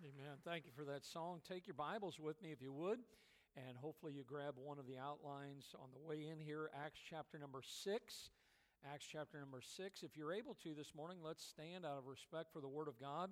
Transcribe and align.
Amen. 0.00 0.36
Thank 0.44 0.64
you 0.64 0.70
for 0.76 0.84
that 0.84 1.04
song. 1.04 1.40
Take 1.48 1.66
your 1.66 1.74
Bibles 1.74 2.20
with 2.20 2.40
me 2.40 2.52
if 2.52 2.62
you 2.62 2.72
would, 2.72 3.00
and 3.56 3.76
hopefully 3.76 4.12
you 4.12 4.22
grab 4.22 4.54
one 4.56 4.78
of 4.78 4.86
the 4.86 4.96
outlines 4.96 5.74
on 5.74 5.88
the 5.92 5.98
way 5.98 6.28
in 6.30 6.38
here. 6.38 6.70
Acts 6.72 7.00
chapter 7.10 7.36
number 7.36 7.62
six. 7.66 8.30
Acts 8.94 9.06
chapter 9.10 9.40
number 9.40 9.60
six. 9.60 10.04
If 10.04 10.16
you're 10.16 10.32
able 10.32 10.54
to 10.62 10.72
this 10.72 10.94
morning, 10.96 11.18
let's 11.20 11.44
stand 11.44 11.84
out 11.84 11.98
of 11.98 12.06
respect 12.06 12.52
for 12.52 12.60
the 12.60 12.68
Word 12.68 12.86
of 12.86 13.00
God. 13.00 13.30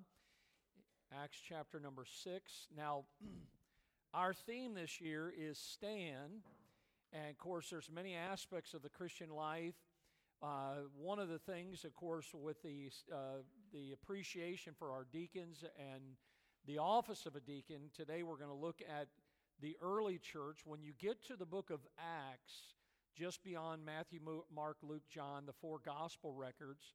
Acts 1.23 1.37
chapter 1.47 1.79
number 1.79 2.03
six. 2.05 2.67
Now, 2.75 3.05
our 4.13 4.33
theme 4.33 4.73
this 4.73 4.99
year 4.99 5.33
is 5.37 5.57
stand, 5.57 6.43
and 7.13 7.29
of 7.29 7.37
course, 7.37 7.69
there's 7.69 7.89
many 7.89 8.13
aspects 8.13 8.73
of 8.73 8.81
the 8.81 8.89
Christian 8.89 9.29
life. 9.29 9.75
Uh, 10.43 10.83
one 10.99 11.19
of 11.19 11.29
the 11.29 11.39
things, 11.39 11.85
of 11.85 11.95
course, 11.95 12.27
with 12.33 12.61
the 12.61 12.89
uh, 13.09 13.39
the 13.71 13.93
appreciation 13.93 14.73
for 14.77 14.91
our 14.91 15.07
deacons 15.13 15.63
and 15.79 16.03
the 16.67 16.77
office 16.79 17.25
of 17.25 17.35
a 17.35 17.39
deacon. 17.39 17.89
Today 17.95 18.23
we're 18.23 18.35
going 18.35 18.49
to 18.49 18.53
look 18.53 18.81
at 18.81 19.07
the 19.61 19.77
early 19.81 20.19
church. 20.19 20.59
When 20.65 20.83
you 20.83 20.91
get 20.99 21.25
to 21.27 21.37
the 21.37 21.45
book 21.45 21.69
of 21.69 21.79
Acts, 21.97 22.75
just 23.15 23.41
beyond 23.41 23.85
Matthew, 23.85 24.19
Mark, 24.53 24.77
Luke, 24.83 25.07
John, 25.09 25.45
the 25.45 25.53
four 25.53 25.79
gospel 25.83 26.33
records, 26.33 26.93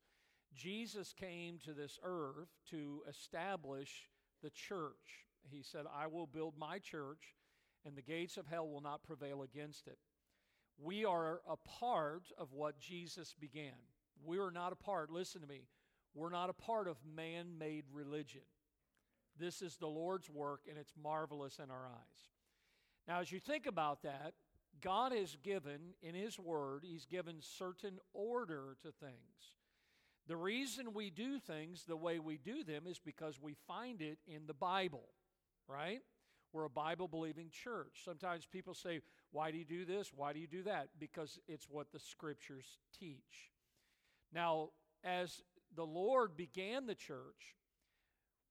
Jesus 0.55 1.15
came 1.19 1.59
to 1.65 1.73
this 1.73 1.99
earth 2.05 2.51
to 2.71 3.01
establish 3.09 4.09
the 4.43 4.51
church. 4.51 5.27
He 5.51 5.63
said, 5.63 5.87
I 5.93 6.07
will 6.07 6.27
build 6.27 6.53
my 6.59 6.79
church, 6.79 7.35
and 7.87 7.97
the 7.97 8.03
gates 8.03 8.37
of 8.37 8.47
hell 8.47 8.69
will 8.69 8.83
not 8.83 9.03
prevail 9.03 9.43
against 9.43 9.89
it. 9.89 9.99
We 10.79 11.07
are 11.07 11.41
a 11.49 11.57
part 11.57 12.25
of 12.37 12.53
what 12.53 12.79
Jesus 12.79 13.35
began. 13.41 13.73
We 14.23 14.39
are 14.39 14.51
not 14.51 14.73
a 14.73 14.77
part, 14.77 15.11
listen 15.11 15.41
to 15.41 15.47
me, 15.47 15.63
we're 16.15 16.29
not 16.29 16.51
a 16.51 16.53
part 16.53 16.89
of 16.89 16.99
man 17.17 17.59
made 17.59 17.85
religion. 17.91 18.43
This 19.39 19.63
is 19.63 19.77
the 19.77 19.87
Lord's 19.87 20.31
work, 20.31 20.63
and 20.69 20.79
it's 20.79 20.93
marvelous 21.01 21.59
in 21.59 21.71
our 21.71 21.87
eyes. 21.87 22.31
Now, 23.09 23.21
as 23.21 23.33
you 23.33 23.41
think 23.41 23.67
about 23.67 24.03
that, 24.03 24.35
God 24.81 25.13
has 25.13 25.37
given, 25.43 25.95
in 26.03 26.15
His 26.15 26.39
Word, 26.39 26.85
He's 26.85 27.07
given 27.07 27.37
certain 27.41 27.99
order 28.13 28.77
to 28.83 28.93
things. 28.93 29.55
The 30.29 30.37
reason 30.37 30.95
we 30.95 31.11
do 31.11 31.39
things 31.39 31.85
the 31.85 31.97
way 31.97 32.19
we 32.19 32.39
do 32.39 32.63
them 32.63 32.87
is 32.87 32.99
because 32.99 33.41
we 33.41 33.57
find 33.67 34.01
it 34.01 34.19
in 34.27 34.47
the 34.47 34.55
Bible, 34.55 35.09
right? 35.67 36.01
We're 36.53 36.65
a 36.65 36.71
Bible 36.71 37.09
believing 37.09 37.51
church. 37.51 38.03
Sometimes 38.05 38.47
people 38.47 38.75
say, 38.75 39.01
Why 39.31 39.51
do 39.51 39.59
you 39.59 39.65
do 39.65 39.85
this? 39.85 40.13
Why 40.15 40.33
do 40.33 40.39
you 40.39 40.47
do 40.47 40.63
that? 40.65 40.89
Because 40.99 41.39
it's 41.49 41.69
what 41.69 41.91
the 41.93 41.99
Scriptures 41.99 42.79
teach. 42.99 43.51
Now, 44.33 44.71
as 45.03 45.43
the 45.75 45.87
Lord 45.87 46.37
began 46.37 46.87
the 46.87 46.95
church, 46.95 47.57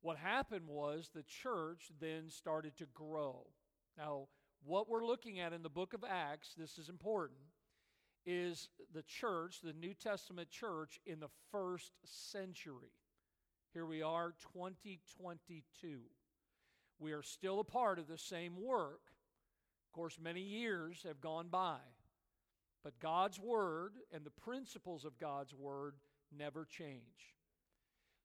what 0.01 0.17
happened 0.17 0.67
was 0.67 1.09
the 1.13 1.23
church 1.23 1.91
then 1.99 2.29
started 2.29 2.75
to 2.77 2.85
grow. 2.93 3.45
Now, 3.97 4.27
what 4.63 4.89
we're 4.89 5.05
looking 5.05 5.39
at 5.39 5.53
in 5.53 5.63
the 5.63 5.69
book 5.69 5.93
of 5.93 6.03
Acts, 6.07 6.53
this 6.57 6.77
is 6.77 6.89
important, 6.89 7.39
is 8.25 8.69
the 8.93 9.03
church, 9.03 9.59
the 9.63 9.73
New 9.73 9.93
Testament 9.93 10.49
church 10.49 10.99
in 11.05 11.19
the 11.19 11.29
first 11.51 11.93
century. 12.05 12.93
Here 13.73 13.85
we 13.85 14.01
are, 14.01 14.33
2022. 14.53 15.99
We 16.99 17.13
are 17.13 17.23
still 17.23 17.59
a 17.59 17.63
part 17.63 17.99
of 17.99 18.07
the 18.07 18.17
same 18.17 18.61
work. 18.61 19.01
Of 19.87 19.93
course, 19.93 20.17
many 20.21 20.41
years 20.41 21.03
have 21.07 21.21
gone 21.21 21.47
by, 21.49 21.79
but 22.83 22.99
God's 22.99 23.39
Word 23.39 23.93
and 24.13 24.23
the 24.23 24.29
principles 24.29 25.05
of 25.05 25.17
God's 25.17 25.53
Word 25.53 25.95
never 26.35 26.65
change. 26.65 27.35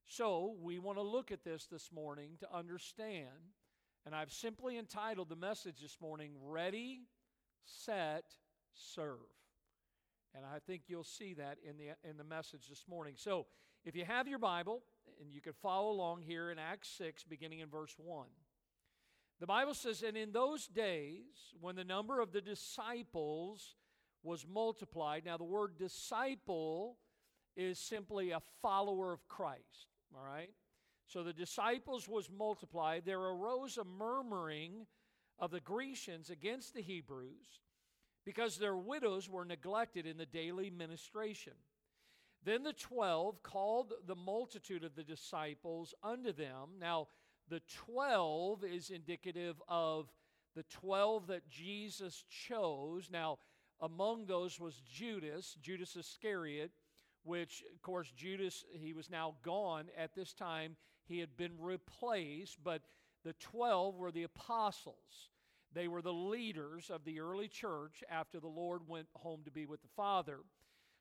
So, 0.08 0.54
we 0.62 0.78
want 0.78 0.98
to 0.98 1.02
look 1.02 1.32
at 1.32 1.42
this 1.42 1.66
this 1.66 1.90
morning 1.92 2.36
to 2.38 2.56
understand, 2.56 3.26
and 4.04 4.14
I've 4.14 4.30
simply 4.30 4.78
entitled 4.78 5.28
the 5.28 5.36
message 5.36 5.80
this 5.82 5.98
morning, 6.00 6.30
Ready, 6.40 7.00
Set, 7.64 8.24
Serve. 8.72 9.18
And 10.32 10.44
I 10.44 10.60
think 10.60 10.82
you'll 10.86 11.02
see 11.02 11.34
that 11.34 11.58
in 11.68 11.76
the, 11.76 12.08
in 12.08 12.16
the 12.16 12.24
message 12.24 12.68
this 12.68 12.84
morning. 12.88 13.14
So, 13.16 13.46
if 13.84 13.96
you 13.96 14.04
have 14.04 14.28
your 14.28 14.38
Bible, 14.38 14.82
and 15.20 15.32
you 15.32 15.40
can 15.40 15.54
follow 15.54 15.90
along 15.90 16.22
here 16.22 16.52
in 16.52 16.58
Acts 16.58 16.88
6, 16.98 17.24
beginning 17.24 17.58
in 17.58 17.68
verse 17.68 17.94
1. 17.98 18.28
The 19.40 19.46
Bible 19.46 19.74
says, 19.74 20.02
And 20.02 20.16
in 20.16 20.30
those 20.30 20.68
days, 20.68 21.52
when 21.60 21.74
the 21.74 21.84
number 21.84 22.20
of 22.20 22.32
the 22.32 22.40
disciples 22.40 23.74
was 24.22 24.46
multiplied, 24.48 25.24
now 25.24 25.36
the 25.36 25.44
word 25.44 25.76
disciple 25.76 26.98
is 27.56 27.80
simply 27.80 28.30
a 28.30 28.40
follower 28.62 29.12
of 29.12 29.26
Christ. 29.26 29.95
All 30.16 30.24
right? 30.24 30.50
So 31.06 31.22
the 31.22 31.32
disciples 31.32 32.08
was 32.08 32.30
multiplied. 32.30 33.02
There 33.04 33.20
arose 33.20 33.76
a 33.76 33.84
murmuring 33.84 34.86
of 35.38 35.50
the 35.50 35.60
Grecians 35.60 36.30
against 36.30 36.74
the 36.74 36.82
Hebrews 36.82 37.60
because 38.24 38.56
their 38.56 38.76
widows 38.76 39.28
were 39.28 39.44
neglected 39.44 40.06
in 40.06 40.16
the 40.16 40.26
daily 40.26 40.70
ministration. 40.70 41.52
Then 42.44 42.62
the 42.62 42.72
twelve 42.72 43.42
called 43.42 43.92
the 44.06 44.14
multitude 44.14 44.84
of 44.84 44.94
the 44.94 45.04
disciples 45.04 45.94
unto 46.02 46.32
them. 46.32 46.70
Now, 46.80 47.08
the 47.48 47.60
twelve 47.72 48.64
is 48.64 48.90
indicative 48.90 49.60
of 49.68 50.12
the 50.54 50.64
twelve 50.64 51.26
that 51.26 51.48
Jesus 51.48 52.24
chose. 52.28 53.08
Now, 53.12 53.38
among 53.80 54.26
those 54.26 54.58
was 54.58 54.80
Judas, 54.90 55.56
Judas 55.60 55.96
Iscariot 55.96 56.70
which, 57.26 57.64
of 57.74 57.82
course, 57.82 58.10
Judas, 58.16 58.64
he 58.72 58.92
was 58.92 59.10
now 59.10 59.34
gone 59.42 59.86
at 59.96 60.14
this 60.14 60.32
time. 60.32 60.76
He 61.06 61.18
had 61.18 61.36
been 61.36 61.52
replaced, 61.58 62.58
but 62.62 62.82
the 63.24 63.34
12 63.34 63.96
were 63.96 64.12
the 64.12 64.22
apostles. 64.22 65.30
They 65.72 65.88
were 65.88 66.02
the 66.02 66.12
leaders 66.12 66.90
of 66.90 67.04
the 67.04 67.20
early 67.20 67.48
church 67.48 68.02
after 68.10 68.40
the 68.40 68.46
Lord 68.46 68.82
went 68.88 69.08
home 69.14 69.40
to 69.44 69.50
be 69.50 69.66
with 69.66 69.82
the 69.82 69.88
Father. 69.96 70.38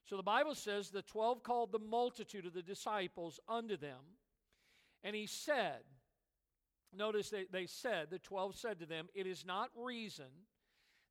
So 0.06 0.18
the 0.18 0.24
Bible 0.24 0.56
says 0.56 0.90
the 0.90 1.02
12 1.02 1.44
called 1.44 1.72
the 1.72 1.80
multitude 1.80 2.46
of 2.46 2.54
the 2.54 2.62
disciples 2.62 3.40
unto 3.48 3.78
them, 3.78 4.00
and 5.04 5.16
he 5.16 5.28
said, 5.28 5.82
Notice 6.96 7.30
they, 7.30 7.46
they 7.52 7.66
said, 7.66 8.08
the 8.10 8.20
12 8.20 8.56
said 8.56 8.80
to 8.80 8.86
them, 8.86 9.08
It 9.14 9.28
is 9.28 9.46
not 9.46 9.70
reason 9.76 10.26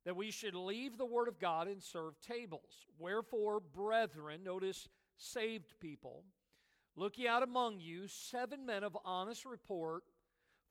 that 0.05 0.15
we 0.15 0.31
should 0.31 0.55
leave 0.55 0.97
the 0.97 1.05
word 1.05 1.27
of 1.27 1.39
God 1.39 1.67
and 1.67 1.81
serve 1.81 2.19
tables. 2.21 2.85
Wherefore, 2.97 3.59
brethren, 3.59 4.43
notice 4.43 4.87
saved 5.17 5.79
people. 5.79 6.23
Look 6.95 7.17
ye 7.17 7.27
out 7.27 7.43
among 7.43 7.79
you 7.79 8.07
seven 8.07 8.65
men 8.65 8.83
of 8.83 8.97
honest 9.03 9.45
report, 9.45 10.03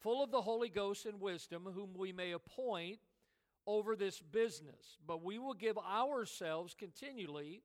full 0.01 0.23
of 0.23 0.31
the 0.31 0.43
Holy 0.43 0.69
Ghost 0.69 1.07
and 1.07 1.21
wisdom, 1.21 1.69
whom 1.75 1.91
we 1.97 2.13
may 2.13 2.33
appoint 2.33 2.99
over 3.67 3.97
this 3.97 4.21
business. 4.21 4.99
But 5.07 5.23
we 5.23 5.39
will 5.39 5.55
give 5.55 5.79
ourselves 5.79 6.75
continually 6.79 7.63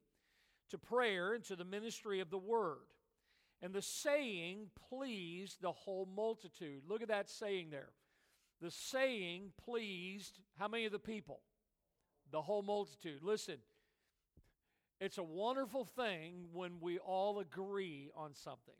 to 0.70 0.78
prayer 0.78 1.34
and 1.34 1.44
to 1.46 1.56
the 1.56 1.66
ministry 1.66 2.20
of 2.20 2.30
the 2.30 2.38
word. 2.38 2.88
And 3.62 3.74
the 3.74 3.82
saying 3.82 4.70
pleased 4.90 5.62
the 5.62 5.72
whole 5.72 6.06
multitude. 6.06 6.84
Look 6.88 7.02
at 7.02 7.10
that 7.10 7.30
saying 7.30 7.70
there. 7.72 7.90
The 8.62 8.72
saying 8.72 9.52
pleased 9.64 10.40
how 10.58 10.68
many 10.68 10.86
of 10.86 10.92
the 10.92 11.00
people? 11.00 11.42
The 12.32 12.42
whole 12.42 12.62
multitude. 12.62 13.24
Listen, 13.24 13.58
it's 15.00 15.18
a 15.18 15.24
wonderful 15.24 15.86
thing 15.86 16.46
when 16.52 16.80
we 16.82 17.00
all 17.00 17.40
agree 17.40 18.10
on 18.16 18.34
something. 18.34 18.76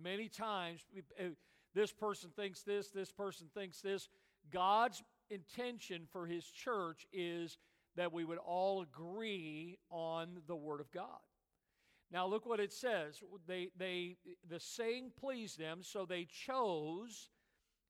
Many 0.00 0.28
times, 0.28 0.84
eh, 1.18 1.28
this 1.74 1.92
person 1.92 2.30
thinks 2.34 2.62
this, 2.62 2.88
this 2.88 3.12
person 3.12 3.48
thinks 3.54 3.80
this. 3.80 4.08
God's 4.52 5.02
intention 5.30 6.06
for 6.10 6.26
His 6.26 6.44
church 6.44 7.06
is 7.12 7.58
that 7.96 8.12
we 8.12 8.24
would 8.24 8.38
all 8.38 8.82
agree 8.82 9.78
on 9.90 10.40
the 10.46 10.56
Word 10.56 10.80
of 10.80 10.90
God. 10.90 11.20
Now, 12.10 12.26
look 12.26 12.46
what 12.46 12.60
it 12.60 12.72
says. 12.72 13.22
They, 13.46 13.68
they, 13.76 14.16
the 14.48 14.58
saying 14.58 15.12
pleased 15.18 15.58
them, 15.58 15.80
so 15.82 16.06
they 16.06 16.24
chose 16.24 17.28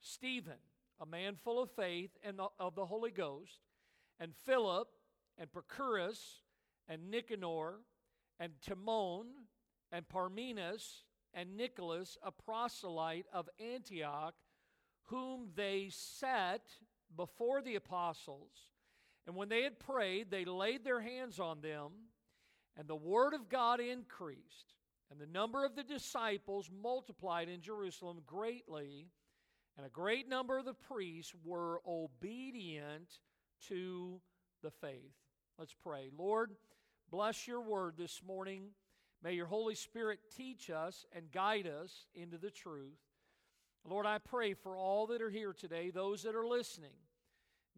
Stephen, 0.01 0.59
a 1.01 1.07
man 1.07 1.37
full 1.37 1.63
of 1.63 1.71
faith 1.71 2.11
and 2.25 2.41
of 2.59 2.75
the 2.75 2.87
Holy 2.87 3.13
Ghost, 3.13 3.61
and 4.19 4.35
Philip, 4.35 4.89
and 5.39 5.49
Prochorus, 5.53 6.43
and 6.89 7.11
Nicanor, 7.11 7.81
and 8.41 8.53
Timon, 8.63 9.27
and 9.93 10.09
Parmenas, 10.09 11.05
and 11.35 11.57
Nicholas, 11.57 12.17
a 12.23 12.33
proselyte 12.33 13.27
of 13.33 13.49
Antioch, 13.61 14.35
whom 15.05 15.49
they 15.55 15.89
set 15.91 16.63
before 17.17 17.63
the 17.63 17.75
apostles. 17.75 18.51
And 19.27 19.37
when 19.37 19.49
they 19.49 19.63
had 19.63 19.79
prayed, 19.79 20.31
they 20.31 20.45
laid 20.45 20.85
their 20.85 21.01
hands 21.01 21.39
on 21.39 21.61
them, 21.61 21.91
and 22.77 22.89
the 22.89 22.97
word 22.97 23.35
of 23.35 23.49
God 23.49 23.81
increased. 23.81 24.75
And 25.11 25.19
the 25.19 25.27
number 25.27 25.65
of 25.65 25.75
the 25.75 25.83
disciples 25.83 26.71
multiplied 26.71 27.49
in 27.49 27.63
Jerusalem 27.63 28.19
greatly, 28.27 29.09
and 29.77 29.87
a 29.87 29.91
great 29.91 30.29
number 30.29 30.59
of 30.59 30.65
the 30.65 30.75
priests 30.75 31.33
were 31.45 31.81
obedient 31.87 33.21
to 33.69 34.21
the 34.63 34.71
faith. 34.71 35.15
Let's 35.59 35.75
pray. 35.75 36.11
Lord, 36.17 36.53
Bless 37.11 37.47
your 37.47 37.63
word 37.63 37.95
this 37.97 38.21
morning. 38.27 38.65
May 39.23 39.33
your 39.33 39.47
Holy 39.47 39.75
Spirit 39.75 40.19
teach 40.37 40.69
us 40.69 41.07
and 41.15 41.33
guide 41.33 41.67
us 41.67 42.07
into 42.15 42.37
the 42.37 42.51
truth. 42.51 42.99
Lord, 43.89 44.05
I 44.05 44.19
pray 44.19 44.53
for 44.53 44.77
all 44.77 45.07
that 45.07 45.23
are 45.23 45.31
here 45.31 45.55
today, 45.55 45.91
those 45.91 46.23
that 46.25 46.35
are 46.35 46.47
listening, 46.47 46.93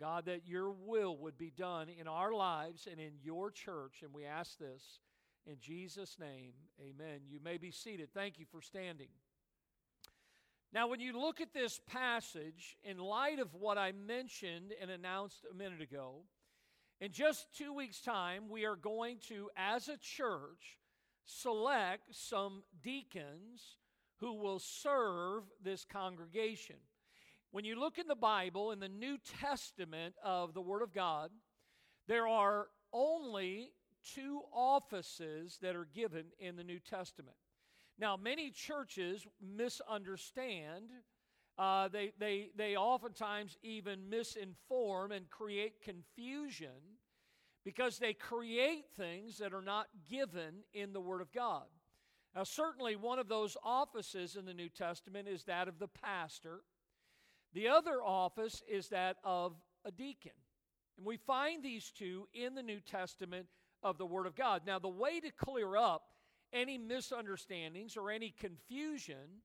God, 0.00 0.25
that 0.25 0.49
your 0.49 0.73
will 0.73 1.17
would 1.19 1.38
be 1.38 1.53
done 1.56 1.88
in 1.88 2.09
our 2.09 2.32
lives 2.32 2.88
and 2.91 2.99
in 2.99 3.12
your 3.23 3.53
church. 3.53 4.03
And 4.03 4.12
we 4.12 4.25
ask 4.25 4.59
this 4.59 4.99
in 5.47 5.56
Jesus' 5.61 6.17
name. 6.19 6.53
Amen. 6.81 7.21
You 7.29 7.38
may 7.43 7.56
be 7.56 7.71
seated. 7.71 8.09
Thank 8.12 8.38
you 8.38 8.47
for 8.50 8.61
standing. 8.61 9.09
Now, 10.73 10.88
when 10.88 11.00
you 11.00 11.19
look 11.19 11.41
at 11.41 11.53
this 11.53 11.81
passage, 11.88 12.76
in 12.83 12.99
light 12.99 13.38
of 13.38 13.55
what 13.55 13.79
I 13.79 13.93
mentioned 13.93 14.73
and 14.81 14.91
announced 14.91 15.44
a 15.50 15.55
minute 15.55 15.81
ago, 15.81 16.23
in 17.00 17.12
just 17.12 17.47
two 17.56 17.73
weeks' 17.73 18.00
time, 18.00 18.49
we 18.49 18.67
are 18.67 18.76
going 18.76 19.19
to, 19.29 19.50
as 19.56 19.88
a 19.88 19.97
church, 19.97 20.79
select 21.25 22.14
some 22.14 22.62
deacons 22.82 23.79
who 24.19 24.35
will 24.35 24.58
serve 24.58 25.44
this 25.62 25.87
congregation. 25.91 26.76
When 27.52 27.64
you 27.64 27.81
look 27.81 27.99
in 27.99 28.06
the 28.06 28.14
Bible, 28.14 28.70
in 28.70 28.81
the 28.81 28.88
New 28.88 29.17
Testament 29.41 30.14
of 30.23 30.52
the 30.52 30.61
Word 30.61 30.82
of 30.82 30.93
God, 30.93 31.31
there 32.06 32.29
are 32.29 32.69
only 32.93 33.73
two 34.14 34.43
offices 34.52 35.58
that 35.62 35.75
are 35.75 35.88
given 35.94 36.26
in 36.38 36.56
the 36.56 36.64
New 36.64 36.79
Testament. 36.79 37.37
Now, 37.99 38.17
many 38.17 38.50
churches 38.50 39.26
misunderstand. 39.41 40.91
Uh, 41.61 41.89
they, 41.89 42.11
they, 42.19 42.49
they 42.57 42.75
oftentimes 42.75 43.59
even 43.62 43.99
misinform 44.11 45.15
and 45.15 45.29
create 45.29 45.83
confusion 45.83 46.71
because 47.67 47.99
they 47.99 48.15
create 48.15 48.87
things 48.97 49.37
that 49.37 49.53
are 49.53 49.61
not 49.61 49.87
given 50.09 50.65
in 50.73 50.95
the 50.95 51.03
Word 51.03 51.21
of 51.21 51.31
God. 51.35 51.67
Now, 52.35 52.45
certainly, 52.45 52.97
one 52.97 53.19
of 53.19 53.29
those 53.29 53.59
offices 53.62 54.37
in 54.37 54.47
the 54.47 54.55
New 54.55 54.71
Testament 54.71 55.29
is 55.29 55.45
that 55.45 55.69
of 55.69 55.79
the 55.79 55.89
pastor, 55.89 56.61
the 57.53 57.69
other 57.69 58.03
office 58.03 58.62
is 58.67 58.89
that 58.89 59.17
of 59.23 59.53
a 59.85 59.91
deacon. 59.91 60.33
And 60.97 61.05
we 61.05 61.19
find 61.19 61.62
these 61.62 61.91
two 61.91 62.27
in 62.33 62.55
the 62.55 62.62
New 62.62 62.81
Testament 62.81 63.49
of 63.83 63.99
the 63.99 64.07
Word 64.07 64.27
of 64.27 64.35
God. 64.35 64.62
Now, 64.67 64.79
the 64.79 64.89
way 64.89 65.21
to 65.21 65.31
clear 65.31 65.77
up 65.77 66.05
any 66.55 66.79
misunderstandings 66.79 67.99
or 67.99 68.11
any 68.11 68.31
confusion 68.31 69.43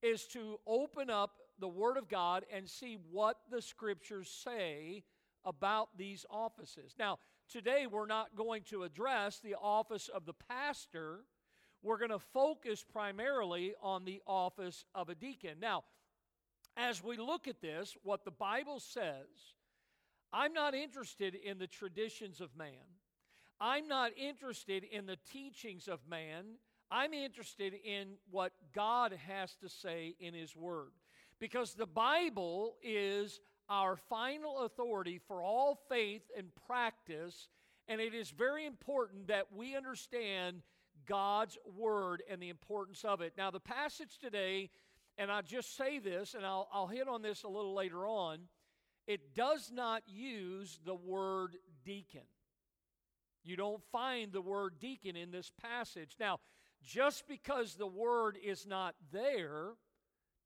is 0.00 0.28
to 0.28 0.60
open 0.64 1.10
up 1.10 1.32
the 1.58 1.68
Word 1.68 1.96
of 1.96 2.08
God 2.08 2.44
and 2.52 2.68
see 2.68 2.98
what 3.10 3.38
the 3.50 3.62
Scriptures 3.62 4.28
say 4.28 5.04
about 5.44 5.96
these 5.96 6.26
offices. 6.28 6.94
Now, 6.98 7.18
today 7.50 7.86
we're 7.86 8.06
not 8.06 8.36
going 8.36 8.62
to 8.64 8.82
address 8.82 9.38
the 9.38 9.54
office 9.54 10.08
of 10.08 10.26
the 10.26 10.34
pastor. 10.34 11.20
We're 11.82 11.98
going 11.98 12.10
to 12.10 12.18
focus 12.18 12.84
primarily 12.84 13.74
on 13.80 14.04
the 14.04 14.20
office 14.26 14.84
of 14.94 15.08
a 15.08 15.14
deacon. 15.14 15.58
Now, 15.60 15.84
as 16.76 17.02
we 17.02 17.16
look 17.16 17.48
at 17.48 17.60
this, 17.60 17.96
what 18.02 18.24
the 18.24 18.30
Bible 18.30 18.80
says, 18.80 19.54
I'm 20.32 20.52
not 20.52 20.74
interested 20.74 21.34
in 21.34 21.58
the 21.58 21.66
traditions 21.66 22.40
of 22.40 22.56
man. 22.56 22.84
I'm 23.60 23.88
not 23.88 24.10
interested 24.18 24.84
in 24.84 25.06
the 25.06 25.16
teachings 25.32 25.88
of 25.88 26.00
man. 26.08 26.44
I'm 26.90 27.14
interested 27.14 27.72
in 27.72 28.16
what 28.30 28.52
God 28.74 29.14
has 29.26 29.54
to 29.62 29.68
say 29.68 30.14
in 30.20 30.34
His 30.34 30.54
Word. 30.54 30.90
Because 31.38 31.74
the 31.74 31.86
Bible 31.86 32.76
is 32.82 33.40
our 33.68 33.96
final 33.96 34.60
authority 34.60 35.20
for 35.26 35.42
all 35.42 35.78
faith 35.88 36.22
and 36.36 36.48
practice, 36.66 37.48
and 37.88 38.00
it 38.00 38.14
is 38.14 38.30
very 38.30 38.64
important 38.64 39.28
that 39.28 39.52
we 39.54 39.76
understand 39.76 40.62
God's 41.06 41.58
Word 41.76 42.22
and 42.30 42.40
the 42.40 42.48
importance 42.48 43.04
of 43.04 43.20
it. 43.20 43.34
Now, 43.36 43.50
the 43.50 43.60
passage 43.60 44.18
today, 44.18 44.70
and 45.18 45.30
I'll 45.30 45.42
just 45.42 45.76
say 45.76 45.98
this, 45.98 46.34
and 46.34 46.44
I'll, 46.44 46.68
I'll 46.72 46.86
hit 46.86 47.08
on 47.08 47.22
this 47.22 47.42
a 47.42 47.48
little 47.48 47.74
later 47.74 48.06
on, 48.06 48.40
it 49.06 49.34
does 49.34 49.70
not 49.72 50.02
use 50.06 50.80
the 50.84 50.94
word 50.94 51.56
deacon. 51.84 52.26
You 53.44 53.56
don't 53.56 53.82
find 53.92 54.32
the 54.32 54.40
word 54.40 54.80
deacon 54.80 55.14
in 55.14 55.30
this 55.30 55.52
passage. 55.62 56.16
Now, 56.18 56.40
just 56.82 57.28
because 57.28 57.74
the 57.74 57.86
word 57.86 58.36
is 58.42 58.66
not 58.66 58.96
there 59.12 59.74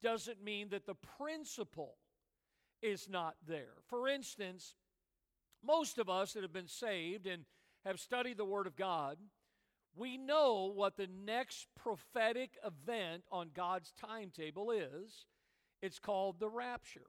doesn't 0.02 0.42
mean 0.42 0.68
that 0.70 0.86
the 0.86 0.96
principle 1.18 1.96
is 2.82 3.08
not 3.08 3.36
there. 3.46 3.74
For 3.88 4.08
instance, 4.08 4.74
most 5.64 5.98
of 5.98 6.08
us 6.08 6.32
that 6.32 6.42
have 6.42 6.52
been 6.52 6.68
saved 6.68 7.26
and 7.26 7.44
have 7.84 8.00
studied 8.00 8.38
the 8.38 8.44
Word 8.44 8.66
of 8.66 8.76
God, 8.76 9.18
we 9.94 10.16
know 10.16 10.72
what 10.74 10.96
the 10.96 11.08
next 11.24 11.66
prophetic 11.76 12.56
event 12.64 13.24
on 13.30 13.50
God's 13.54 13.92
timetable 14.00 14.70
is. 14.70 15.26
It's 15.82 15.98
called 15.98 16.38
the 16.38 16.48
rapture. 16.48 17.06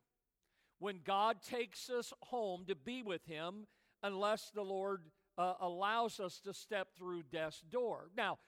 When 0.79 0.99
God 1.05 1.37
takes 1.47 1.89
us 1.89 2.11
home 2.23 2.65
to 2.67 2.75
be 2.75 3.03
with 3.03 3.25
Him, 3.25 3.67
unless 4.01 4.49
the 4.49 4.63
Lord 4.63 5.03
uh, 5.37 5.53
allows 5.61 6.19
us 6.19 6.39
to 6.41 6.53
step 6.53 6.89
through 6.97 7.23
death's 7.31 7.61
door. 7.61 8.09
Now, 8.17 8.39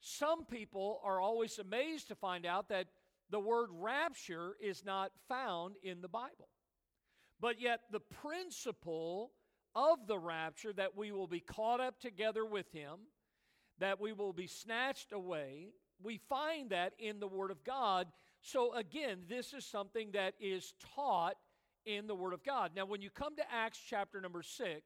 some 0.00 0.44
people 0.44 1.00
are 1.04 1.20
always 1.20 1.58
amazed 1.58 2.08
to 2.08 2.14
find 2.14 2.46
out 2.46 2.68
that 2.68 2.86
the 3.30 3.40
word 3.40 3.70
rapture 3.72 4.52
is 4.60 4.84
not 4.84 5.12
found 5.28 5.74
in 5.82 6.00
the 6.00 6.08
Bible. 6.08 6.48
But 7.40 7.60
yet, 7.60 7.80
the 7.92 8.00
principle 8.00 9.32
of 9.74 10.06
the 10.06 10.18
rapture 10.18 10.72
that 10.72 10.96
we 10.96 11.12
will 11.12 11.28
be 11.28 11.40
caught 11.40 11.80
up 11.80 12.00
together 12.00 12.44
with 12.44 12.70
Him, 12.72 12.96
that 13.78 14.00
we 14.00 14.12
will 14.12 14.32
be 14.32 14.48
snatched 14.48 15.12
away, 15.12 15.68
we 16.02 16.18
find 16.28 16.70
that 16.70 16.94
in 16.98 17.20
the 17.20 17.28
Word 17.28 17.50
of 17.50 17.62
God. 17.64 18.08
So, 18.40 18.72
again, 18.74 19.20
this 19.28 19.52
is 19.52 19.64
something 19.64 20.10
that 20.12 20.34
is 20.40 20.74
taught 20.96 21.36
in 21.86 22.06
the 22.06 22.14
Word 22.14 22.32
of 22.32 22.42
God. 22.42 22.72
Now, 22.74 22.86
when 22.86 23.02
you 23.02 23.10
come 23.10 23.36
to 23.36 23.52
Acts 23.52 23.80
chapter 23.88 24.20
number 24.20 24.42
6, 24.42 24.82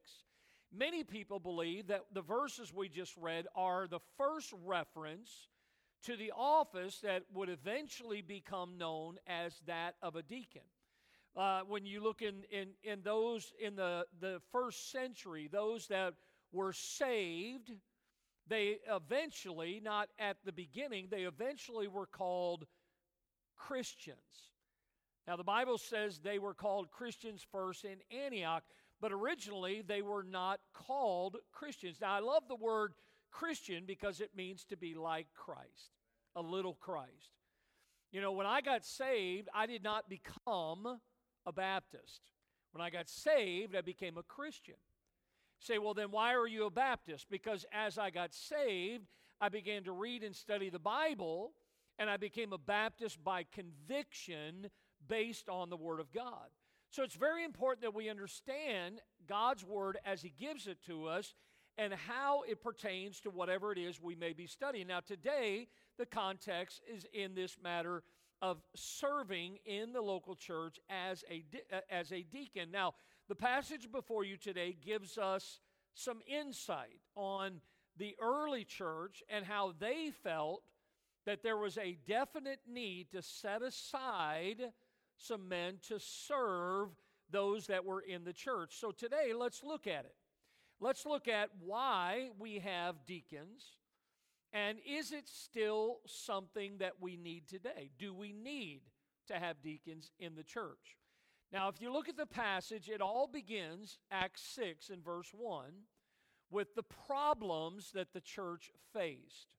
Many 0.75 1.03
people 1.03 1.39
believe 1.39 1.87
that 1.87 2.05
the 2.13 2.23
verses 2.23 2.73
we 2.73 2.89
just 2.89 3.15
read 3.17 3.45
are 3.55 3.87
the 3.87 3.99
first 4.17 4.51
reference 4.65 5.29
to 6.03 6.17
the 6.17 6.31
office 6.35 6.99
that 6.99 7.23
would 7.33 7.49
eventually 7.49 8.21
become 8.21 8.77
known 8.77 9.17
as 9.27 9.61
that 9.65 9.95
of 10.01 10.15
a 10.15 10.21
deacon. 10.21 10.61
Uh, 11.35 11.61
when 11.67 11.85
you 11.85 12.01
look 12.03 12.21
in, 12.21 12.43
in, 12.51 12.69
in 12.83 13.01
those 13.03 13.53
in 13.59 13.75
the, 13.75 14.05
the 14.19 14.39
first 14.51 14.91
century, 14.91 15.49
those 15.51 15.87
that 15.87 16.13
were 16.51 16.73
saved, 16.73 17.71
they 18.47 18.77
eventually, 18.87 19.81
not 19.83 20.09
at 20.19 20.37
the 20.45 20.51
beginning, 20.51 21.07
they 21.09 21.23
eventually 21.23 21.87
were 21.87 22.05
called 22.05 22.65
Christians. 23.55 24.17
Now, 25.25 25.37
the 25.37 25.43
Bible 25.43 25.77
says 25.77 26.19
they 26.19 26.37
were 26.37 26.53
called 26.53 26.91
Christians 26.91 27.45
first 27.51 27.85
in 27.85 27.97
Antioch, 28.15 28.63
but 28.99 29.11
originally 29.11 29.81
they 29.81 30.01
were 30.01 30.23
not 30.23 30.59
called 30.73 31.37
Christians. 31.51 31.97
Now, 32.01 32.13
I 32.13 32.19
love 32.19 32.43
the 32.47 32.55
word 32.55 32.93
Christian 33.33 33.83
because 33.85 34.21
it 34.21 34.31
means 34.35 34.63
to 34.65 34.77
be 34.77 34.93
like 34.93 35.27
Christ, 35.35 35.91
a 36.35 36.41
little 36.41 36.75
Christ. 36.75 37.31
You 38.11 38.21
know, 38.21 38.31
when 38.31 38.45
I 38.45 38.61
got 38.61 38.85
saved, 38.85 39.49
I 39.53 39.65
did 39.65 39.83
not 39.83 40.07
become 40.07 40.99
a 41.45 41.51
Baptist. 41.51 42.21
When 42.71 42.81
I 42.81 42.89
got 42.89 43.09
saved, 43.09 43.75
I 43.75 43.81
became 43.81 44.17
a 44.17 44.23
Christian. 44.23 44.75
Say, 45.59 45.77
well, 45.77 45.93
then 45.93 46.11
why 46.11 46.35
are 46.35 46.47
you 46.47 46.65
a 46.65 46.71
Baptist? 46.71 47.27
Because 47.29 47.65
as 47.73 47.97
I 47.97 48.11
got 48.11 48.33
saved, 48.33 49.07
I 49.41 49.49
began 49.49 49.83
to 49.85 49.91
read 49.91 50.23
and 50.23 50.35
study 50.35 50.69
the 50.69 50.79
Bible, 50.79 51.53
and 51.97 52.09
I 52.09 52.17
became 52.17 52.53
a 52.53 52.57
Baptist 52.57 53.23
by 53.23 53.45
conviction 53.51 54.69
based 55.07 55.49
on 55.49 55.69
the 55.69 55.77
Word 55.77 55.99
of 55.99 56.11
God. 56.11 56.49
So 56.91 57.01
it's 57.01 57.15
very 57.15 57.43
important 57.43 57.81
that 57.81 57.95
we 57.95 58.09
understand 58.09 59.01
God's 59.27 59.65
word 59.65 59.97
as 60.05 60.21
He 60.21 60.29
gives 60.29 60.67
it 60.67 60.77
to 60.85 61.07
us 61.07 61.33
and 61.77 61.93
how 61.93 62.43
it 62.47 62.61
pertains 62.61 63.19
to 63.21 63.29
whatever 63.29 63.71
it 63.71 63.77
is 63.77 64.01
we 64.01 64.15
may 64.15 64.33
be 64.33 64.47
studying. 64.47 64.87
Now, 64.87 64.99
today, 64.99 65.67
the 65.97 66.05
context 66.05 66.81
is 66.91 67.05
in 67.13 67.35
this 67.35 67.57
matter 67.61 68.03
of 68.41 68.61
serving 68.75 69.57
in 69.65 69.93
the 69.93 70.01
local 70.01 70.35
church 70.35 70.79
as 70.89 71.23
a, 71.29 71.43
uh, 71.71 71.79
as 71.89 72.11
a 72.11 72.23
deacon. 72.23 72.71
Now, 72.71 72.93
the 73.27 73.35
passage 73.35 73.91
before 73.91 74.23
you 74.23 74.37
today 74.37 74.75
gives 74.85 75.17
us 75.17 75.59
some 75.95 76.19
insight 76.27 76.99
on 77.15 77.61
the 77.97 78.15
early 78.21 78.65
church 78.65 79.23
and 79.29 79.45
how 79.45 79.73
they 79.79 80.11
felt 80.23 80.63
that 81.25 81.41
there 81.41 81.57
was 81.57 81.77
a 81.77 81.97
definite 82.05 82.59
need 82.67 83.11
to 83.11 83.21
set 83.21 83.61
aside 83.61 84.73
some 85.15 85.47
men 85.47 85.75
to 85.87 85.99
serve 85.99 86.89
those 87.29 87.67
that 87.67 87.85
were 87.85 88.01
in 88.01 88.25
the 88.25 88.33
church. 88.33 88.77
So 88.79 88.91
today, 88.91 89.31
let's 89.33 89.63
look 89.63 89.87
at 89.87 90.05
it. 90.05 90.15
Let's 90.83 91.05
look 91.05 91.29
at 91.29 91.49
why 91.65 92.31
we 92.37 92.59
have 92.59 93.05
deacons. 93.05 93.77
And 94.51 94.79
is 94.85 95.13
it 95.13 95.29
still 95.29 95.99
something 96.05 96.79
that 96.79 96.95
we 96.99 97.15
need 97.15 97.47
today? 97.47 97.89
Do 97.97 98.13
we 98.13 98.33
need 98.33 98.81
to 99.29 99.35
have 99.35 99.61
deacons 99.61 100.11
in 100.19 100.35
the 100.35 100.43
church? 100.43 100.97
Now, 101.53 101.69
if 101.69 101.79
you 101.79 101.89
look 101.93 102.09
at 102.09 102.17
the 102.17 102.25
passage, 102.25 102.89
it 102.89 102.99
all 102.99 103.29
begins, 103.31 103.97
Acts 104.11 104.41
6 104.55 104.89
and 104.89 105.01
verse 105.01 105.31
1, 105.33 105.63
with 106.51 106.75
the 106.75 106.83
problems 106.83 107.91
that 107.93 108.11
the 108.11 108.19
church 108.19 108.69
faced. 108.91 109.55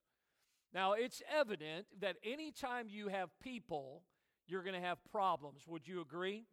Now, 0.75 0.93
it's 0.93 1.23
evident 1.35 1.87
that 2.01 2.17
anytime 2.23 2.85
you 2.87 3.07
have 3.07 3.29
people 3.39 4.03
you're 4.47 4.61
going 4.61 4.79
to 4.79 4.87
have 4.87 4.99
problems. 5.11 5.61
Would 5.67 5.87
you 5.87 6.01
agree? 6.01 6.45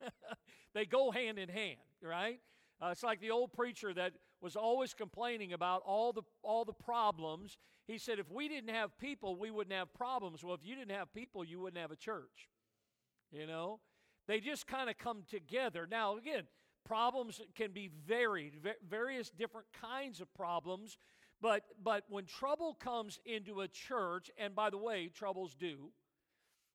they 0.74 0.84
go 0.84 1.10
hand 1.10 1.36
in 1.40 1.48
hand, 1.48 1.80
right? 2.00 2.38
Uh, 2.82 2.88
it's 2.88 3.02
like 3.02 3.20
the 3.20 3.30
old 3.30 3.52
preacher 3.52 3.94
that 3.94 4.12
was 4.40 4.56
always 4.56 4.92
complaining 4.92 5.52
about 5.52 5.82
all 5.86 6.12
the 6.12 6.22
all 6.42 6.64
the 6.64 6.72
problems. 6.72 7.56
He 7.86 7.98
said, 7.98 8.18
if 8.18 8.30
we 8.30 8.48
didn't 8.48 8.74
have 8.74 8.96
people, 8.98 9.36
we 9.36 9.50
wouldn't 9.50 9.74
have 9.74 9.92
problems. 9.94 10.42
Well, 10.42 10.54
if 10.54 10.64
you 10.64 10.74
didn't 10.74 10.96
have 10.96 11.12
people, 11.12 11.44
you 11.44 11.60
wouldn't 11.60 11.80
have 11.80 11.90
a 11.90 11.96
church. 11.96 12.48
You 13.30 13.46
know, 13.46 13.80
they 14.26 14.40
just 14.40 14.66
kind 14.66 14.88
of 14.88 14.98
come 14.98 15.22
together. 15.28 15.86
Now, 15.90 16.16
again, 16.16 16.44
problems 16.84 17.40
can 17.54 17.72
be 17.72 17.90
varied, 18.06 18.54
various 18.88 19.30
different 19.30 19.66
kinds 19.80 20.20
of 20.20 20.32
problems. 20.34 20.96
But 21.40 21.62
but 21.82 22.04
when 22.08 22.24
trouble 22.26 22.74
comes 22.74 23.18
into 23.24 23.60
a 23.60 23.68
church, 23.68 24.30
and 24.38 24.54
by 24.54 24.70
the 24.70 24.78
way, 24.78 25.10
troubles 25.12 25.54
do, 25.54 25.90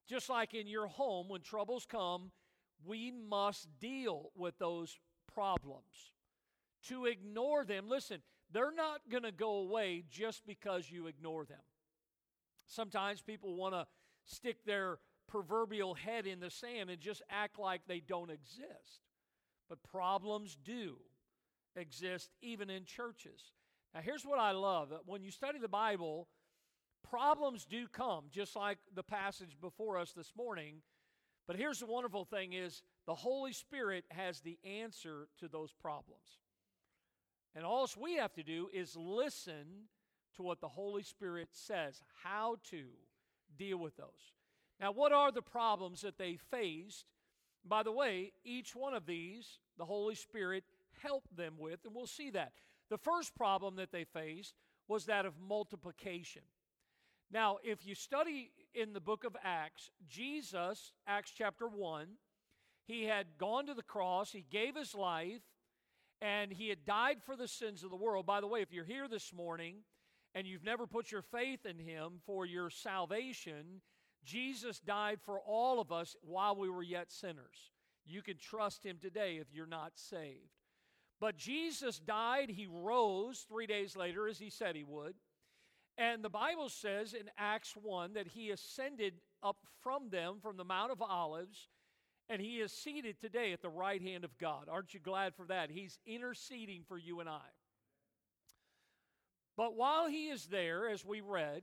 just 0.08 0.28
like 0.28 0.54
in 0.54 0.66
your 0.66 0.86
home, 0.86 1.28
when 1.28 1.40
troubles 1.40 1.86
come, 1.88 2.30
we 2.84 3.10
must 3.10 3.68
deal 3.80 4.30
with 4.36 4.58
those 4.58 4.98
problems. 5.34 6.12
To 6.88 7.06
ignore 7.06 7.64
them, 7.64 7.88
listen, 7.88 8.22
they're 8.52 8.72
not 8.72 9.00
going 9.10 9.22
to 9.22 9.32
go 9.32 9.58
away 9.58 10.04
just 10.10 10.46
because 10.46 10.90
you 10.90 11.06
ignore 11.06 11.44
them. 11.44 11.58
Sometimes 12.66 13.20
people 13.20 13.54
want 13.54 13.74
to 13.74 13.86
stick 14.24 14.64
their 14.64 14.98
proverbial 15.28 15.94
head 15.94 16.26
in 16.26 16.40
the 16.40 16.50
sand 16.50 16.90
and 16.90 17.00
just 17.00 17.22
act 17.30 17.58
like 17.58 17.82
they 17.86 18.00
don't 18.00 18.30
exist. 18.30 19.02
But 19.68 19.82
problems 19.82 20.56
do 20.64 20.96
exist 21.76 22.30
even 22.42 22.70
in 22.70 22.84
churches. 22.84 23.52
Now, 23.94 24.00
here's 24.00 24.24
what 24.24 24.38
I 24.38 24.52
love 24.52 24.92
when 25.06 25.22
you 25.22 25.30
study 25.30 25.58
the 25.58 25.68
Bible, 25.68 26.28
problems 27.08 27.64
do 27.64 27.86
come, 27.88 28.24
just 28.30 28.56
like 28.56 28.78
the 28.94 29.02
passage 29.02 29.56
before 29.60 29.98
us 29.98 30.12
this 30.12 30.32
morning. 30.36 30.82
But 31.46 31.56
here's 31.56 31.80
the 31.80 31.86
wonderful 31.86 32.24
thing 32.24 32.52
is 32.52 32.82
the 33.10 33.16
Holy 33.16 33.52
Spirit 33.52 34.04
has 34.12 34.38
the 34.38 34.56
answer 34.64 35.26
to 35.40 35.48
those 35.48 35.72
problems. 35.72 36.38
And 37.56 37.64
all 37.64 37.88
we 37.98 38.14
have 38.18 38.32
to 38.34 38.44
do 38.44 38.68
is 38.72 38.94
listen 38.94 39.88
to 40.36 40.44
what 40.44 40.60
the 40.60 40.68
Holy 40.68 41.02
Spirit 41.02 41.48
says, 41.50 42.04
how 42.22 42.58
to 42.70 42.84
deal 43.58 43.78
with 43.78 43.96
those. 43.96 44.36
Now, 44.78 44.92
what 44.92 45.10
are 45.10 45.32
the 45.32 45.42
problems 45.42 46.02
that 46.02 46.18
they 46.18 46.36
faced? 46.36 47.06
By 47.64 47.82
the 47.82 47.90
way, 47.90 48.30
each 48.44 48.76
one 48.76 48.94
of 48.94 49.06
these, 49.06 49.58
the 49.76 49.86
Holy 49.86 50.14
Spirit 50.14 50.62
helped 51.02 51.36
them 51.36 51.54
with, 51.58 51.80
and 51.84 51.92
we'll 51.92 52.06
see 52.06 52.30
that. 52.30 52.52
The 52.90 52.98
first 52.98 53.34
problem 53.34 53.74
that 53.74 53.90
they 53.90 54.04
faced 54.04 54.54
was 54.86 55.06
that 55.06 55.26
of 55.26 55.34
multiplication. 55.36 56.42
Now, 57.28 57.58
if 57.64 57.84
you 57.84 57.96
study 57.96 58.52
in 58.72 58.92
the 58.92 59.00
book 59.00 59.24
of 59.24 59.36
Acts, 59.42 59.90
Jesus, 60.08 60.92
Acts 61.08 61.32
chapter 61.36 61.66
1, 61.66 62.06
he 62.86 63.04
had 63.04 63.26
gone 63.38 63.66
to 63.66 63.74
the 63.74 63.82
cross, 63.82 64.32
he 64.32 64.44
gave 64.50 64.76
his 64.76 64.94
life, 64.94 65.42
and 66.20 66.52
he 66.52 66.68
had 66.68 66.84
died 66.84 67.18
for 67.24 67.36
the 67.36 67.48
sins 67.48 67.82
of 67.82 67.90
the 67.90 67.96
world. 67.96 68.26
By 68.26 68.40
the 68.40 68.46
way, 68.46 68.62
if 68.62 68.72
you're 68.72 68.84
here 68.84 69.08
this 69.08 69.32
morning 69.32 69.76
and 70.34 70.46
you've 70.46 70.64
never 70.64 70.86
put 70.86 71.10
your 71.10 71.22
faith 71.22 71.64
in 71.64 71.78
him 71.78 72.20
for 72.26 72.44
your 72.44 72.70
salvation, 72.70 73.80
Jesus 74.24 74.80
died 74.80 75.20
for 75.24 75.40
all 75.40 75.80
of 75.80 75.92
us 75.92 76.14
while 76.22 76.56
we 76.56 76.68
were 76.68 76.82
yet 76.82 77.10
sinners. 77.10 77.72
You 78.04 78.22
can 78.22 78.36
trust 78.36 78.84
him 78.84 78.98
today 79.00 79.38
if 79.40 79.46
you're 79.52 79.66
not 79.66 79.92
saved. 79.94 80.50
But 81.20 81.36
Jesus 81.36 81.98
died, 81.98 82.50
he 82.50 82.66
rose 82.66 83.44
three 83.48 83.66
days 83.66 83.96
later, 83.96 84.26
as 84.26 84.38
he 84.38 84.50
said 84.50 84.74
he 84.74 84.84
would. 84.84 85.14
And 85.98 86.24
the 86.24 86.30
Bible 86.30 86.70
says 86.70 87.12
in 87.12 87.30
Acts 87.36 87.74
1 87.76 88.14
that 88.14 88.28
he 88.28 88.50
ascended 88.50 89.14
up 89.42 89.58
from 89.82 90.08
them 90.08 90.38
from 90.40 90.56
the 90.56 90.64
Mount 90.64 90.92
of 90.92 91.02
Olives, 91.02 91.68
and 92.30 92.40
he 92.40 92.60
is 92.60 92.72
seated 92.72 93.20
today 93.20 93.52
at 93.52 93.60
the 93.60 93.68
right 93.68 94.00
hand 94.00 94.24
of 94.24 94.38
God. 94.38 94.68
Aren't 94.70 94.94
you 94.94 95.00
glad 95.00 95.34
for 95.34 95.46
that? 95.46 95.68
He's 95.68 95.98
interceding 96.06 96.84
for 96.86 96.96
you 96.96 97.18
and 97.18 97.28
I. 97.28 97.40
But 99.56 99.74
while 99.74 100.08
he 100.08 100.28
is 100.28 100.46
there, 100.46 100.88
as 100.88 101.04
we 101.04 101.20
read, 101.20 101.62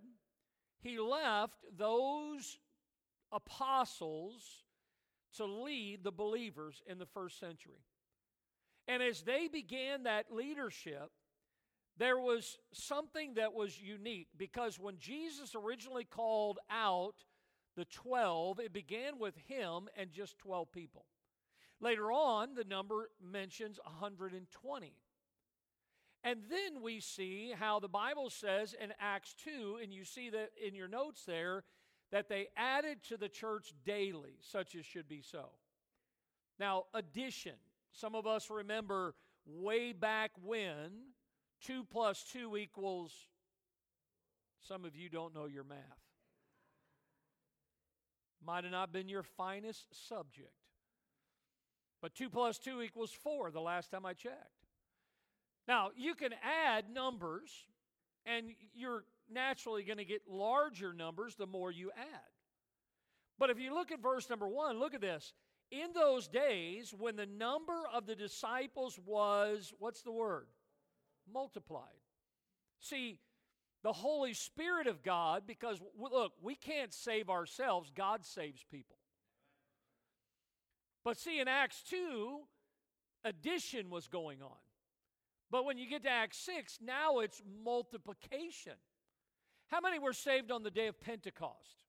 he 0.81 0.99
left 0.99 1.55
those 1.75 2.59
apostles 3.31 4.65
to 5.37 5.45
lead 5.45 6.03
the 6.03 6.11
believers 6.11 6.81
in 6.85 6.99
the 6.99 7.05
first 7.05 7.39
century. 7.39 7.85
And 8.89 9.01
as 9.01 9.21
they 9.21 9.47
began 9.47 10.03
that 10.03 10.25
leadership, 10.31 11.11
there 11.97 12.19
was 12.19 12.57
something 12.73 13.35
that 13.35 13.53
was 13.53 13.81
unique 13.81 14.27
because 14.37 14.77
when 14.77 14.97
Jesus 14.99 15.55
originally 15.55 16.03
called 16.03 16.59
out 16.69 17.15
the 17.77 17.85
12, 17.85 18.59
it 18.59 18.73
began 18.73 19.19
with 19.19 19.37
him 19.47 19.87
and 19.95 20.11
just 20.11 20.37
12 20.39 20.71
people. 20.71 21.05
Later 21.79 22.11
on, 22.11 22.55
the 22.55 22.63
number 22.63 23.11
mentions 23.23 23.79
120. 23.85 24.93
And 26.23 26.39
then 26.49 26.81
we 26.81 26.99
see 26.99 27.53
how 27.57 27.79
the 27.79 27.87
Bible 27.87 28.31
says 28.31 28.73
in 28.73 28.91
Acts 28.99 29.35
2, 29.45 29.77
and 29.81 29.93
you 29.93 30.03
see 30.03 30.31
that 30.31 30.49
in 30.61 30.73
your 30.73 30.87
notes 30.87 31.23
there, 31.23 31.63
that 32.11 32.29
they 32.29 32.47
added 32.57 33.03
to 33.03 33.17
the 33.17 33.29
church 33.29 33.73
daily, 33.85 34.39
such 34.41 34.75
as 34.75 34.83
should 34.83 35.07
be 35.07 35.21
so. 35.21 35.49
Now, 36.59 36.85
addition. 36.95 37.53
Some 37.91 38.15
of 38.15 38.25
us 38.25 38.49
remember 38.49 39.13
way 39.45 39.93
back 39.93 40.31
when 40.43 40.89
2 41.61 41.83
plus 41.83 42.23
2 42.33 42.57
equals, 42.57 43.13
some 44.67 44.83
of 44.83 44.95
you 44.95 45.09
don't 45.09 45.35
know 45.35 45.45
your 45.45 45.63
math. 45.63 46.06
Might 48.45 48.63
have 48.63 48.71
not 48.71 48.91
been 48.91 49.09
your 49.09 49.23
finest 49.23 49.87
subject. 50.07 50.51
But 52.01 52.15
2 52.15 52.29
plus 52.29 52.57
2 52.59 52.81
equals 52.81 53.11
4 53.11 53.51
the 53.51 53.59
last 53.59 53.91
time 53.91 54.05
I 54.05 54.13
checked. 54.13 54.37
Now, 55.67 55.89
you 55.97 56.15
can 56.15 56.31
add 56.43 56.85
numbers, 56.93 57.51
and 58.25 58.51
you're 58.73 59.03
naturally 59.29 59.83
going 59.83 59.97
to 59.97 60.05
get 60.05 60.21
larger 60.29 60.93
numbers 60.93 61.35
the 61.35 61.47
more 61.47 61.71
you 61.71 61.91
add. 61.97 62.31
But 63.39 63.49
if 63.49 63.59
you 63.59 63.73
look 63.73 63.91
at 63.91 64.01
verse 64.01 64.29
number 64.29 64.47
1, 64.47 64.79
look 64.79 64.93
at 64.93 65.01
this. 65.01 65.33
In 65.71 65.91
those 65.93 66.27
days, 66.27 66.93
when 66.97 67.17
the 67.17 67.25
number 67.25 67.83
of 67.93 68.05
the 68.05 68.15
disciples 68.15 68.97
was, 69.05 69.73
what's 69.79 70.01
the 70.01 70.11
word? 70.11 70.47
multiplied. 71.31 71.83
See, 72.79 73.19
the 73.87 73.93
Holy 73.93 74.33
Spirit 74.33 74.85
of 74.85 75.01
God, 75.01 75.43
because 75.47 75.81
look, 75.97 76.33
we 76.41 76.55
can't 76.55 76.93
save 76.93 77.29
ourselves, 77.29 77.89
God 77.95 78.25
saves 78.25 78.65
people. 78.69 78.97
But 81.05 81.17
see, 81.17 81.39
in 81.39 81.47
Acts 81.47 81.83
2, 81.89 82.39
addition 83.23 83.89
was 83.89 84.09
going 84.09 84.41
on. 84.41 84.57
But 85.49 85.63
when 85.63 85.77
you 85.77 85.87
get 85.87 86.03
to 86.03 86.09
Acts 86.09 86.37
6, 86.39 86.79
now 86.83 87.19
it's 87.19 87.41
multiplication. 87.63 88.73
How 89.67 89.79
many 89.79 89.99
were 89.99 90.11
saved 90.11 90.51
on 90.51 90.63
the 90.63 90.71
day 90.71 90.87
of 90.87 90.99
Pentecost? 90.99 91.85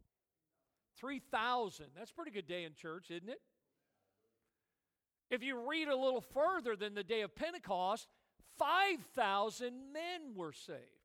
3,000. 0.98 1.86
That's 1.96 2.12
a 2.12 2.14
pretty 2.14 2.30
good 2.30 2.46
day 2.46 2.62
in 2.62 2.74
church, 2.74 3.10
isn't 3.10 3.28
it? 3.28 3.40
If 5.32 5.42
you 5.42 5.68
read 5.68 5.88
a 5.88 5.96
little 5.96 6.20
further 6.20 6.76
than 6.76 6.94
the 6.94 7.02
day 7.02 7.22
of 7.22 7.34
Pentecost, 7.34 8.06
5,000 8.56 9.92
men 9.92 10.36
were 10.36 10.52
saved. 10.52 10.97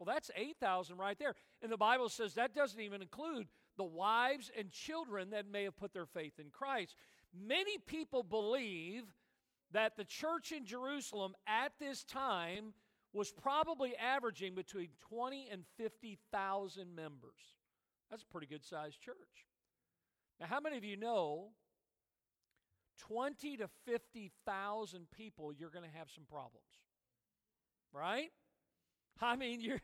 Well, 0.00 0.12
that's 0.12 0.30
8,000 0.34 0.96
right 0.96 1.18
there. 1.18 1.34
And 1.62 1.70
the 1.70 1.76
Bible 1.76 2.08
says 2.08 2.34
that 2.34 2.54
doesn't 2.54 2.80
even 2.80 3.02
include 3.02 3.48
the 3.76 3.84
wives 3.84 4.50
and 4.58 4.70
children 4.70 5.30
that 5.30 5.46
may 5.46 5.64
have 5.64 5.76
put 5.76 5.92
their 5.92 6.06
faith 6.06 6.38
in 6.38 6.46
Christ. 6.50 6.96
Many 7.38 7.76
people 7.86 8.22
believe 8.22 9.04
that 9.72 9.96
the 9.98 10.04
church 10.04 10.52
in 10.52 10.64
Jerusalem 10.64 11.34
at 11.46 11.72
this 11.78 12.02
time 12.02 12.72
was 13.12 13.30
probably 13.30 13.94
averaging 13.96 14.54
between 14.54 14.88
20 15.10 15.48
and 15.52 15.64
50,000 15.76 16.94
members. 16.94 17.58
That's 18.10 18.22
a 18.22 18.26
pretty 18.26 18.46
good 18.46 18.64
sized 18.64 19.00
church. 19.00 19.14
Now, 20.40 20.46
how 20.46 20.60
many 20.60 20.78
of 20.78 20.84
you 20.84 20.96
know 20.96 21.50
20 23.00 23.56
to 23.58 23.68
50,000 23.86 25.10
people, 25.10 25.52
you're 25.52 25.70
going 25.70 25.88
to 25.88 25.98
have 25.98 26.08
some 26.10 26.24
problems. 26.24 26.64
Right? 27.92 28.30
I 29.20 29.36
mean, 29.36 29.60
you're 29.60 29.80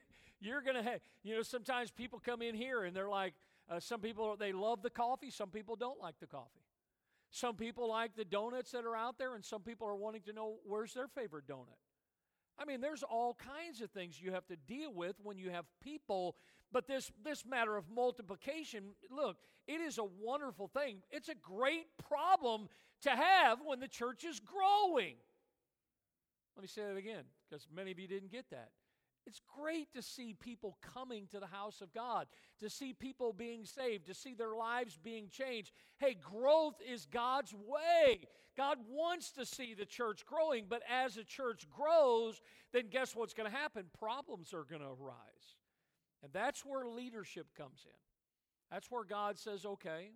you're 0.47 0.63
going 0.63 0.77
to 0.77 0.83
have, 0.83 1.01
you 1.23 1.35
know, 1.35 1.43
sometimes 1.43 1.91
people 1.91 2.21
come 2.25 2.43
in 2.43 2.55
here 2.55 2.85
and 2.85 2.95
they're 2.95 3.09
like, 3.09 3.35
uh, 3.69 3.81
some 3.81 4.01
people, 4.01 4.37
they 4.39 4.53
love 4.53 4.83
the 4.83 4.91
coffee, 4.91 5.31
some 5.31 5.51
people 5.51 5.77
don't 5.77 6.01
like 6.01 6.15
the 6.21 6.27
coffee. 6.27 6.63
Some 7.31 7.57
people 7.57 7.89
like 7.89 8.15
the 8.15 8.25
donuts 8.25 8.71
that 8.71 8.85
are 8.85 8.95
out 8.95 9.19
there, 9.19 9.35
and 9.35 9.45
some 9.45 9.63
people 9.63 9.87
are 9.89 9.97
wanting 9.97 10.23
to 10.23 10.33
know 10.33 10.57
where's 10.65 10.95
their 10.95 11.09
favorite 11.09 11.47
donut. 11.47 11.77
I 12.59 12.65
mean, 12.65 12.81
there's 12.81 13.03
all 13.03 13.35
kinds 13.35 13.83
of 13.83 13.91
things 13.91 14.21
you 14.21 14.33
have 14.33 14.47
to 14.47 14.57
deal 14.57 14.93
with 14.93 15.17
when 15.23 15.37
you 15.37 15.51
have 15.51 15.65
people. 15.83 16.37
But 16.73 16.87
this, 16.87 17.11
this 17.25 17.45
matter 17.45 17.77
of 17.77 17.85
multiplication, 17.91 18.85
look, 19.11 19.37
it 19.67 19.81
is 19.81 19.99
a 19.99 20.05
wonderful 20.05 20.69
thing. 20.69 20.99
It's 21.11 21.29
a 21.29 21.35
great 21.35 21.87
problem 22.09 22.69
to 23.03 23.11
have 23.11 23.59
when 23.65 23.81
the 23.81 23.89
church 23.89 24.25
is 24.25 24.41
growing. 24.41 25.17
Let 26.57 26.63
me 26.63 26.69
say 26.69 26.83
that 26.83 26.97
again, 26.97 27.25
because 27.49 27.67
many 27.75 27.91
of 27.91 27.99
you 27.99 28.09
didn't 28.09 28.31
get 28.31 28.49
that. 28.51 28.71
It's 29.27 29.41
great 29.59 29.93
to 29.95 30.03
see 30.03 30.35
people 30.35 30.79
coming 30.95 31.27
to 31.33 31.41
the 31.41 31.47
house 31.47 31.81
of 31.81 31.93
God, 31.93 32.27
to 32.61 32.71
see 32.71 32.93
people 32.93 33.33
being 33.33 33.65
saved, 33.65 34.07
to 34.07 34.15
see 34.15 34.35
their 34.35 34.55
lives 34.55 34.99
being 35.03 35.29
changed. 35.29 35.73
Hey, 35.99 36.15
growth 36.15 36.77
is 36.89 37.07
God's 37.07 37.53
way. 37.53 38.21
God 38.57 38.79
wants 38.89 39.33
to 39.33 39.45
see 39.45 39.75
the 39.75 39.85
church 39.85 40.25
growing, 40.25 40.67
but 40.69 40.83
as 40.91 41.17
a 41.17 41.25
church 41.25 41.67
grows, 41.69 42.41
then 42.73 42.85
guess 42.91 43.15
what's 43.15 43.35
going 43.35 43.51
to 43.51 43.57
happen? 43.57 43.87
Problems 43.99 44.55
are 44.55 44.65
going 44.65 44.81
to 44.81 44.89
arise. 44.89 45.57
And 46.23 46.33
that's 46.33 46.65
where 46.65 46.87
leadership 46.87 47.49
comes 47.57 47.85
in. 47.85 47.99
That's 48.71 48.91
where 48.91 49.05
God 49.05 49.39
says, 49.39 49.67
okay, 49.67 50.11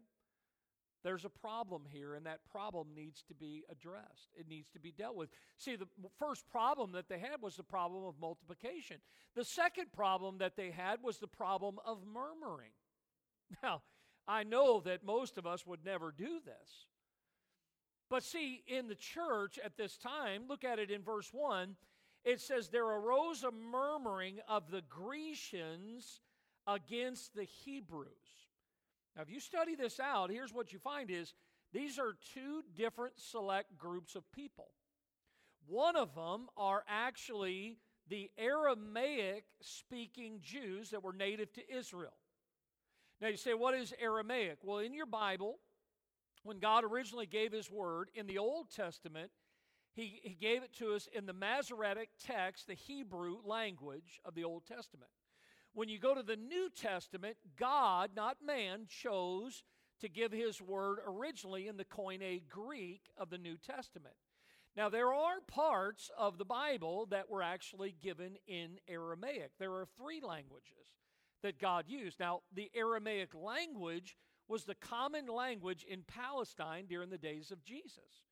there's 1.02 1.25
a 1.25 1.30
problem 1.30 1.83
here, 1.88 2.14
and 2.14 2.26
that 2.26 2.40
problem 2.50 2.88
needs 2.95 3.23
to 3.28 3.35
be 3.35 3.64
addressed. 3.71 4.30
It 4.38 4.49
needs 4.49 4.71
to 4.71 4.78
be 4.78 4.92
dealt 4.92 5.16
with. 5.16 5.30
See, 5.57 5.76
the 5.76 5.88
first 6.19 6.49
problem 6.50 6.92
that 6.92 7.09
they 7.09 7.19
had 7.19 7.40
was 7.40 7.57
the 7.57 7.62
problem 7.62 8.04
of 8.04 8.14
multiplication. 8.21 8.99
The 9.35 9.45
second 9.45 9.92
problem 9.92 10.38
that 10.38 10.57
they 10.57 10.71
had 10.71 11.02
was 11.02 11.19
the 11.19 11.26
problem 11.26 11.78
of 11.85 11.99
murmuring. 12.07 12.73
Now, 13.64 13.83
I 14.28 14.45
know 14.45 14.80
that 14.83 15.04
most 15.04 15.37
of 15.37 15.45
us 15.45 15.66
would 15.66 15.85
never 15.85 16.12
do 16.12 16.38
this. 16.45 16.87
But 18.09 18.23
see, 18.23 18.62
in 18.69 18.87
the 18.87 18.95
church 18.95 19.59
at 19.64 19.76
this 19.76 19.97
time, 19.97 20.45
look 20.49 20.62
at 20.62 20.78
it 20.78 20.88
in 20.88 21.02
verse 21.02 21.30
1, 21.33 21.75
it 22.25 22.40
says, 22.40 22.69
There 22.69 22.87
arose 22.87 23.42
a 23.42 23.50
murmuring 23.50 24.38
of 24.49 24.71
the 24.71 24.83
Grecians 24.88 26.21
against 26.66 27.35
the 27.35 27.45
Hebrews. 27.45 28.29
Now, 29.16 29.22
if 29.22 29.30
you 29.30 29.40
study 29.40 29.74
this 29.74 29.98
out, 30.00 30.30
here's 30.30 30.52
what 30.52 30.72
you 30.72 30.78
find 30.78 31.10
is 31.10 31.34
these 31.72 31.98
are 31.98 32.16
two 32.34 32.62
different 32.74 33.14
select 33.16 33.76
groups 33.76 34.14
of 34.14 34.30
people. 34.32 34.68
One 35.66 35.96
of 35.96 36.14
them 36.14 36.48
are 36.56 36.84
actually 36.88 37.78
the 38.08 38.30
Aramaic 38.38 39.44
speaking 39.60 40.40
Jews 40.42 40.90
that 40.90 41.04
were 41.04 41.12
native 41.12 41.52
to 41.54 41.72
Israel. 41.72 42.16
Now, 43.20 43.28
you 43.28 43.36
say, 43.36 43.54
what 43.54 43.74
is 43.74 43.92
Aramaic? 44.00 44.58
Well, 44.62 44.78
in 44.78 44.94
your 44.94 45.06
Bible, 45.06 45.58
when 46.42 46.58
God 46.58 46.84
originally 46.84 47.26
gave 47.26 47.52
His 47.52 47.70
word 47.70 48.08
in 48.14 48.26
the 48.26 48.38
Old 48.38 48.70
Testament, 48.74 49.30
He, 49.92 50.20
he 50.22 50.34
gave 50.34 50.62
it 50.62 50.72
to 50.78 50.94
us 50.94 51.08
in 51.12 51.26
the 51.26 51.32
Masoretic 51.32 52.08
text, 52.18 52.66
the 52.66 52.74
Hebrew 52.74 53.36
language 53.44 54.20
of 54.24 54.34
the 54.34 54.44
Old 54.44 54.64
Testament. 54.66 55.10
When 55.72 55.88
you 55.88 55.98
go 55.98 56.14
to 56.14 56.22
the 56.22 56.36
New 56.36 56.68
Testament, 56.74 57.36
God, 57.58 58.10
not 58.14 58.38
man, 58.44 58.86
chose 58.88 59.62
to 60.00 60.08
give 60.08 60.32
his 60.32 60.60
word 60.60 60.98
originally 61.06 61.68
in 61.68 61.76
the 61.76 61.84
Koine 61.84 62.42
Greek 62.48 63.02
of 63.16 63.30
the 63.30 63.38
New 63.38 63.56
Testament. 63.56 64.14
Now, 64.76 64.88
there 64.88 65.12
are 65.12 65.40
parts 65.46 66.10
of 66.16 66.38
the 66.38 66.44
Bible 66.44 67.06
that 67.10 67.28
were 67.28 67.42
actually 67.42 67.94
given 68.02 68.36
in 68.46 68.78
Aramaic. 68.88 69.50
There 69.58 69.72
are 69.72 69.86
three 69.96 70.20
languages 70.20 70.74
that 71.42 71.58
God 71.58 71.84
used. 71.88 72.20
Now, 72.20 72.40
the 72.54 72.70
Aramaic 72.74 73.34
language 73.34 74.16
was 74.48 74.64
the 74.64 74.74
common 74.74 75.26
language 75.26 75.84
in 75.88 76.02
Palestine 76.02 76.86
during 76.88 77.10
the 77.10 77.18
days 77.18 77.50
of 77.50 77.64
Jesus. 77.64 78.24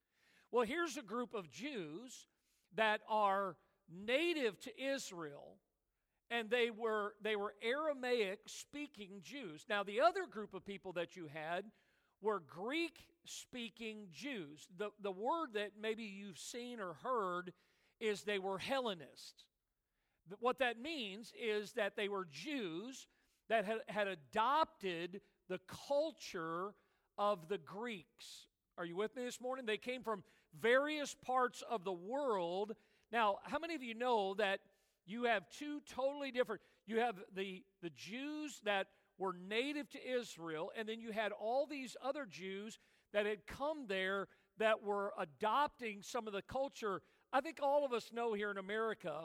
Well, 0.51 0.65
here's 0.65 0.97
a 0.97 1.03
group 1.03 1.35
of 1.35 1.51
Jews 1.51 2.27
that 2.75 3.01
are 3.09 3.57
native 3.91 4.59
to 4.61 4.83
Israel 4.83 5.59
and 6.31 6.51
they 6.51 6.71
were 6.71 7.15
they 7.23 7.37
were 7.37 7.55
Aramaic 7.63 8.41
speaking 8.47 9.21
Jews. 9.23 9.65
Now 9.69 9.83
the 9.83 10.01
other 10.01 10.27
group 10.27 10.55
of 10.55 10.65
people 10.65 10.93
that 10.93 11.17
you 11.17 11.29
had 11.33 11.65
were 12.21 12.41
Greek 12.41 12.99
speaking 13.25 14.09
Jews. 14.13 14.67
The 14.77 14.91
the 15.03 15.13
word 15.13 15.51
that 15.55 15.73
maybe 15.81 16.05
you've 16.05 16.39
seen 16.39 16.81
or 16.81 16.95
heard 17.03 17.53
is 18.01 18.23
they 18.23 18.39
were 18.39 18.59
Hellenists. 18.59 19.45
What 20.41 20.59
that 20.59 20.81
means 20.81 21.33
is 21.41 21.73
that 21.73 21.97
they 21.97 22.09
were 22.09 22.27
Jews 22.31 23.07
that 23.49 23.65
had, 23.65 23.79
had 23.89 24.09
adopted 24.09 25.21
the 25.49 25.61
culture 25.89 26.75
of 27.17 27.49
the 27.49 27.59
Greeks. 27.59 28.47
Are 28.77 28.85
you 28.85 28.95
with 28.95 29.17
me 29.17 29.25
this 29.25 29.41
morning? 29.41 29.65
They 29.65 29.79
came 29.79 30.03
from 30.03 30.23
various 30.61 31.15
parts 31.15 31.63
of 31.69 31.85
the 31.85 31.93
world. 31.93 32.75
Now, 33.11 33.39
how 33.45 33.59
many 33.59 33.75
of 33.75 33.83
you 33.83 33.95
know 33.95 34.35
that 34.35 34.61
you 35.09 35.25
have 35.25 35.49
two 35.51 35.81
totally 35.89 36.31
different 36.31 36.61
you 36.87 37.01
have 37.01 37.17
the 37.35 37.65
the 37.83 37.91
jews 37.91 38.61
that 38.65 38.87
were 39.19 39.35
native 39.49 39.89
to 39.91 39.99
israel 40.09 40.71
and 40.77 40.89
then 40.89 41.01
you 41.01 41.11
had 41.13 41.33
all 41.33 41.67
these 41.67 41.97
other 42.03 42.27
jews 42.27 42.79
that 43.13 43.27
had 43.27 43.47
come 43.47 43.87
there 43.89 44.29
that 44.59 44.83
were 44.83 45.13
adopting 45.19 46.03
some 46.03 46.27
of 46.27 46.33
the 46.33 46.43
culture. 46.43 47.01
I 47.33 47.41
think 47.41 47.61
all 47.63 47.85
of 47.85 47.93
us 47.93 48.11
know 48.13 48.33
here 48.33 48.51
in 48.51 48.59
america 48.59 49.25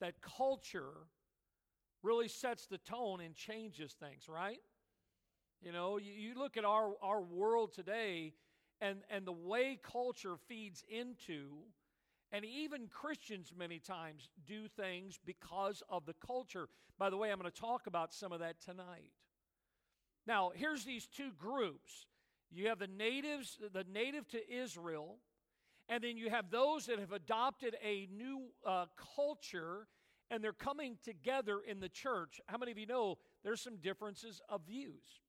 that 0.00 0.14
culture 0.20 0.92
really 2.02 2.28
sets 2.28 2.66
the 2.66 2.78
tone 2.78 3.20
and 3.20 3.34
changes 3.34 3.94
things 3.98 4.28
right? 4.28 4.60
You 5.62 5.72
know 5.72 5.98
you, 5.98 6.12
you 6.12 6.34
look 6.36 6.56
at 6.56 6.64
our 6.64 6.94
our 7.02 7.20
world 7.20 7.72
today 7.72 8.34
and 8.80 8.98
and 9.10 9.26
the 9.26 9.32
way 9.32 9.78
culture 9.82 10.36
feeds 10.48 10.84
into 10.88 11.50
and 12.32 12.44
even 12.44 12.88
Christians, 12.88 13.52
many 13.56 13.78
times, 13.78 14.30
do 14.46 14.68
things 14.68 15.18
because 15.24 15.82
of 15.88 16.06
the 16.06 16.14
culture. 16.14 16.68
By 16.98 17.10
the 17.10 17.16
way, 17.16 17.30
I'm 17.30 17.38
going 17.38 17.50
to 17.50 17.60
talk 17.60 17.86
about 17.86 18.12
some 18.12 18.32
of 18.32 18.40
that 18.40 18.60
tonight. 18.60 19.12
Now, 20.26 20.50
here's 20.54 20.84
these 20.84 21.06
two 21.06 21.30
groups 21.38 22.06
you 22.50 22.68
have 22.68 22.78
the 22.78 22.86
natives, 22.86 23.58
the 23.72 23.84
native 23.92 24.26
to 24.28 24.52
Israel, 24.52 25.18
and 25.88 26.02
then 26.02 26.16
you 26.16 26.30
have 26.30 26.50
those 26.50 26.86
that 26.86 26.98
have 26.98 27.12
adopted 27.12 27.76
a 27.82 28.08
new 28.12 28.46
uh, 28.64 28.86
culture 29.16 29.86
and 30.30 30.42
they're 30.42 30.52
coming 30.52 30.98
together 31.04 31.60
in 31.66 31.80
the 31.80 31.88
church. 31.88 32.40
How 32.46 32.58
many 32.58 32.72
of 32.72 32.78
you 32.78 32.86
know 32.86 33.18
there's 33.44 33.60
some 33.60 33.76
differences 33.76 34.40
of 34.48 34.62
views? 34.66 35.20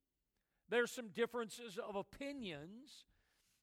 There's 0.69 0.91
some 0.91 1.09
differences 1.09 1.77
of 1.77 1.95
opinions. 1.95 3.05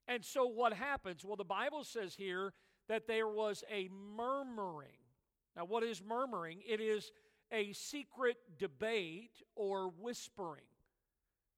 And 0.06 0.24
so 0.24 0.46
what 0.46 0.72
happens? 0.72 1.24
Well, 1.24 1.36
the 1.36 1.44
Bible 1.44 1.84
says 1.84 2.14
here 2.14 2.52
that 2.88 3.06
there 3.06 3.28
was 3.28 3.64
a 3.70 3.88
murmuring. 4.16 4.98
Now, 5.56 5.64
what 5.64 5.82
is 5.82 6.02
murmuring? 6.02 6.60
It 6.66 6.80
is 6.80 7.10
a 7.52 7.72
secret 7.72 8.36
debate 8.58 9.42
or 9.54 9.88
whispering. 10.00 10.64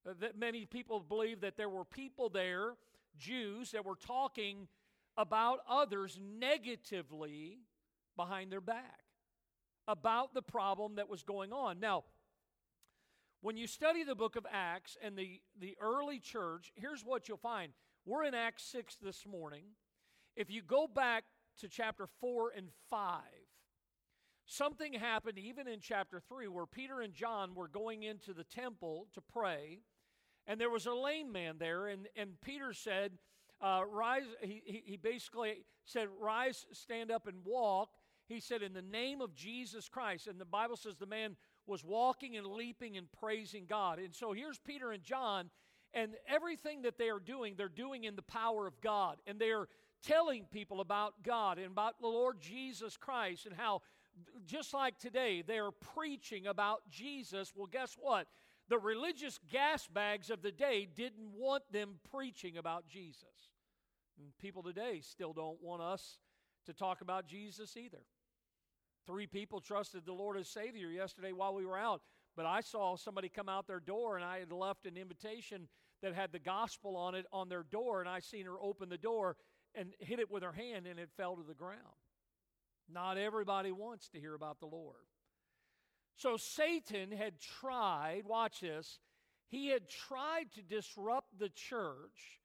Uh, 0.08 0.12
that 0.20 0.38
many 0.38 0.66
people 0.66 1.00
believe 1.00 1.40
that 1.40 1.56
there 1.56 1.68
were 1.68 1.84
people 1.84 2.28
there, 2.28 2.74
Jews, 3.18 3.72
that 3.72 3.84
were 3.84 3.96
talking 3.96 4.68
about 5.16 5.60
others 5.68 6.18
negatively 6.20 7.58
behind 8.16 8.52
their 8.52 8.60
back 8.60 9.00
about 9.88 10.34
the 10.34 10.42
problem 10.42 10.96
that 10.96 11.08
was 11.08 11.22
going 11.22 11.52
on. 11.52 11.80
Now, 11.80 12.04
when 13.40 13.56
you 13.56 13.66
study 13.66 14.02
the 14.02 14.14
book 14.14 14.36
of 14.36 14.46
Acts 14.50 14.96
and 15.02 15.16
the, 15.16 15.40
the 15.60 15.76
early 15.80 16.18
church, 16.18 16.72
here's 16.74 17.02
what 17.04 17.28
you'll 17.28 17.36
find. 17.36 17.72
We're 18.04 18.24
in 18.24 18.34
Acts 18.34 18.64
6 18.64 18.96
this 19.02 19.24
morning. 19.26 19.64
If 20.36 20.50
you 20.50 20.62
go 20.62 20.86
back 20.86 21.24
to 21.60 21.68
chapter 21.68 22.06
4 22.20 22.52
and 22.56 22.68
5, 22.90 23.22
something 24.44 24.92
happened 24.92 25.38
even 25.38 25.66
in 25.66 25.80
chapter 25.80 26.20
3 26.20 26.48
where 26.48 26.66
Peter 26.66 27.00
and 27.00 27.14
John 27.14 27.54
were 27.54 27.68
going 27.68 28.02
into 28.02 28.34
the 28.34 28.44
temple 28.44 29.06
to 29.14 29.20
pray, 29.20 29.80
and 30.46 30.60
there 30.60 30.70
was 30.70 30.86
a 30.86 30.92
lame 30.92 31.32
man 31.32 31.56
there, 31.58 31.86
and, 31.86 32.06
and 32.14 32.40
Peter 32.40 32.72
said, 32.72 33.12
uh, 33.60 33.82
Rise, 33.90 34.24
he, 34.42 34.82
he 34.84 34.96
basically 34.96 35.64
said, 35.84 36.08
Rise, 36.20 36.66
stand 36.72 37.10
up, 37.10 37.26
and 37.26 37.38
walk. 37.44 37.88
He 38.28 38.40
said, 38.40 38.62
In 38.62 38.74
the 38.74 38.82
name 38.82 39.20
of 39.20 39.34
Jesus 39.34 39.88
Christ. 39.88 40.26
And 40.26 40.38
the 40.38 40.44
Bible 40.44 40.76
says 40.76 40.96
the 40.96 41.06
man 41.06 41.36
was 41.66 41.82
walking 41.82 42.36
and 42.36 42.46
leaping 42.46 42.96
and 42.96 43.10
praising 43.12 43.64
God. 43.66 43.98
And 43.98 44.14
so 44.14 44.32
here's 44.32 44.58
Peter 44.58 44.92
and 44.92 45.02
John, 45.02 45.50
and 45.94 46.12
everything 46.28 46.82
that 46.82 46.98
they 46.98 47.08
are 47.08 47.18
doing, 47.18 47.54
they're 47.56 47.68
doing 47.68 48.04
in 48.04 48.14
the 48.14 48.22
power 48.22 48.66
of 48.66 48.80
God. 48.80 49.16
And 49.26 49.38
they're 49.38 49.68
telling 50.06 50.44
people 50.52 50.80
about 50.80 51.14
God 51.22 51.58
and 51.58 51.66
about 51.66 52.00
the 52.00 52.06
Lord 52.06 52.40
Jesus 52.40 52.96
Christ 52.96 53.46
and 53.46 53.54
how, 53.54 53.82
just 54.46 54.72
like 54.72 54.98
today, 54.98 55.42
they're 55.46 55.72
preaching 55.72 56.46
about 56.46 56.82
Jesus. 56.88 57.52
Well, 57.54 57.66
guess 57.66 57.96
what? 57.98 58.26
The 58.68 58.78
religious 58.78 59.38
gas 59.50 59.86
bags 59.86 60.30
of 60.30 60.42
the 60.42 60.52
day 60.52 60.88
didn't 60.92 61.32
want 61.36 61.64
them 61.72 61.96
preaching 62.10 62.56
about 62.56 62.86
Jesus. 62.88 63.50
And 64.18 64.36
people 64.38 64.62
today 64.62 65.00
still 65.02 65.32
don't 65.32 65.62
want 65.62 65.82
us 65.82 66.18
to 66.66 66.72
talk 66.72 67.00
about 67.00 67.26
Jesus 67.26 67.76
either. 67.76 68.02
Three 69.06 69.26
people 69.26 69.60
trusted 69.60 70.04
the 70.04 70.12
Lord 70.12 70.36
as 70.36 70.48
Savior 70.48 70.88
yesterday 70.88 71.32
while 71.32 71.54
we 71.54 71.64
were 71.64 71.78
out, 71.78 72.02
but 72.36 72.44
I 72.46 72.60
saw 72.60 72.96
somebody 72.96 73.28
come 73.28 73.48
out 73.48 73.68
their 73.68 73.78
door 73.80 74.16
and 74.16 74.24
I 74.24 74.38
had 74.38 74.50
left 74.50 74.86
an 74.86 74.96
invitation 74.96 75.68
that 76.02 76.14
had 76.14 76.32
the 76.32 76.38
gospel 76.40 76.96
on 76.96 77.14
it 77.14 77.24
on 77.32 77.48
their 77.48 77.62
door, 77.62 78.00
and 78.00 78.08
I 78.08 78.20
seen 78.20 78.46
her 78.46 78.60
open 78.60 78.88
the 78.88 78.98
door 78.98 79.36
and 79.76 79.90
hit 80.00 80.18
it 80.18 80.30
with 80.30 80.42
her 80.42 80.52
hand 80.52 80.86
and 80.86 80.98
it 80.98 81.10
fell 81.16 81.36
to 81.36 81.42
the 81.42 81.54
ground. 81.54 81.80
Not 82.92 83.18
everybody 83.18 83.72
wants 83.72 84.08
to 84.10 84.20
hear 84.20 84.34
about 84.34 84.60
the 84.60 84.66
Lord. 84.66 84.96
So 86.16 86.36
Satan 86.36 87.12
had 87.12 87.40
tried, 87.40 88.22
watch 88.24 88.60
this, 88.60 88.98
he 89.48 89.68
had 89.68 89.88
tried 89.88 90.46
to 90.54 90.62
disrupt 90.62 91.38
the 91.38 91.50
church, 91.50 92.40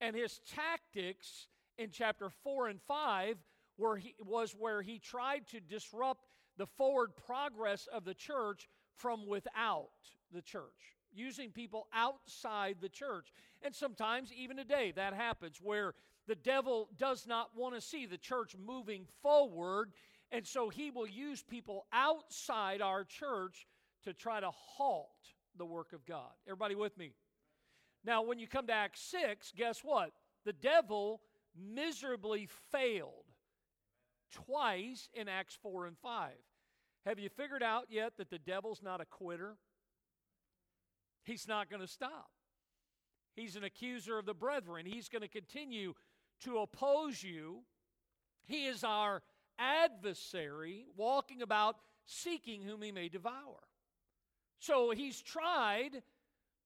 and 0.00 0.14
his 0.14 0.40
tactics 0.54 1.48
in 1.78 1.90
chapter 1.90 2.30
4 2.44 2.68
and 2.68 2.80
5 2.82 3.36
were 3.78 3.96
he, 3.96 4.14
was 4.20 4.54
where 4.56 4.82
he 4.82 4.98
tried 4.98 5.46
to 5.48 5.60
disrupt 5.60 6.26
the 6.58 6.66
forward 6.66 7.10
progress 7.26 7.88
of 7.92 8.04
the 8.04 8.14
church 8.14 8.68
from 8.96 9.26
without 9.26 9.88
the 10.32 10.42
church, 10.42 10.96
using 11.12 11.50
people 11.50 11.86
outside 11.94 12.76
the 12.80 12.88
church. 12.88 13.32
And 13.62 13.74
sometimes, 13.74 14.32
even 14.32 14.56
today, 14.56 14.92
that 14.96 15.14
happens 15.14 15.58
where 15.62 15.94
the 16.28 16.36
devil 16.36 16.90
does 16.96 17.26
not 17.26 17.56
want 17.56 17.74
to 17.74 17.80
see 17.80 18.06
the 18.06 18.18
church 18.18 18.54
moving 18.64 19.06
forward, 19.22 19.90
and 20.30 20.46
so 20.46 20.68
he 20.68 20.90
will 20.90 21.08
use 21.08 21.42
people 21.42 21.86
outside 21.92 22.82
our 22.82 23.02
church 23.02 23.66
to 24.04 24.12
try 24.12 24.38
to 24.38 24.50
halt 24.50 25.08
the 25.56 25.64
work 25.64 25.94
of 25.94 26.04
God. 26.04 26.30
Everybody 26.46 26.74
with 26.74 26.96
me? 26.98 27.12
Now, 28.04 28.22
when 28.22 28.38
you 28.38 28.46
come 28.46 28.66
to 28.66 28.72
Acts 28.72 29.00
6, 29.00 29.52
guess 29.56 29.80
what? 29.82 30.12
The 30.44 30.52
devil 30.52 31.22
miserably 31.56 32.46
failed 32.70 33.24
twice 34.30 35.08
in 35.14 35.28
Acts 35.28 35.58
4 35.62 35.86
and 35.86 35.98
5. 35.98 36.32
Have 37.06 37.18
you 37.18 37.30
figured 37.30 37.62
out 37.62 37.86
yet 37.88 38.12
that 38.18 38.28
the 38.28 38.38
devil's 38.38 38.82
not 38.82 39.00
a 39.00 39.06
quitter? 39.06 39.56
He's 41.24 41.48
not 41.48 41.70
going 41.70 41.80
to 41.80 41.88
stop. 41.88 42.28
He's 43.34 43.56
an 43.56 43.64
accuser 43.64 44.18
of 44.18 44.26
the 44.26 44.34
brethren. 44.34 44.84
He's 44.84 45.08
going 45.08 45.22
to 45.22 45.28
continue 45.28 45.94
to 46.44 46.58
oppose 46.58 47.22
you. 47.22 47.60
He 48.46 48.66
is 48.66 48.84
our 48.84 49.22
adversary, 49.58 50.86
walking 50.96 51.42
about 51.42 51.76
seeking 52.06 52.62
whom 52.62 52.82
he 52.82 52.92
may 52.92 53.08
devour. 53.08 53.58
So 54.58 54.90
he's 54.90 55.20
tried 55.20 56.02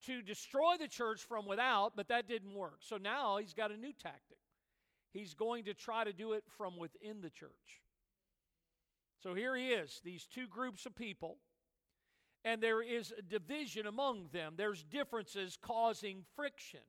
to 0.05 0.21
destroy 0.21 0.75
the 0.79 0.87
church 0.87 1.21
from 1.21 1.45
without, 1.45 1.93
but 1.95 2.07
that 2.09 2.27
didn't 2.27 2.53
work. 2.53 2.77
So 2.79 2.97
now 2.97 3.37
he's 3.37 3.53
got 3.53 3.71
a 3.71 3.77
new 3.77 3.93
tactic. 3.93 4.37
He's 5.11 5.33
going 5.33 5.65
to 5.65 5.73
try 5.73 6.03
to 6.03 6.13
do 6.13 6.33
it 6.33 6.43
from 6.57 6.77
within 6.77 7.21
the 7.21 7.29
church. 7.29 7.81
So 9.21 9.33
here 9.33 9.55
he 9.55 9.69
is, 9.69 10.01
these 10.03 10.25
two 10.25 10.47
groups 10.47 10.85
of 10.85 10.95
people, 10.95 11.37
and 12.43 12.61
there 12.61 12.81
is 12.81 13.13
a 13.17 13.21
division 13.21 13.87
among 13.87 14.27
them. 14.33 14.55
There's 14.57 14.83
differences 14.83 15.57
causing 15.61 16.23
friction. 16.35 16.81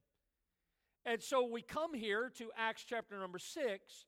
And 1.06 1.22
so 1.22 1.44
we 1.44 1.62
come 1.62 1.92
here 1.92 2.30
to 2.38 2.50
Acts 2.56 2.84
chapter 2.88 3.18
number 3.18 3.38
6, 3.38 4.06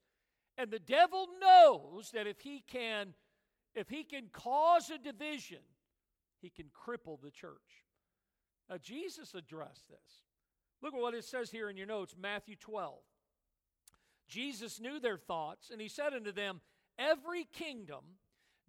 and 0.56 0.70
the 0.70 0.78
devil 0.78 1.26
knows 1.40 2.10
that 2.12 2.26
if 2.26 2.40
he 2.40 2.62
can 2.66 3.14
if 3.74 3.90
he 3.90 4.04
can 4.04 4.28
cause 4.32 4.88
a 4.88 4.96
division, 4.96 5.58
he 6.40 6.48
can 6.48 6.66
cripple 6.68 7.20
the 7.20 7.30
church. 7.30 7.84
Now 8.70 8.78
Jesus 8.78 9.34
addressed 9.34 9.88
this. 9.88 10.24
Look 10.82 10.94
at 10.94 11.00
what 11.00 11.12
it 11.12 11.24
says 11.24 11.50
here 11.50 11.68
in 11.68 11.76
your 11.76 11.86
notes, 11.86 12.14
Matthew 12.18 12.56
12. 12.56 12.94
Jesus 14.28 14.80
knew 14.80 14.98
their 14.98 15.18
thoughts, 15.18 15.70
and 15.70 15.80
he 15.80 15.88
said 15.88 16.14
unto 16.14 16.32
them, 16.32 16.60
Every 16.98 17.44
kingdom 17.44 18.04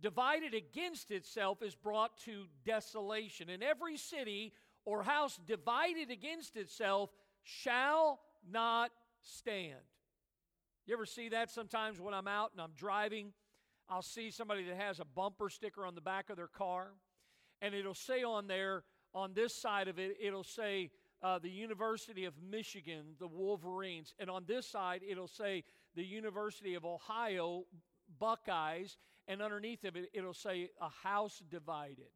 divided 0.01 0.53
against 0.53 1.11
itself 1.11 1.61
is 1.61 1.75
brought 1.75 2.17
to 2.25 2.45
desolation, 2.65 3.49
and 3.49 3.63
every 3.63 3.97
city 3.97 4.53
or 4.85 5.03
house 5.03 5.39
divided 5.45 6.11
against 6.11 6.55
itself 6.55 7.09
shall 7.47 8.19
not 8.49 8.91
stand. 9.21 9.79
You 10.85 10.93
ever 10.93 11.05
see 11.05 11.29
that 11.29 11.49
sometimes 11.49 11.99
when 11.99 12.13
I'm 12.13 12.27
out 12.27 12.51
and 12.51 12.61
I'm 12.61 12.73
driving? 12.75 13.33
I'll 13.89 14.01
see 14.01 14.31
somebody 14.31 14.63
that 14.65 14.75
has 14.75 14.99
a 14.99 15.05
bumper 15.05 15.49
sticker 15.49 15.85
on 15.85 15.95
the 15.95 16.01
back 16.01 16.29
of 16.29 16.35
their 16.35 16.47
car, 16.47 16.89
and 17.61 17.73
it'll 17.73 17.93
say 17.93 18.23
on 18.23 18.47
there, 18.47 18.83
on 19.13 19.33
this 19.33 19.55
side 19.55 19.87
of 19.87 19.97
it, 19.97 20.17
it'll 20.21 20.43
say, 20.43 20.91
uh, 21.23 21.39
the 21.39 21.49
University 21.49 22.25
of 22.25 22.33
Michigan, 22.51 23.15
the 23.19 23.27
Wolverines. 23.27 24.13
And 24.19 24.29
on 24.29 24.43
this 24.45 24.67
side, 24.67 25.01
it'll 25.07 25.27
say 25.27 25.63
the 25.95 26.03
University 26.03 26.75
of 26.75 26.85
Ohio, 26.85 27.65
Buckeyes. 28.19 28.97
And 29.27 29.41
underneath 29.41 29.83
of 29.83 29.95
it, 29.95 30.09
it'll 30.13 30.33
say 30.33 30.69
a 30.79 30.89
house 30.89 31.41
divided. 31.49 32.11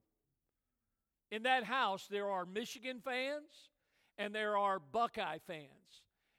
In 1.32 1.44
that 1.44 1.64
house, 1.64 2.08
there 2.12 2.30
are 2.30 2.46
Michigan 2.46 3.00
fans 3.04 3.70
and 4.18 4.34
there 4.34 4.58
are 4.58 4.80
Buckeye 4.80 5.40
fans. 5.46 5.70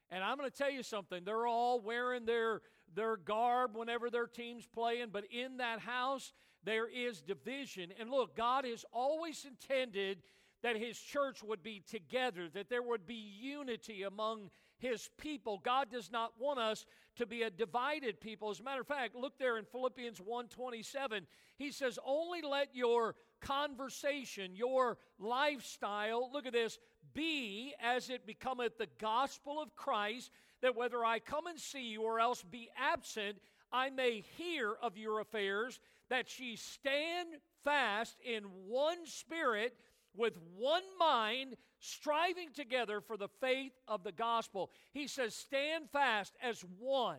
And 0.09 0.23
I'm 0.23 0.37
going 0.37 0.49
to 0.49 0.55
tell 0.55 0.71
you 0.71 0.83
something, 0.83 1.23
they're 1.23 1.47
all 1.47 1.81
wearing 1.81 2.25
their, 2.25 2.61
their 2.93 3.17
garb 3.17 3.75
whenever 3.75 4.09
their 4.09 4.27
team's 4.27 4.67
playing, 4.67 5.07
but 5.11 5.23
in 5.31 5.57
that 5.57 5.79
house, 5.79 6.33
there 6.63 6.87
is 6.87 7.21
division. 7.21 7.91
And 7.99 8.09
look, 8.09 8.35
God 8.35 8.65
has 8.65 8.85
always 8.93 9.45
intended 9.45 10.19
that 10.61 10.77
his 10.77 10.97
church 10.97 11.43
would 11.43 11.61
be 11.61 11.81
together, 11.87 12.47
that 12.53 12.69
there 12.69 12.81
would 12.81 13.05
be 13.05 13.15
unity 13.15 14.03
among 14.03 14.49
his 14.77 15.09
people. 15.17 15.61
God 15.63 15.91
does 15.91 16.11
not 16.11 16.33
want 16.39 16.59
us 16.59 16.85
to 17.17 17.25
be 17.25 17.43
a 17.43 17.49
divided 17.49 18.19
people. 18.19 18.49
As 18.49 18.59
a 18.59 18.63
matter 18.63 18.81
of 18.81 18.87
fact, 18.87 19.15
look 19.15 19.37
there 19.37 19.57
in 19.57 19.65
Philippians 19.65 20.19
1:27. 20.19 21.27
He 21.57 21.71
says, 21.71 21.99
"Only 22.03 22.41
let 22.41 22.73
your 22.75 23.15
conversation, 23.39 24.55
your 24.55 24.97
lifestyle, 25.19 26.31
look 26.31 26.45
at 26.45 26.53
this, 26.53 26.79
be 27.13 27.73
as 27.81 28.09
it 28.09 28.25
becometh 28.25 28.77
the 28.77 28.89
gospel 28.99 29.61
of 29.61 29.75
Christ, 29.75 30.31
that 30.61 30.75
whether 30.75 31.03
I 31.03 31.19
come 31.19 31.47
and 31.47 31.59
see 31.59 31.83
you 31.83 32.01
or 32.01 32.19
else 32.19 32.43
be 32.43 32.69
absent, 32.77 33.37
I 33.71 33.89
may 33.89 34.23
hear 34.37 34.73
of 34.81 34.97
your 34.97 35.19
affairs, 35.19 35.79
that 36.09 36.39
ye 36.39 36.55
stand 36.55 37.29
fast 37.63 38.17
in 38.23 38.43
one 38.67 39.05
spirit, 39.05 39.75
with 40.15 40.37
one 40.55 40.83
mind, 40.99 41.55
striving 41.79 42.49
together 42.53 43.01
for 43.01 43.17
the 43.17 43.29
faith 43.41 43.73
of 43.87 44.03
the 44.03 44.11
gospel. 44.11 44.71
He 44.91 45.07
says, 45.07 45.33
Stand 45.33 45.89
fast 45.89 46.35
as 46.41 46.63
one, 46.79 47.17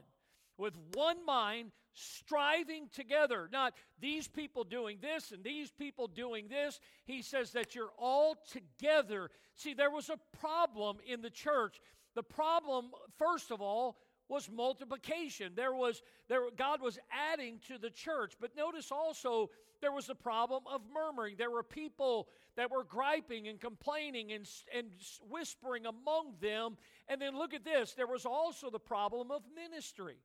with 0.57 0.79
one 0.95 1.25
mind, 1.27 1.73
striving 1.95 2.89
together. 2.93 3.49
Not 3.53 3.75
these 4.01 4.29
people 4.29 4.65
doing 4.65 4.99
this 5.01 5.31
and 5.31 5.43
these 5.43 5.71
people 5.71 6.09
doing 6.09 6.49
this. 6.49 6.81
He 7.07 7.23
says 7.23 7.53
that 7.53 7.75
you're 7.75 7.93
all 7.99 8.37
together. 8.51 9.31
See, 9.55 9.75
there 9.75 9.91
was 9.91 10.11
a 10.11 10.19
problem 10.39 10.99
in 11.07 11.23
the 11.23 11.31
church. 11.31 11.81
The 12.15 12.23
problem, 12.23 12.91
first 13.19 13.51
of 13.51 13.61
all, 13.61 13.97
was 14.29 14.51
multiplication. 14.51 15.53
There 15.55 15.75
was 15.75 16.03
there 16.29 16.43
God 16.57 16.81
was 16.81 16.99
adding 17.11 17.61
to 17.69 17.79
the 17.79 17.91
church. 17.91 18.35
But 18.41 18.57
notice 18.57 18.91
also 18.91 19.51
there 19.81 19.93
was 19.93 20.09
a 20.09 20.15
problem 20.15 20.65
of 20.73 20.81
murmuring. 20.93 21.37
There 21.37 21.51
were 21.51 21.63
people 21.63 22.29
that 22.57 22.71
were 22.71 22.85
griping 22.85 23.49
and 23.49 23.61
complaining 23.61 24.33
and, 24.33 24.49
and 24.75 24.89
whispering 25.29 25.87
among 25.87 26.35
them. 26.41 26.77
And 27.09 27.21
then 27.21 27.37
look 27.37 27.55
at 27.55 27.65
this 27.65 27.95
there 27.95 28.07
was 28.07 28.25
also 28.25 28.71
the 28.71 28.79
problem 28.79 29.31
of 29.31 29.43
ministry. 29.55 30.17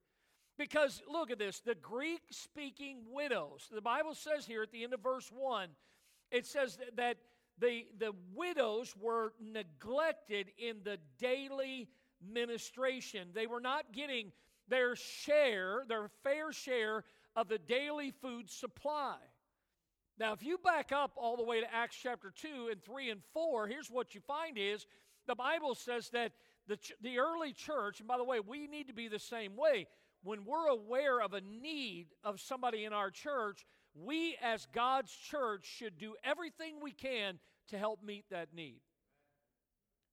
Because 0.60 1.02
look 1.10 1.32
at 1.32 1.40
this 1.40 1.62
the 1.62 1.74
Greek 1.76 2.22
speaking 2.32 2.98
widows, 3.10 3.70
the 3.74 3.82
Bible 3.82 4.14
says 4.14 4.46
here 4.46 4.62
at 4.62 4.72
the 4.72 4.84
end 4.84 4.94
of 4.94 5.00
verse 5.00 5.32
1, 5.34 5.70
it 6.32 6.46
says 6.46 6.78
that 6.98 7.16
the, 7.60 7.86
the 7.98 8.12
widows 8.36 8.94
were 9.00 9.34
neglected 9.42 10.48
in 10.58 10.82
the 10.84 10.98
daily 11.18 11.88
ministration. 12.22 13.30
They 13.34 13.48
were 13.48 13.62
not 13.62 13.94
getting 13.94 14.34
their 14.68 14.98
share, 14.98 15.86
their 15.88 16.10
fair 16.24 16.52
share 16.52 17.06
of 17.38 17.48
the 17.48 17.58
daily 17.58 18.12
food 18.12 18.50
supply. 18.50 19.16
Now, 20.20 20.34
if 20.34 20.44
you 20.44 20.58
back 20.58 20.92
up 20.92 21.14
all 21.16 21.38
the 21.38 21.44
way 21.44 21.62
to 21.62 21.74
Acts 21.74 21.98
chapter 22.04 22.34
2 22.36 22.68
and 22.70 22.84
3 22.84 23.12
and 23.12 23.22
4, 23.34 23.68
here's 23.68 23.90
what 23.90 24.14
you 24.14 24.20
find 24.20 24.58
is 24.58 24.86
the 25.26 25.36
Bible 25.36 25.74
says 25.74 26.10
that 26.10 26.34
the, 26.68 26.78
the 27.02 27.20
early 27.20 27.54
church, 27.54 28.00
and 28.00 28.08
by 28.10 28.18
the 28.18 28.26
way, 28.26 28.42
we 28.42 28.68
need 28.68 28.88
to 28.88 28.94
be 28.94 29.08
the 29.08 29.20
same 29.20 29.56
way. 29.56 29.88
When 30.24 30.46
we're 30.46 30.68
aware 30.68 31.22
of 31.22 31.34
a 31.34 31.42
need 31.42 32.08
of 32.24 32.40
somebody 32.40 32.86
in 32.86 32.94
our 32.94 33.10
church, 33.10 33.66
we 33.96 34.36
as 34.42 34.68
God's 34.74 35.12
church 35.14 35.66
should 35.66 35.98
do 35.98 36.16
everything 36.24 36.76
we 36.82 36.92
can 36.92 37.40
to 37.70 37.78
help 37.78 38.04
meet 38.04 38.26
that 38.30 38.54
need. 38.54 38.82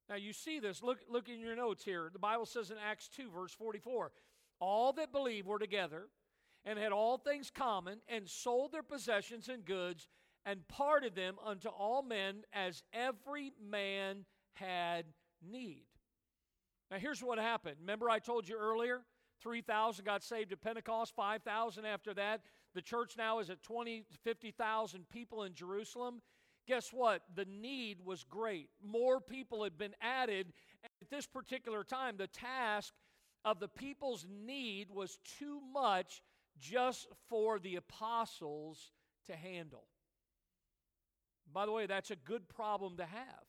Now 0.09 0.17
you 0.17 0.33
see 0.33 0.61
this. 0.61 0.83
Look, 0.83 0.99
look 1.09 1.29
in 1.29 1.41
your 1.41 1.57
notes 1.57 1.85
here. 1.85 2.11
The 2.13 2.19
Bible 2.19 2.47
says 2.47 2.71
in 2.71 2.77
Acts 2.79 3.09
2, 3.09 3.31
verse 3.31 3.53
44, 3.53 4.13
all 4.61 4.93
that 4.95 5.13
believe 5.13 5.47
were 5.47 5.59
together 5.59 6.09
and 6.65 6.79
had 6.79 6.93
all 6.93 7.17
things 7.17 7.49
common, 7.49 8.01
and 8.09 8.29
sold 8.29 8.73
their 8.73 8.83
possessions 8.83 9.49
and 9.49 9.65
goods, 9.65 10.09
and 10.45 10.67
parted 10.67 11.15
them 11.15 11.37
unto 11.45 11.69
all 11.69 12.03
men 12.03 12.43
as 12.53 12.83
every 12.93 13.53
man 13.65 14.25
had 14.55 15.05
need. 15.41 15.85
Now, 16.91 16.99
here's 16.99 17.23
what 17.23 17.39
happened. 17.39 17.77
Remember, 17.81 18.11
I 18.11 18.19
told 18.19 18.49
you 18.49 18.57
earlier 18.59 19.03
3,000 19.43 20.05
got 20.05 20.23
saved 20.23 20.53
at 20.53 20.61
Pentecost, 20.61 21.15
5,000 21.15 21.85
after 21.85 22.15
that. 22.15 22.43
The 22.75 22.83
church 22.83 23.15
now 23.17 23.39
is 23.39 23.51
at 23.51 23.63
20, 23.63 24.05
50,000 24.25 25.09
people 25.09 25.45
in 25.45 25.55
Jerusalem. 25.55 26.23
Guess 26.67 26.93
what? 26.93 27.23
The 27.35 27.45
need 27.45 27.99
was 28.05 28.25
great. 28.25 28.69
More 28.85 29.21
people 29.21 29.65
had 29.65 29.79
been 29.79 29.95
added. 30.01 30.53
At 30.85 31.11
this 31.11 31.27
particular 31.27 31.85
time, 31.85 32.17
the 32.17 32.27
task 32.27 32.93
of 33.45 33.61
the 33.61 33.69
people's 33.69 34.27
need 34.29 34.91
was 34.91 35.19
too 35.39 35.61
much 35.73 36.23
just 36.59 37.07
for 37.29 37.59
the 37.59 37.77
apostles 37.77 38.91
to 39.27 39.37
handle. 39.37 39.85
By 41.53 41.67
the 41.67 41.73
way, 41.73 41.87
that's 41.87 42.11
a 42.11 42.17
good 42.17 42.49
problem 42.49 42.97
to 42.97 43.05
have. 43.05 43.45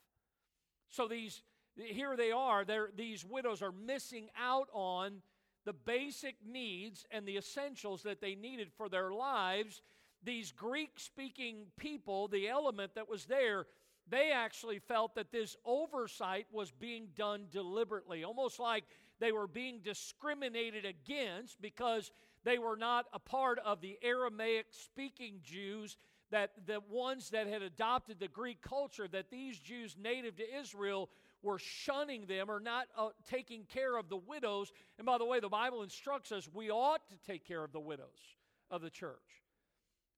So 0.89 1.07
these 1.07 1.41
here 1.75 2.15
they 2.15 2.31
are, 2.31 2.65
these 2.95 3.23
widows 3.23 3.61
are 3.61 3.71
missing 3.71 4.29
out 4.39 4.67
on 4.73 5.21
the 5.67 5.73
basic 5.73 6.37
needs 6.49 7.05
and 7.11 7.27
the 7.27 7.35
essentials 7.35 8.01
that 8.03 8.21
they 8.21 8.35
needed 8.35 8.71
for 8.71 8.87
their 8.87 9.11
lives. 9.11 9.81
these 10.23 10.53
Greek 10.53 10.91
speaking 10.97 11.65
people, 11.77 12.29
the 12.29 12.47
element 12.47 12.95
that 12.95 13.09
was 13.09 13.25
there, 13.25 13.67
they 14.09 14.31
actually 14.31 14.79
felt 14.79 15.13
that 15.15 15.29
this 15.29 15.57
oversight 15.65 16.47
was 16.53 16.71
being 16.71 17.09
done 17.15 17.47
deliberately, 17.51 18.23
almost 18.23 18.59
like 18.59 18.85
they 19.19 19.33
were 19.33 19.45
being 19.47 19.81
discriminated 19.83 20.85
against 20.85 21.61
because 21.61 22.11
they 22.45 22.57
were 22.57 22.77
not 22.77 23.05
a 23.11 23.19
part 23.19 23.59
of 23.59 23.81
the 23.81 23.99
Aramaic 24.01 24.67
speaking 24.69 25.41
Jews, 25.43 25.97
that 26.31 26.51
the 26.65 26.79
ones 26.89 27.29
that 27.31 27.47
had 27.47 27.61
adopted 27.61 28.19
the 28.19 28.29
Greek 28.29 28.61
culture, 28.61 29.07
that 29.09 29.29
these 29.29 29.59
Jews 29.59 29.97
native 30.01 30.37
to 30.37 30.57
Israel 30.57 31.09
were 31.47 31.57
shunning 31.57 32.25
them 32.25 32.51
or 32.51 32.59
not 32.59 32.87
uh, 32.97 33.09
taking 33.29 33.63
care 33.63 33.95
of 33.95 34.09
the 34.09 34.17
widows. 34.17 34.73
And 34.97 35.05
by 35.05 35.17
the 35.17 35.23
way, 35.23 35.39
the 35.39 35.47
Bible 35.47 35.81
instructs 35.81 36.33
us 36.33 36.49
we 36.53 36.69
ought 36.69 37.07
to 37.09 37.15
take 37.25 37.47
care 37.47 37.63
of 37.63 37.71
the 37.71 37.79
widows 37.79 38.35
of 38.69 38.81
the 38.81 38.89
church. 38.89 39.43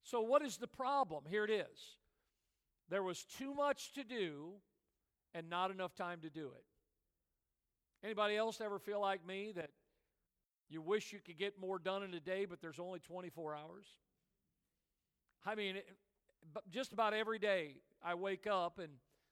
So, 0.03 0.21
what 0.21 0.41
is 0.41 0.57
the 0.57 0.67
problem? 0.67 1.23
Here 1.29 1.45
it 1.45 1.51
is 1.51 1.97
there 2.89 3.03
was 3.03 3.23
too 3.23 3.53
much 3.53 3.93
to 3.93 4.03
do 4.03 4.53
and 5.35 5.47
not 5.47 5.69
enough 5.69 5.93
time 5.93 6.21
to 6.21 6.29
do 6.31 6.47
it. 6.47 6.65
Anybody 8.03 8.35
else 8.35 8.59
ever 8.61 8.79
feel 8.79 8.99
like 8.99 9.23
me 9.27 9.51
that 9.55 9.69
you 10.67 10.81
wish 10.81 11.13
you 11.13 11.19
could 11.23 11.37
get 11.37 11.59
more 11.59 11.77
done 11.77 12.01
in 12.01 12.11
a 12.15 12.19
day, 12.19 12.45
but 12.45 12.61
there's 12.61 12.79
only 12.79 12.99
24 12.99 13.55
hours? 13.55 13.85
I 15.45 15.53
mean, 15.53 15.75
just 16.71 16.93
about 16.93 17.13
every 17.13 17.37
day 17.37 17.75
I 18.03 18.15
wake 18.15 18.47
up 18.47 18.79
and 18.79 18.89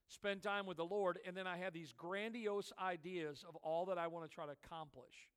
spend 0.07 0.41
time 0.41 0.65
with 0.65 0.77
the 0.77 0.85
Lord, 0.85 1.19
and 1.25 1.35
then 1.35 1.47
I 1.47 1.57
have 1.57 1.73
these 1.73 1.93
grandiose 1.93 2.71
ideas 2.81 3.43
of 3.47 3.55
all 3.57 3.85
that 3.87 3.97
I 3.97 4.07
want 4.07 4.29
to 4.29 4.33
try 4.33 4.45
to 4.45 4.53
accomplish. 4.63 5.29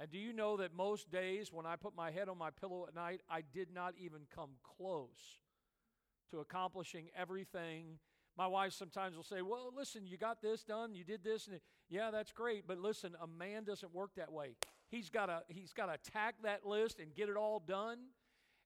And 0.00 0.10
do 0.10 0.18
you 0.18 0.32
know 0.32 0.56
that 0.58 0.74
most 0.74 1.10
days 1.10 1.52
when 1.52 1.66
I 1.66 1.76
put 1.76 1.96
my 1.96 2.10
head 2.10 2.28
on 2.28 2.38
my 2.38 2.50
pillow 2.50 2.86
at 2.86 2.94
night, 2.94 3.20
I 3.28 3.42
did 3.52 3.68
not 3.74 3.94
even 3.98 4.20
come 4.34 4.50
close 4.76 5.40
to 6.30 6.38
accomplishing 6.38 7.08
everything. 7.16 7.98
My 8.36 8.46
wife 8.46 8.72
sometimes 8.72 9.16
will 9.16 9.24
say, 9.24 9.42
Well, 9.42 9.72
listen, 9.76 10.06
you 10.06 10.16
got 10.16 10.40
this 10.40 10.62
done, 10.62 10.94
you 10.94 11.04
did 11.04 11.24
this, 11.24 11.48
and 11.48 11.58
yeah, 11.88 12.10
that's 12.10 12.32
great. 12.32 12.64
But 12.66 12.78
listen, 12.78 13.14
a 13.20 13.26
man 13.26 13.64
doesn't 13.64 13.92
work 13.92 14.10
that 14.16 14.32
way. 14.32 14.54
He's 14.88 15.10
got 15.10 15.26
to 15.26 15.42
he's 15.48 15.72
got 15.72 15.86
to 15.86 15.94
attack 15.94 16.36
that 16.44 16.64
list 16.64 17.00
and 17.00 17.14
get 17.14 17.28
it 17.28 17.36
all 17.36 17.58
done. 17.58 17.98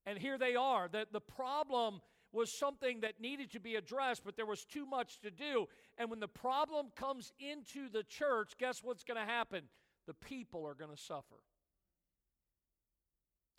And 0.05 0.19
here 0.19 0.37
they 0.37 0.57
are. 0.57 0.89
That 0.89 1.13
the 1.13 1.21
problem 1.21 2.01
was 2.33 2.53
something 2.53 3.01
that 3.01 3.21
needed 3.21 3.53
to 3.53 3.61
be 3.61 3.77
addressed, 3.77 4.25
but 4.25 4.37
there 4.37 4.47
was 4.47 4.65
too 4.65 4.87
much 4.87 5.21
to 5.21 5.31
do. 5.31 5.67
And 5.99 6.11
when 6.11 6.21
the 6.21 6.29
problem 6.29 6.87
comes 6.97 7.33
into 7.39 7.89
the 7.91 8.03
church, 8.03 8.53
guess 8.59 8.83
what's 8.83 9.05
going 9.05 9.21
to 9.21 9.31
happen? 9.31 9.65
The 10.07 10.15
people 10.15 10.67
are 10.67 10.75
going 10.75 10.91
to 10.91 11.03
suffer. 11.03 11.37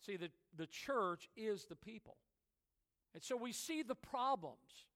See, 0.04 0.16
the, 0.16 0.30
the 0.56 0.66
church 0.66 1.28
is 1.36 1.64
the 1.66 1.76
people. 1.76 2.16
And 3.14 3.22
so 3.22 3.36
we 3.36 3.52
see 3.52 3.82
the 3.82 3.94
problems 3.94 4.86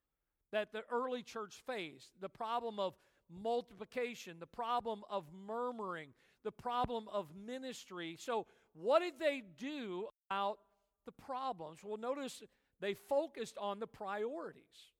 that 0.52 0.72
the 0.72 0.82
early 0.90 1.22
church 1.22 1.62
faced 1.66 2.12
the 2.20 2.28
problem 2.28 2.78
of 2.78 2.94
multiplication, 3.30 4.38
the 4.40 4.46
problem 4.46 5.02
of 5.10 5.24
murmuring, 5.46 6.08
the 6.44 6.52
problem 6.52 7.06
of 7.12 7.28
ministry. 7.34 8.16
So, 8.18 8.46
what 8.74 9.00
did 9.00 9.14
they 9.18 9.42
do 9.58 10.08
about 10.30 10.58
the 11.04 11.12
problems? 11.12 11.80
Well, 11.82 11.98
notice 11.98 12.42
they 12.80 12.94
focused 12.94 13.56
on 13.58 13.80
the 13.80 13.86
priorities 13.86 14.92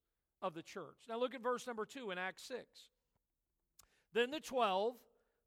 of 0.42 0.54
the 0.54 0.62
church. 0.62 0.96
Now, 1.08 1.18
look 1.18 1.34
at 1.34 1.42
verse 1.42 1.66
number 1.66 1.84
two 1.84 2.10
in 2.10 2.18
Acts 2.18 2.44
6. 2.44 2.60
Then 4.12 4.30
the 4.30 4.40
twelve 4.40 4.94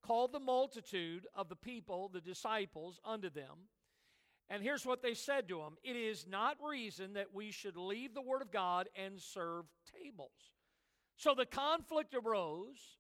called 0.01 0.31
the 0.31 0.39
multitude 0.39 1.27
of 1.35 1.49
the 1.49 1.55
people, 1.55 2.09
the 2.09 2.21
disciples, 2.21 2.99
unto 3.05 3.29
them 3.29 3.67
and 4.51 4.61
here's 4.61 4.85
what 4.85 5.01
they 5.01 5.13
said 5.13 5.47
to 5.47 5.61
him 5.61 5.77
It 5.81 5.95
is 5.95 6.27
not 6.29 6.57
reason 6.61 7.13
that 7.13 7.33
we 7.33 7.51
should 7.51 7.77
leave 7.77 8.13
the 8.13 8.21
Word 8.21 8.41
of 8.41 8.51
God 8.51 8.89
and 9.01 9.19
serve 9.19 9.63
tables. 10.03 10.51
So 11.15 11.33
the 11.33 11.45
conflict 11.45 12.13
arose, 12.13 12.97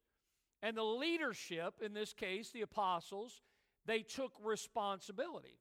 and 0.63 0.77
the 0.77 0.83
leadership, 0.83 1.73
in 1.83 1.93
this 1.93 2.13
case, 2.13 2.51
the 2.51 2.61
apostles, 2.61 3.41
they 3.85 3.99
took 3.99 4.31
responsibility. 4.41 5.59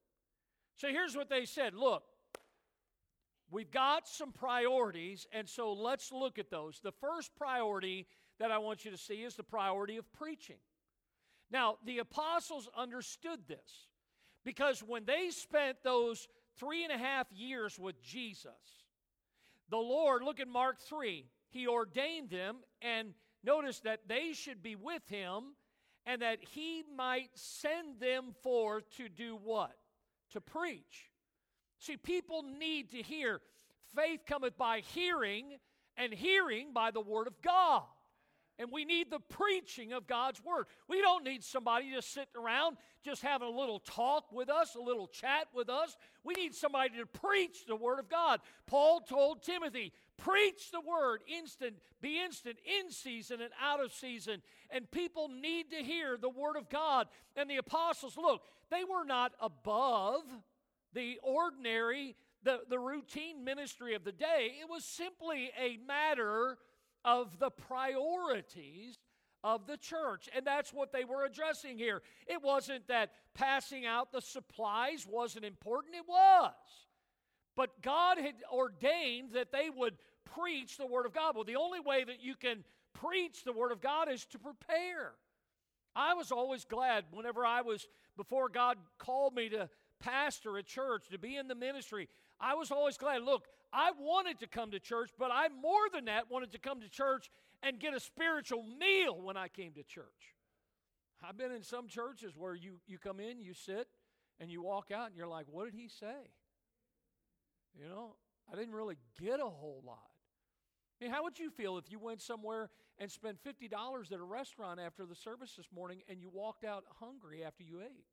So 0.76 0.88
here's 0.88 1.16
what 1.16 1.28
they 1.28 1.44
said 1.44 1.74
Look, 1.74 2.04
we've 3.50 3.70
got 3.70 4.08
some 4.08 4.32
priorities, 4.32 5.26
and 5.32 5.48
so 5.48 5.72
let's 5.72 6.12
look 6.12 6.38
at 6.38 6.50
those. 6.50 6.80
The 6.82 6.92
first 6.92 7.34
priority 7.36 8.06
that 8.38 8.50
I 8.50 8.58
want 8.58 8.84
you 8.84 8.90
to 8.90 8.96
see 8.96 9.22
is 9.22 9.34
the 9.34 9.42
priority 9.42 9.96
of 9.96 10.10
preaching. 10.12 10.58
Now, 11.50 11.76
the 11.84 11.98
apostles 11.98 12.68
understood 12.76 13.40
this. 13.48 13.88
Because 14.44 14.82
when 14.82 15.04
they 15.04 15.30
spent 15.30 15.78
those 15.82 16.28
three 16.58 16.84
and 16.84 16.92
a 16.92 16.98
half 16.98 17.26
years 17.32 17.78
with 17.78 18.02
Jesus, 18.02 18.86
the 19.68 19.76
Lord, 19.76 20.22
look 20.22 20.40
at 20.40 20.48
Mark 20.48 20.80
3, 20.80 21.26
He 21.50 21.68
ordained 21.68 22.30
them, 22.30 22.56
and 22.80 23.14
notice 23.44 23.80
that 23.80 24.08
they 24.08 24.32
should 24.32 24.62
be 24.62 24.76
with 24.76 25.06
Him, 25.08 25.54
and 26.06 26.22
that 26.22 26.38
He 26.42 26.82
might 26.96 27.30
send 27.34 28.00
them 28.00 28.34
forth 28.42 28.88
to 28.96 29.08
do 29.08 29.36
what? 29.36 29.76
To 30.32 30.40
preach. 30.40 31.09
See, 31.80 31.96
people 31.96 32.42
need 32.42 32.90
to 32.92 33.02
hear. 33.02 33.40
Faith 33.96 34.20
cometh 34.26 34.56
by 34.56 34.80
hearing, 34.80 35.58
and 35.96 36.12
hearing 36.12 36.72
by 36.72 36.90
the 36.92 37.00
Word 37.00 37.26
of 37.26 37.42
God. 37.42 37.82
And 38.60 38.70
we 38.70 38.84
need 38.84 39.10
the 39.10 39.20
preaching 39.20 39.94
of 39.94 40.06
God's 40.06 40.44
word. 40.44 40.66
We 40.86 41.00
don't 41.00 41.24
need 41.24 41.42
somebody 41.42 41.90
just 41.94 42.12
sitting 42.12 42.36
around, 42.36 42.76
just 43.02 43.22
having 43.22 43.48
a 43.48 43.58
little 43.58 43.78
talk 43.78 44.30
with 44.30 44.50
us, 44.50 44.74
a 44.74 44.82
little 44.82 45.06
chat 45.06 45.46
with 45.54 45.70
us. 45.70 45.96
We 46.24 46.34
need 46.34 46.54
somebody 46.54 46.90
to 46.98 47.06
preach 47.06 47.64
the 47.66 47.74
word 47.74 47.98
of 47.98 48.10
God. 48.10 48.40
Paul 48.66 49.00
told 49.00 49.42
Timothy, 49.42 49.94
preach 50.18 50.70
the 50.72 50.82
word 50.82 51.22
instant, 51.26 51.76
be 52.02 52.22
instant, 52.22 52.58
in 52.66 52.90
season 52.90 53.40
and 53.40 53.50
out 53.62 53.82
of 53.82 53.94
season. 53.94 54.42
And 54.68 54.90
people 54.90 55.28
need 55.28 55.70
to 55.70 55.76
hear 55.76 56.18
the 56.18 56.28
word 56.28 56.56
of 56.56 56.68
God. 56.68 57.06
And 57.36 57.48
the 57.48 57.56
apostles, 57.56 58.18
look, 58.18 58.42
they 58.70 58.84
were 58.84 59.06
not 59.06 59.32
above 59.40 60.24
the 60.94 61.18
ordinary, 61.22 62.16
the, 62.42 62.60
the 62.68 62.78
routine 62.78 63.44
ministry 63.44 63.94
of 63.94 64.04
the 64.04 64.12
day. 64.12 64.52
It 64.60 64.68
was 64.68 64.84
simply 64.84 65.50
a 65.58 65.78
matter 65.86 66.58
of 67.04 67.38
the 67.38 67.50
priorities 67.50 68.98
of 69.42 69.66
the 69.66 69.76
church. 69.76 70.28
And 70.34 70.46
that's 70.46 70.72
what 70.72 70.92
they 70.92 71.04
were 71.04 71.24
addressing 71.24 71.78
here. 71.78 72.02
It 72.26 72.42
wasn't 72.42 72.86
that 72.88 73.12
passing 73.34 73.86
out 73.86 74.12
the 74.12 74.20
supplies 74.20 75.06
wasn't 75.08 75.44
important, 75.44 75.94
it 75.94 76.08
was. 76.08 76.52
But 77.56 77.82
God 77.82 78.18
had 78.18 78.34
ordained 78.52 79.32
that 79.32 79.52
they 79.52 79.70
would 79.70 79.94
preach 80.24 80.76
the 80.76 80.86
Word 80.86 81.06
of 81.06 81.12
God. 81.12 81.34
Well, 81.34 81.44
the 81.44 81.56
only 81.56 81.80
way 81.80 82.04
that 82.04 82.22
you 82.22 82.34
can 82.34 82.64
preach 82.92 83.44
the 83.44 83.52
Word 83.52 83.72
of 83.72 83.80
God 83.80 84.10
is 84.10 84.24
to 84.26 84.38
prepare. 84.38 85.12
I 85.94 86.14
was 86.14 86.30
always 86.30 86.64
glad 86.64 87.04
whenever 87.10 87.44
I 87.44 87.62
was, 87.62 87.88
before 88.16 88.48
God 88.48 88.76
called 88.98 89.34
me 89.34 89.48
to 89.48 89.68
pastor 90.00 90.56
a 90.56 90.62
church, 90.62 91.08
to 91.10 91.18
be 91.18 91.36
in 91.36 91.48
the 91.48 91.54
ministry, 91.54 92.08
I 92.40 92.54
was 92.54 92.70
always 92.70 92.96
glad. 92.96 93.22
Look, 93.22 93.44
I 93.72 93.92
wanted 93.98 94.40
to 94.40 94.46
come 94.46 94.70
to 94.72 94.80
church, 94.80 95.10
but 95.18 95.30
I 95.32 95.48
more 95.48 95.88
than 95.92 96.06
that 96.06 96.30
wanted 96.30 96.52
to 96.52 96.58
come 96.58 96.80
to 96.80 96.88
church 96.88 97.30
and 97.62 97.78
get 97.78 97.94
a 97.94 98.00
spiritual 98.00 98.64
meal 98.78 99.20
when 99.20 99.36
I 99.36 99.48
came 99.48 99.72
to 99.74 99.82
church. 99.82 100.34
I've 101.22 101.36
been 101.36 101.52
in 101.52 101.62
some 101.62 101.86
churches 101.86 102.32
where 102.36 102.54
you, 102.54 102.80
you 102.86 102.98
come 102.98 103.20
in, 103.20 103.42
you 103.42 103.52
sit, 103.52 103.88
and 104.40 104.50
you 104.50 104.62
walk 104.62 104.90
out, 104.90 105.08
and 105.08 105.16
you're 105.16 105.28
like, 105.28 105.46
what 105.50 105.66
did 105.66 105.74
he 105.74 105.88
say? 105.88 106.30
You 107.78 107.88
know, 107.88 108.16
I 108.50 108.56
didn't 108.56 108.74
really 108.74 108.96
get 109.20 109.38
a 109.38 109.44
whole 109.44 109.82
lot. 109.86 109.98
I 111.00 111.04
mean, 111.04 111.12
how 111.12 111.22
would 111.22 111.38
you 111.38 111.50
feel 111.50 111.78
if 111.78 111.90
you 111.90 111.98
went 111.98 112.20
somewhere 112.20 112.70
and 112.98 113.10
spent 113.10 113.38
$50 113.44 114.12
at 114.12 114.18
a 114.18 114.22
restaurant 114.22 114.80
after 114.80 115.06
the 115.06 115.14
service 115.14 115.54
this 115.56 115.68
morning 115.74 116.02
and 116.08 116.20
you 116.20 116.30
walked 116.30 116.64
out 116.64 116.84
hungry 117.00 117.44
after 117.44 117.62
you 117.62 117.80
ate? 117.80 118.06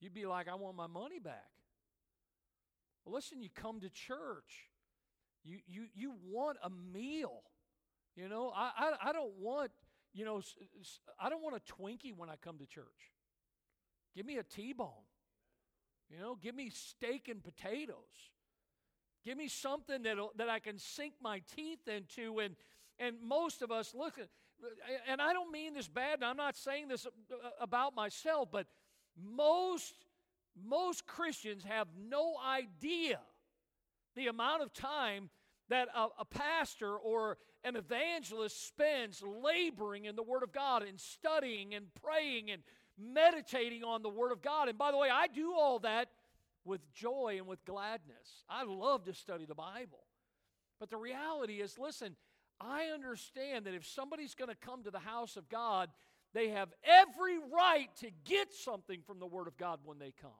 You'd 0.00 0.14
be 0.14 0.26
like, 0.26 0.48
I 0.48 0.54
want 0.54 0.76
my 0.76 0.86
money 0.86 1.18
back. 1.18 1.50
Well, 3.04 3.14
listen, 3.14 3.42
you 3.42 3.48
come 3.54 3.80
to 3.80 3.90
church. 3.90 4.68
You, 5.44 5.58
you, 5.66 5.86
you 5.94 6.14
want 6.26 6.58
a 6.62 6.70
meal. 6.70 7.42
You 8.16 8.28
know, 8.28 8.52
I, 8.54 8.70
I, 8.76 9.10
I 9.10 9.12
don't 9.12 9.32
want, 9.38 9.70
you 10.12 10.24
know, 10.24 10.42
I 11.20 11.28
don't 11.28 11.42
want 11.42 11.56
a 11.56 11.72
Twinkie 11.72 12.16
when 12.16 12.28
I 12.28 12.36
come 12.36 12.58
to 12.58 12.66
church. 12.66 13.12
Give 14.14 14.26
me 14.26 14.38
a 14.38 14.42
T-bone. 14.42 14.88
You 16.10 16.18
know, 16.18 16.38
give 16.40 16.54
me 16.54 16.70
steak 16.70 17.28
and 17.28 17.42
potatoes. 17.42 17.96
Give 19.24 19.36
me 19.36 19.48
something 19.48 20.02
that 20.04 20.16
that 20.36 20.48
I 20.48 20.58
can 20.58 20.78
sink 20.78 21.14
my 21.20 21.42
teeth 21.54 21.86
into. 21.86 22.38
And 22.38 22.56
and 22.98 23.16
most 23.22 23.62
of 23.62 23.70
us 23.70 23.94
look 23.94 24.18
and 25.08 25.20
I 25.20 25.32
don't 25.32 25.52
mean 25.52 25.74
this 25.74 25.88
bad. 25.88 26.14
And 26.14 26.24
I'm 26.24 26.36
not 26.36 26.56
saying 26.56 26.88
this 26.88 27.06
about 27.60 27.94
myself, 27.94 28.48
but 28.50 28.66
most 29.22 29.94
most 30.66 31.06
Christians 31.06 31.64
have 31.64 31.88
no 32.08 32.34
idea 32.44 33.20
the 34.16 34.26
amount 34.26 34.62
of 34.62 34.72
time 34.72 35.30
that 35.68 35.88
a, 35.94 36.08
a, 36.18 36.24
pastor 36.24 36.96
or 36.96 37.38
an 37.62 37.76
evangelist 37.76 38.66
spends 38.66 39.22
laboring 39.22 40.06
in 40.06 40.16
the 40.16 40.22
Word 40.22 40.42
of 40.42 40.52
God 40.52 40.82
and 40.82 40.98
studying 40.98 41.74
and 41.74 41.86
praying 42.02 42.50
and 42.50 42.62
meditating 42.98 43.84
on 43.84 44.02
the 44.02 44.08
Word 44.08 44.32
of 44.32 44.42
God. 44.42 44.68
And 44.68 44.78
by 44.78 44.90
the 44.90 44.96
way, 44.96 45.08
I 45.12 45.26
do 45.28 45.52
all 45.52 45.78
that 45.80 46.08
with 46.64 46.80
joy 46.92 47.36
and 47.38 47.46
with 47.46 47.64
gladness. 47.64 48.44
I 48.48 48.64
love 48.64 49.04
to 49.04 49.14
study 49.14 49.44
the 49.44 49.54
Bible. 49.54 50.00
But 50.80 50.90
the 50.90 50.96
reality 50.96 51.60
is 51.60 51.78
listen, 51.78 52.16
I 52.60 52.86
understand 52.86 53.66
that 53.66 53.74
if 53.74 53.86
somebody's 53.86 54.34
going 54.34 54.50
to 54.50 54.56
come 54.56 54.82
to 54.84 54.90
the 54.90 54.98
house 54.98 55.36
of 55.36 55.48
God, 55.48 55.90
they 56.38 56.50
have 56.50 56.68
every 56.84 57.36
right 57.52 57.88
to 57.96 58.10
get 58.24 58.54
something 58.54 59.00
from 59.04 59.18
the 59.18 59.26
Word 59.26 59.48
of 59.48 59.56
God 59.56 59.80
when 59.84 59.98
they 59.98 60.12
come. 60.20 60.30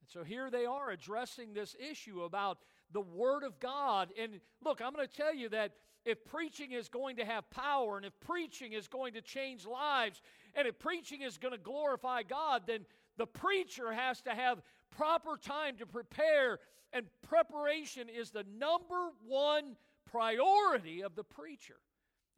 And 0.00 0.08
so 0.08 0.24
here 0.24 0.50
they 0.50 0.66
are 0.66 0.90
addressing 0.90 1.54
this 1.54 1.76
issue 1.78 2.22
about 2.22 2.58
the 2.92 3.00
Word 3.00 3.44
of 3.44 3.60
God. 3.60 4.08
And 4.20 4.40
look, 4.64 4.82
I'm 4.82 4.92
going 4.92 5.06
to 5.06 5.14
tell 5.14 5.32
you 5.32 5.48
that 5.50 5.74
if 6.04 6.24
preaching 6.24 6.72
is 6.72 6.88
going 6.88 7.16
to 7.16 7.24
have 7.24 7.48
power 7.50 7.98
and 7.98 8.04
if 8.04 8.18
preaching 8.18 8.72
is 8.72 8.88
going 8.88 9.12
to 9.12 9.20
change 9.20 9.64
lives 9.64 10.22
and 10.56 10.66
if 10.66 10.76
preaching 10.80 11.22
is 11.22 11.38
going 11.38 11.52
to 11.52 11.60
glorify 11.60 12.24
God, 12.24 12.62
then 12.66 12.84
the 13.16 13.26
preacher 13.26 13.92
has 13.92 14.20
to 14.22 14.30
have 14.30 14.60
proper 14.90 15.36
time 15.36 15.76
to 15.76 15.86
prepare, 15.86 16.58
and 16.92 17.06
preparation 17.28 18.08
is 18.08 18.30
the 18.30 18.44
number 18.58 19.10
one 19.28 19.76
priority 20.10 21.04
of 21.04 21.14
the 21.14 21.22
preacher. 21.22 21.76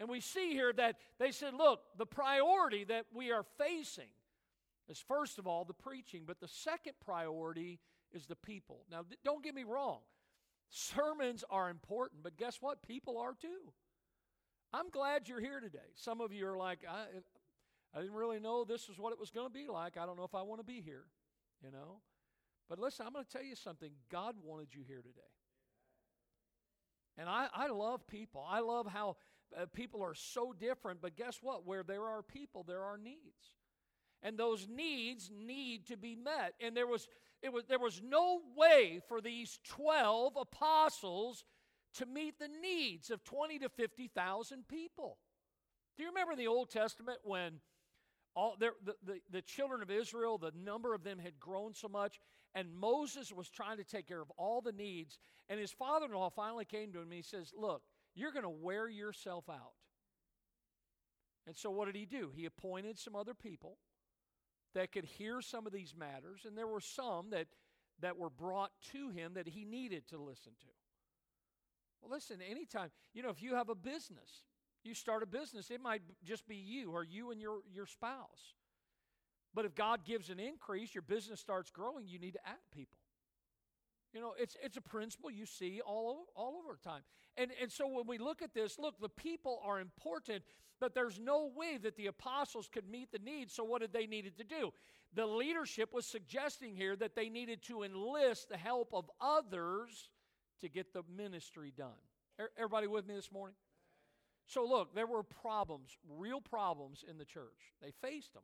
And 0.00 0.08
we 0.08 0.20
see 0.20 0.52
here 0.52 0.72
that 0.72 0.96
they 1.18 1.30
said, 1.30 1.54
look, 1.54 1.80
the 1.96 2.06
priority 2.06 2.84
that 2.84 3.06
we 3.14 3.30
are 3.30 3.44
facing 3.58 4.08
is 4.88 4.98
first 4.98 5.38
of 5.38 5.46
all 5.46 5.64
the 5.64 5.74
preaching, 5.74 6.22
but 6.26 6.40
the 6.40 6.48
second 6.48 6.94
priority 7.04 7.78
is 8.12 8.26
the 8.26 8.36
people. 8.36 8.84
Now, 8.90 9.04
don't 9.24 9.44
get 9.44 9.54
me 9.54 9.64
wrong. 9.64 10.00
Sermons 10.70 11.44
are 11.50 11.70
important, 11.70 12.22
but 12.22 12.36
guess 12.36 12.58
what? 12.60 12.82
People 12.82 13.18
are 13.18 13.34
too. 13.34 13.72
I'm 14.72 14.88
glad 14.90 15.28
you're 15.28 15.40
here 15.40 15.60
today. 15.60 15.78
Some 15.94 16.20
of 16.20 16.32
you 16.32 16.46
are 16.48 16.56
like, 16.56 16.80
I, 16.88 17.04
I 17.94 18.00
didn't 18.00 18.16
really 18.16 18.40
know 18.40 18.64
this 18.64 18.88
was 18.88 18.98
what 18.98 19.12
it 19.12 19.20
was 19.20 19.30
going 19.30 19.46
to 19.46 19.52
be 19.52 19.68
like. 19.68 19.96
I 19.98 20.06
don't 20.06 20.16
know 20.16 20.24
if 20.24 20.34
I 20.34 20.42
want 20.42 20.60
to 20.60 20.66
be 20.66 20.80
here, 20.80 21.04
you 21.62 21.70
know. 21.70 22.00
But 22.68 22.78
listen, 22.78 23.06
I'm 23.06 23.12
going 23.12 23.24
to 23.24 23.30
tell 23.30 23.44
you 23.44 23.54
something. 23.54 23.90
God 24.10 24.36
wanted 24.42 24.74
you 24.74 24.80
here 24.86 25.02
today. 25.02 25.20
And 27.18 27.28
I, 27.28 27.48
I 27.52 27.68
love 27.68 28.06
people. 28.06 28.46
I 28.48 28.60
love 28.60 28.86
how 28.86 29.16
uh, 29.60 29.66
people 29.72 30.02
are 30.02 30.14
so 30.14 30.52
different, 30.58 31.00
but 31.00 31.16
guess 31.16 31.38
what? 31.42 31.66
Where 31.66 31.82
there 31.82 32.04
are 32.04 32.22
people, 32.22 32.64
there 32.66 32.82
are 32.82 32.98
needs. 32.98 33.56
And 34.22 34.38
those 34.38 34.68
needs 34.68 35.30
need 35.34 35.86
to 35.88 35.96
be 35.96 36.14
met. 36.14 36.54
And 36.60 36.76
there 36.76 36.86
was, 36.86 37.08
it 37.42 37.52
was, 37.52 37.64
there 37.68 37.78
was 37.78 38.00
no 38.04 38.40
way 38.56 39.00
for 39.08 39.20
these 39.20 39.58
12 39.64 40.36
apostles 40.36 41.44
to 41.94 42.06
meet 42.06 42.38
the 42.38 42.48
needs 42.48 43.10
of 43.10 43.24
20 43.24 43.58
to 43.60 43.68
50,000 43.68 44.68
people. 44.68 45.18
Do 45.96 46.04
you 46.04 46.08
remember 46.08 46.32
in 46.32 46.38
the 46.38 46.46
Old 46.46 46.70
Testament 46.70 47.18
when 47.24 47.60
all 48.34 48.56
the, 48.58 48.70
the, 49.04 49.20
the 49.30 49.42
children 49.42 49.82
of 49.82 49.90
Israel, 49.90 50.38
the 50.38 50.52
number 50.56 50.94
of 50.94 51.04
them 51.04 51.18
had 51.18 51.38
grown 51.38 51.74
so 51.74 51.88
much, 51.88 52.18
and 52.54 52.72
Moses 52.74 53.32
was 53.32 53.48
trying 53.50 53.76
to 53.76 53.84
take 53.84 54.08
care 54.08 54.20
of 54.20 54.30
all 54.36 54.60
the 54.60 54.72
needs. 54.72 55.18
And 55.48 55.60
his 55.60 55.72
father 55.72 56.06
in 56.06 56.12
law 56.12 56.30
finally 56.30 56.64
came 56.64 56.92
to 56.92 56.98
him 56.98 57.04
and 57.04 57.12
he 57.12 57.22
says, 57.22 57.52
Look, 57.56 57.82
you're 58.14 58.32
going 58.32 58.44
to 58.44 58.48
wear 58.48 58.88
yourself 58.88 59.48
out. 59.48 59.74
And 61.46 61.56
so 61.56 61.70
what 61.70 61.86
did 61.86 61.96
he 61.96 62.06
do? 62.06 62.30
He 62.34 62.44
appointed 62.44 62.98
some 62.98 63.16
other 63.16 63.34
people 63.34 63.78
that 64.74 64.92
could 64.92 65.04
hear 65.04 65.40
some 65.42 65.66
of 65.66 65.72
these 65.72 65.94
matters, 65.96 66.44
and 66.46 66.56
there 66.56 66.66
were 66.66 66.80
some 66.80 67.30
that, 67.30 67.46
that 68.00 68.16
were 68.16 68.30
brought 68.30 68.70
to 68.92 69.10
him 69.10 69.34
that 69.34 69.48
he 69.48 69.64
needed 69.64 70.06
to 70.08 70.18
listen 70.18 70.52
to. 70.60 70.68
Well, 72.00 72.10
listen, 72.10 72.38
anytime, 72.48 72.90
you 73.12 73.22
know, 73.22 73.30
if 73.30 73.42
you 73.42 73.54
have 73.54 73.68
a 73.68 73.74
business, 73.74 74.44
you 74.82 74.94
start 74.94 75.22
a 75.22 75.26
business, 75.26 75.70
it 75.70 75.80
might 75.80 76.02
just 76.24 76.46
be 76.48 76.56
you 76.56 76.92
or 76.92 77.04
you 77.04 77.30
and 77.30 77.40
your, 77.40 77.60
your 77.72 77.86
spouse. 77.86 78.54
But 79.54 79.64
if 79.64 79.74
God 79.74 80.04
gives 80.04 80.30
an 80.30 80.40
increase, 80.40 80.94
your 80.94 81.02
business 81.02 81.38
starts 81.38 81.70
growing, 81.70 82.08
you 82.08 82.18
need 82.18 82.32
to 82.32 82.46
add 82.46 82.56
people. 82.74 82.98
You 84.12 84.20
know, 84.20 84.34
it's, 84.38 84.56
it's 84.62 84.76
a 84.76 84.82
principle 84.82 85.30
you 85.30 85.46
see 85.46 85.80
all 85.80 86.10
over, 86.10 86.30
all 86.36 86.62
over 86.62 86.78
time. 86.82 87.02
And, 87.36 87.50
and 87.60 87.72
so 87.72 87.86
when 87.88 88.06
we 88.06 88.18
look 88.18 88.42
at 88.42 88.52
this, 88.52 88.78
look, 88.78 89.00
the 89.00 89.08
people 89.08 89.60
are 89.64 89.80
important, 89.80 90.42
but 90.80 90.94
there's 90.94 91.18
no 91.18 91.50
way 91.54 91.78
that 91.82 91.96
the 91.96 92.06
apostles 92.08 92.68
could 92.70 92.88
meet 92.88 93.10
the 93.10 93.18
needs. 93.18 93.54
So 93.54 93.64
what 93.64 93.80
did 93.80 93.92
they 93.92 94.06
needed 94.06 94.36
to 94.36 94.44
do? 94.44 94.72
The 95.14 95.26
leadership 95.26 95.94
was 95.94 96.06
suggesting 96.06 96.74
here 96.74 96.94
that 96.96 97.14
they 97.14 97.28
needed 97.28 97.62
to 97.64 97.82
enlist 97.82 98.50
the 98.50 98.56
help 98.56 98.92
of 98.92 99.10
others 99.20 100.10
to 100.60 100.68
get 100.68 100.92
the 100.92 101.02
ministry 101.14 101.72
done. 101.76 101.88
Everybody 102.56 102.86
with 102.86 103.06
me 103.06 103.14
this 103.14 103.32
morning? 103.32 103.56
So, 104.46 104.64
look, 104.64 104.94
there 104.94 105.06
were 105.06 105.22
problems, 105.22 105.96
real 106.18 106.40
problems 106.40 107.04
in 107.08 107.18
the 107.18 107.24
church. 107.24 107.72
They 107.80 107.92
faced 108.02 108.32
them. 108.34 108.42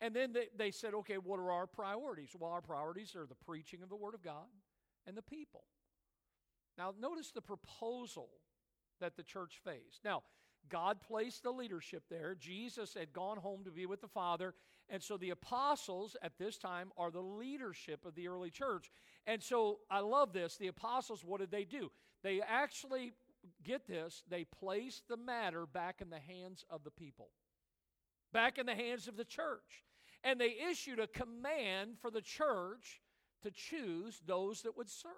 And 0.00 0.14
then 0.14 0.32
they, 0.32 0.48
they 0.56 0.70
said, 0.70 0.94
okay, 0.94 1.16
what 1.16 1.38
are 1.38 1.50
our 1.50 1.66
priorities? 1.66 2.30
Well, 2.38 2.50
our 2.50 2.60
priorities 2.60 3.14
are 3.16 3.26
the 3.26 3.34
preaching 3.34 3.82
of 3.82 3.88
the 3.88 3.96
Word 3.96 4.14
of 4.14 4.22
God 4.22 4.46
and 5.06 5.16
the 5.16 5.22
people. 5.22 5.64
Now, 6.76 6.92
notice 7.00 7.30
the 7.30 7.40
proposal 7.40 8.28
that 9.00 9.16
the 9.16 9.22
church 9.22 9.60
faced. 9.64 10.04
Now, 10.04 10.22
God 10.68 11.00
placed 11.00 11.42
the 11.44 11.52
leadership 11.52 12.04
there. 12.10 12.34
Jesus 12.34 12.94
had 12.94 13.12
gone 13.12 13.38
home 13.38 13.64
to 13.64 13.70
be 13.70 13.86
with 13.86 14.00
the 14.00 14.08
Father. 14.08 14.54
And 14.88 15.02
so 15.02 15.16
the 15.16 15.30
apostles 15.30 16.16
at 16.22 16.38
this 16.38 16.58
time 16.58 16.90
are 16.98 17.10
the 17.10 17.20
leadership 17.20 18.04
of 18.04 18.14
the 18.14 18.28
early 18.28 18.50
church. 18.50 18.90
And 19.26 19.42
so 19.42 19.78
I 19.90 20.00
love 20.00 20.32
this. 20.32 20.56
The 20.56 20.68
apostles, 20.68 21.24
what 21.24 21.40
did 21.40 21.50
they 21.50 21.64
do? 21.64 21.90
They 22.22 22.40
actually 22.42 23.12
get 23.64 23.86
this, 23.86 24.24
they 24.28 24.44
placed 24.44 25.08
the 25.08 25.16
matter 25.16 25.66
back 25.66 26.00
in 26.00 26.10
the 26.10 26.18
hands 26.18 26.64
of 26.68 26.82
the 26.84 26.90
people, 26.90 27.28
back 28.32 28.58
in 28.58 28.66
the 28.66 28.74
hands 28.74 29.08
of 29.08 29.16
the 29.16 29.24
church. 29.24 29.84
And 30.24 30.40
they 30.40 30.56
issued 30.70 30.98
a 30.98 31.06
command 31.06 31.98
for 32.00 32.10
the 32.10 32.20
church 32.20 33.00
to 33.42 33.50
choose 33.50 34.20
those 34.26 34.62
that 34.62 34.76
would 34.76 34.90
serve. 34.90 35.12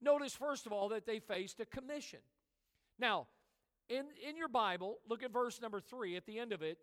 Notice, 0.00 0.34
first 0.34 0.66
of 0.66 0.72
all, 0.72 0.88
that 0.90 1.06
they 1.06 1.18
faced 1.18 1.60
a 1.60 1.66
commission. 1.66 2.20
Now, 2.98 3.26
in, 3.88 4.06
in 4.28 4.36
your 4.36 4.48
Bible, 4.48 4.98
look 5.08 5.22
at 5.22 5.32
verse 5.32 5.60
number 5.60 5.80
three 5.80 6.16
at 6.16 6.26
the 6.26 6.38
end 6.38 6.52
of 6.52 6.62
it. 6.62 6.78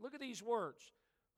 Look 0.00 0.14
at 0.14 0.20
these 0.20 0.42
words 0.42 0.92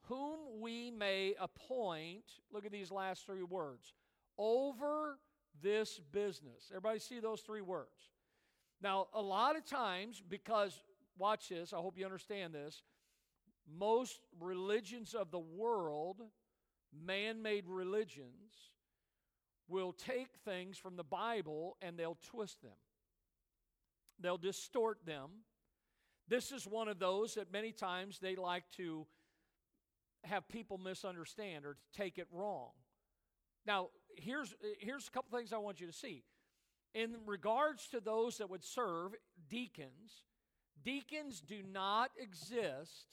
whom 0.08 0.38
we 0.60 0.90
may 0.90 1.34
appoint, 1.40 2.24
look 2.52 2.64
at 2.64 2.72
these 2.72 2.90
last 2.90 3.26
three 3.26 3.42
words, 3.42 3.92
over 4.38 5.18
this 5.62 6.00
business. 6.12 6.70
Everybody 6.70 6.98
see 6.98 7.20
those 7.20 7.40
three 7.40 7.60
words? 7.60 8.12
Now, 8.80 9.08
a 9.14 9.22
lot 9.22 9.56
of 9.56 9.64
times, 9.64 10.22
because, 10.28 10.80
watch 11.18 11.48
this, 11.48 11.72
I 11.72 11.78
hope 11.78 11.98
you 11.98 12.04
understand 12.04 12.54
this, 12.54 12.82
most 13.78 14.20
religions 14.40 15.14
of 15.14 15.30
the 15.30 15.38
world, 15.38 16.22
man 16.92 17.42
made 17.42 17.64
religions, 17.66 18.72
will 19.68 19.92
take 19.92 20.28
things 20.44 20.78
from 20.78 20.96
the 20.96 21.04
Bible 21.04 21.76
and 21.82 21.98
they'll 21.98 22.18
twist 22.30 22.62
them, 22.62 22.78
they'll 24.20 24.38
distort 24.38 25.04
them. 25.04 25.30
This 26.28 26.50
is 26.50 26.66
one 26.66 26.88
of 26.88 26.98
those 26.98 27.34
that 27.34 27.52
many 27.52 27.70
times 27.70 28.18
they 28.18 28.34
like 28.34 28.64
to 28.76 29.06
have 30.24 30.48
people 30.48 30.76
misunderstand 30.76 31.64
or 31.64 31.76
take 31.96 32.18
it 32.18 32.26
wrong. 32.32 32.70
Now, 33.64 33.90
here's, 34.16 34.54
here's 34.80 35.06
a 35.06 35.10
couple 35.12 35.38
things 35.38 35.52
I 35.52 35.58
want 35.58 35.80
you 35.80 35.86
to 35.86 35.92
see 35.92 36.24
in 36.96 37.14
regards 37.26 37.88
to 37.88 38.00
those 38.00 38.38
that 38.38 38.48
would 38.48 38.64
serve 38.64 39.12
deacons, 39.50 40.24
deacons 40.82 41.42
do 41.42 41.62
not 41.62 42.10
exist 42.18 43.06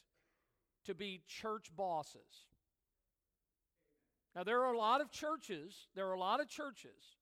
to 0.85 0.93
be 0.93 1.21
church 1.27 1.71
bosses. 1.75 2.47
Now, 4.35 4.43
there 4.43 4.63
are 4.63 4.73
a 4.73 4.77
lot 4.77 5.01
of 5.01 5.11
churches, 5.11 5.87
there 5.95 6.07
are 6.07 6.13
a 6.13 6.19
lot 6.19 6.39
of 6.39 6.49
churches 6.49 7.17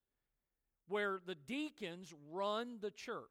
where 0.87 1.19
the 1.25 1.35
deacons 1.35 2.13
run 2.31 2.77
the 2.81 2.91
church. 2.91 3.25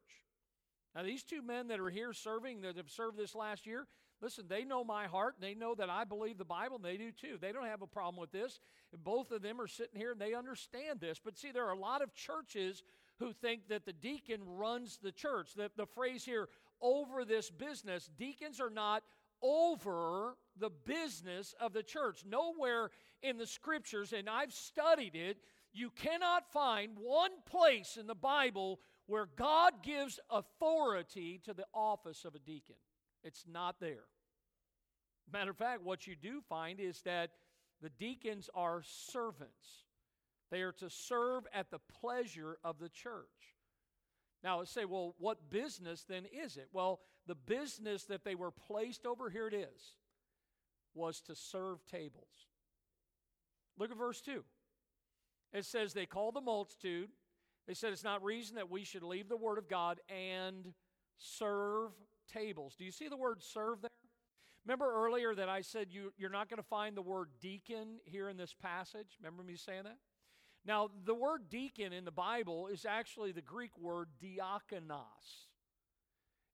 Now, 0.95 1.03
these 1.03 1.23
two 1.23 1.43
men 1.43 1.69
that 1.69 1.81
are 1.81 1.89
here 1.89 2.13
serving, 2.13 2.63
that 2.63 2.77
have 2.77 2.91
served 2.91 3.17
this 3.17 3.35
last 3.35 3.67
year, 3.67 3.87
listen, 4.21 4.47
they 4.49 4.65
know 4.65 4.83
my 4.83 5.07
heart. 5.07 5.37
And 5.37 5.45
They 5.49 5.55
know 5.55 5.75
that 5.75 5.89
I 5.89 6.05
believe 6.05 6.37
the 6.37 6.45
Bible, 6.45 6.77
and 6.77 6.85
they 6.85 6.97
do 6.97 7.13
too. 7.13 7.39
They 7.41 7.53
don't 7.53 7.67
have 7.67 7.83
a 7.83 7.87
problem 7.87 8.21
with 8.21 8.33
this. 8.33 8.61
Both 9.05 9.31
of 9.31 9.43
them 9.43 9.61
are 9.61 9.69
sitting 9.69 9.99
here 9.99 10.13
and 10.13 10.21
they 10.21 10.35
understand 10.35 11.01
this. 11.01 11.21
But 11.25 11.39
see, 11.39 11.53
there 11.53 11.67
are 11.67 11.73
a 11.73 11.79
lot 11.79 12.03
of 12.03 12.13
churches 12.15 12.83
who 13.19 13.33
think 13.33 13.69
that 13.69 13.85
the 13.85 13.93
deacon 13.93 14.41
runs 14.45 14.99
the 15.01 15.13
church. 15.13 15.55
The, 15.55 15.71
the 15.77 15.87
phrase 15.87 16.25
here, 16.25 16.49
over 16.81 17.25
this 17.25 17.51
business, 17.51 18.11
deacons 18.19 18.61
are 18.61 18.71
not 18.71 19.03
over 19.43 20.37
the 20.59 20.71
business 20.71 21.55
of 21.61 21.73
the 21.73 21.83
church. 21.83 22.25
Nowhere 22.27 22.91
in 23.23 23.39
the 23.39 23.47
scriptures, 23.47 24.13
and 24.13 24.29
I've 24.29 24.53
studied 24.53 25.15
it, 25.15 25.39
you 25.73 25.91
cannot 25.91 26.51
find 26.53 26.93
one 26.99 27.31
place 27.47 27.97
in 27.99 28.07
the 28.07 28.15
Bible 28.15 28.81
where 29.07 29.29
God 29.37 29.83
gives 29.83 30.19
authority 30.31 31.41
to 31.45 31.55
the 31.55 31.67
office 31.75 32.25
of 32.25 32.35
a 32.35 32.39
deacon. 32.39 32.77
It's 33.23 33.45
not 33.51 33.81
there. 33.81 34.05
Matter 35.33 35.51
of 35.51 35.57
fact, 35.57 35.83
what 35.83 36.07
you 36.07 36.17
do 36.17 36.41
find 36.49 36.81
is 36.81 37.03
that 37.03 37.31
the 37.83 37.91
deacons 37.91 38.51
are 38.55 38.83
servants. 38.83 39.85
They 40.51 40.63
are 40.63 40.73
to 40.73 40.91
serve 40.91 41.45
at 41.55 41.71
the 41.71 41.79
pleasure 42.01 42.59
of 42.65 42.79
the 42.79 42.89
church. 42.89 43.55
Now, 44.43 44.59
let's 44.59 44.71
say, 44.71 44.85
well, 44.85 45.15
what 45.19 45.51
business 45.51 46.05
then 46.09 46.25
is 46.33 46.57
it? 46.57 46.69
Well, 46.73 47.01
the 47.27 47.35
business 47.35 48.05
that 48.05 48.25
they 48.25 48.35
were 48.35 48.51
placed 48.51 49.07
over, 49.07 49.29
here 49.29 49.47
it 49.47 49.55
is, 49.55 49.97
was 50.95 51.21
to 51.23 51.35
serve 51.35 51.85
tables. 51.87 52.49
Look 53.79 53.91
at 53.91 53.99
verse 53.99 54.21
2. 54.21 54.43
It 55.53 55.65
says 55.65 55.93
they 55.93 56.07
called 56.07 56.35
the 56.35 56.41
multitude. 56.41 57.11
They 57.67 57.75
said 57.75 57.93
it's 57.93 58.05
not 58.05 58.23
reason 58.25 58.57
that 58.57 58.71
we 58.71 58.85
should 58.85 59.03
leave 59.03 59.29
the 59.29 59.37
word 59.37 59.59
of 59.59 59.69
God 59.69 60.01
and 60.09 60.73
serve 61.19 61.91
tables. 62.33 62.75
Do 62.77 62.85
you 62.85 62.93
see 62.93 63.09
the 63.09 63.17
word 63.17 63.43
serve 63.43 63.83
there? 63.83 63.91
Remember 64.65 64.93
earlier 64.93 65.35
that 65.35 65.49
I 65.49 65.63
said 65.63 65.89
you, 65.91 66.13
you're 66.19 66.31
not 66.31 66.49
going 66.49 66.59
to 66.59 66.69
find 66.69 66.97
the 66.97 67.03
word 67.03 67.29
deacon 67.41 67.99
here 68.05 68.29
in 68.29 68.37
this 68.37 68.55
passage? 68.55 69.17
Remember 69.21 69.43
me 69.43 69.57
saying 69.57 69.85
that? 69.85 69.97
Now, 70.67 70.91
the 71.05 71.15
word 71.15 71.49
deacon 71.49 71.93
in 71.93 72.05
the 72.05 72.11
Bible 72.11 72.69
is 72.69 72.85
actually 72.85 73.33
the 73.33 73.41
Greek 73.41 73.77
word 73.79 74.09
diakonos. 74.23 75.49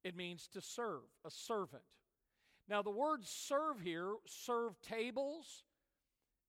It 0.04 0.16
means 0.16 0.48
to 0.52 0.60
serve, 0.60 1.02
a 1.24 1.30
servant. 1.30 1.82
Now, 2.68 2.82
the 2.82 2.90
word 2.90 3.24
serve 3.24 3.80
here, 3.80 4.14
serve 4.26 4.80
tables, 4.80 5.64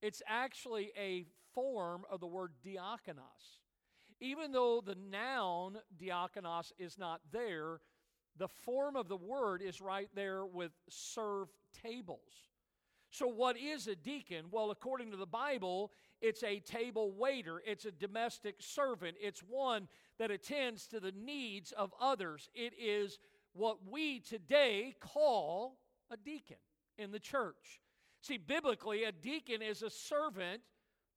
it's 0.01 0.21
actually 0.27 0.91
a 0.97 1.25
form 1.53 2.03
of 2.11 2.19
the 2.19 2.27
word 2.27 2.53
diakonos. 2.65 3.61
Even 4.19 4.51
though 4.51 4.81
the 4.85 4.95
noun 4.95 5.77
diakonos 5.99 6.71
is 6.77 6.97
not 6.97 7.21
there, 7.31 7.79
the 8.37 8.47
form 8.47 8.95
of 8.95 9.07
the 9.07 9.17
word 9.17 9.61
is 9.61 9.81
right 9.81 10.09
there 10.13 10.45
with 10.45 10.71
serve 10.89 11.49
tables. 11.83 12.45
So, 13.09 13.27
what 13.27 13.57
is 13.57 13.87
a 13.87 13.95
deacon? 13.95 14.45
Well, 14.51 14.71
according 14.71 15.11
to 15.11 15.17
the 15.17 15.25
Bible, 15.25 15.91
it's 16.21 16.43
a 16.43 16.59
table 16.59 17.11
waiter, 17.11 17.61
it's 17.65 17.85
a 17.85 17.91
domestic 17.91 18.55
servant, 18.59 19.17
it's 19.21 19.41
one 19.41 19.87
that 20.19 20.31
attends 20.31 20.87
to 20.87 20.99
the 20.99 21.13
needs 21.13 21.71
of 21.71 21.93
others. 21.99 22.49
It 22.53 22.73
is 22.79 23.19
what 23.53 23.77
we 23.89 24.19
today 24.19 24.95
call 24.99 25.77
a 26.11 26.17
deacon 26.17 26.57
in 26.97 27.11
the 27.11 27.19
church. 27.19 27.81
See, 28.21 28.37
biblically, 28.37 29.03
a 29.03 29.11
deacon 29.11 29.61
is 29.61 29.83
a 29.83 29.89
servant 29.89 30.61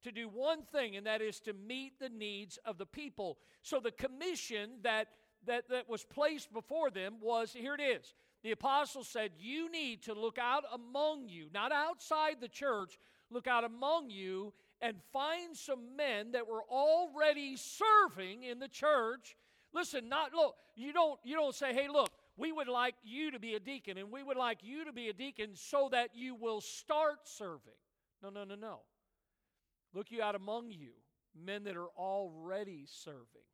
to 0.03 0.13
do 0.13 0.29
one 0.29 0.63
thing, 0.63 0.97
and 0.97 1.07
that 1.07 1.21
is 1.21 1.41
to 1.41 1.53
meet 1.53 1.99
the 1.99 2.09
needs 2.09 2.59
of 2.65 2.79
the 2.79 2.87
people. 2.87 3.39
So 3.63 3.81
the 3.81 3.91
commission 3.91 4.71
that, 4.83 5.09
that, 5.47 5.69
that 5.69 5.89
was 5.89 6.05
placed 6.05 6.53
before 6.53 6.91
them 6.91 7.17
was 7.21 7.53
here 7.53 7.75
it 7.75 7.81
is. 7.81 8.15
The 8.43 8.53
apostle 8.53 9.05
said, 9.05 9.33
You 9.39 9.71
need 9.71 10.03
to 10.05 10.15
look 10.15 10.39
out 10.39 10.65
among 10.73 11.29
you, 11.29 11.49
not 11.53 11.73
outside 11.73 12.37
the 12.41 12.49
church, 12.49 12.99
look 13.31 13.47
out 13.47 13.65
among 13.65 14.11
you 14.11 14.53
and 14.81 14.97
find 15.13 15.57
some 15.57 15.97
men 15.97 16.33
that 16.33 16.49
were 16.49 16.63
already 16.71 17.57
serving 17.57 18.45
in 18.45 18.59
the 18.59 18.69
church. 18.69 19.37
Listen, 19.73 20.09
not 20.09 20.33
look, 20.33 20.57
you 20.75 20.93
don't 20.93 21.21
you 21.23 21.37
don't 21.37 21.55
say, 21.55 21.75
"Hey, 21.75 21.89
look, 21.89 22.11
we 22.37 22.51
would 22.51 22.69
like 22.69 22.95
you 23.03 23.31
to 23.31 23.39
be 23.39 23.55
a 23.55 23.61
deacon 23.61 23.99
and 23.99 24.11
we 24.11 24.23
would 24.23 24.39
like 24.39 24.63
you 24.63 24.85
to 24.87 24.93
be 24.93 25.09
a 25.09 25.13
deacon 25.13 25.55
so 25.55 25.89
that 25.91 26.15
you 26.15 26.35
will 26.35 26.61
start 26.61 27.29
serving." 27.29 27.75
No, 28.23 28.31
no, 28.31 28.45
no, 28.45 28.55
no. 28.55 28.81
Look 29.93 30.11
you 30.11 30.23
out 30.23 30.35
among 30.35 30.71
you, 30.71 30.93
men 31.35 31.65
that 31.65 31.77
are 31.77 31.89
already 31.89 32.87
serving. 32.87 33.45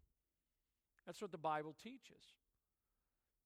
That's 1.07 1.21
what 1.21 1.33
the 1.33 1.39
Bible 1.39 1.75
teaches. 1.83 2.36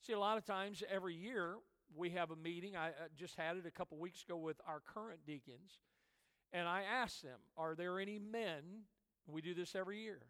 See, 0.01 0.13
a 0.13 0.19
lot 0.19 0.39
of 0.39 0.45
times 0.45 0.83
every 0.91 1.15
year 1.15 1.57
we 1.95 2.11
have 2.11 2.31
a 2.31 2.37
meeting. 2.37 2.77
I 2.77 2.91
just 3.17 3.37
had 3.37 3.57
it 3.57 3.67
a 3.67 3.71
couple 3.71 3.99
weeks 3.99 4.23
ago 4.23 4.37
with 4.37 4.61
our 4.67 4.81
current 4.81 5.21
deacons. 5.27 5.79
And 6.53 6.67
I 6.67 6.83
asked 6.83 7.23
them, 7.23 7.39
Are 7.57 7.75
there 7.75 8.01
any 8.01 8.19
men, 8.19 8.85
we 9.27 9.43
do 9.43 9.55
this 9.55 9.75
every 9.75 10.01
year, 10.03 10.21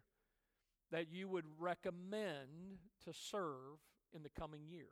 that 0.91 1.11
you 1.11 1.27
would 1.29 1.45
recommend 1.57 2.79
to 3.05 3.13
serve 3.13 3.79
in 4.13 4.23
the 4.23 4.29
coming 4.29 4.61
year? 4.67 4.89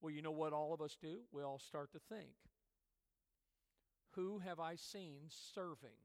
Well, 0.00 0.12
you 0.12 0.22
know 0.22 0.30
what 0.30 0.52
all 0.52 0.72
of 0.72 0.80
us 0.80 0.96
do? 1.00 1.20
We 1.32 1.42
all 1.42 1.58
start 1.58 1.92
to 1.92 1.98
think. 1.98 2.30
Who 4.14 4.38
have 4.40 4.60
I 4.60 4.76
seen 4.76 5.22
serving? 5.28 5.96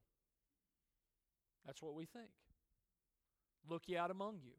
That's 1.66 1.82
what 1.82 1.96
we 1.96 2.06
think. 2.06 2.30
Look 3.70 3.84
ye 3.88 3.98
out 3.98 4.12
among 4.12 4.40
you. 4.44 4.54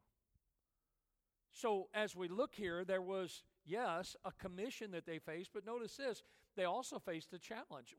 So, 1.60 1.88
as 1.92 2.14
we 2.14 2.28
look 2.28 2.54
here, 2.54 2.84
there 2.84 3.02
was, 3.02 3.42
yes, 3.66 4.14
a 4.24 4.30
commission 4.30 4.92
that 4.92 5.06
they 5.06 5.18
faced, 5.18 5.50
but 5.52 5.66
notice 5.66 5.96
this 5.96 6.22
they 6.56 6.64
also 6.64 7.00
faced 7.00 7.32
a 7.32 7.38
challenge. 7.38 7.96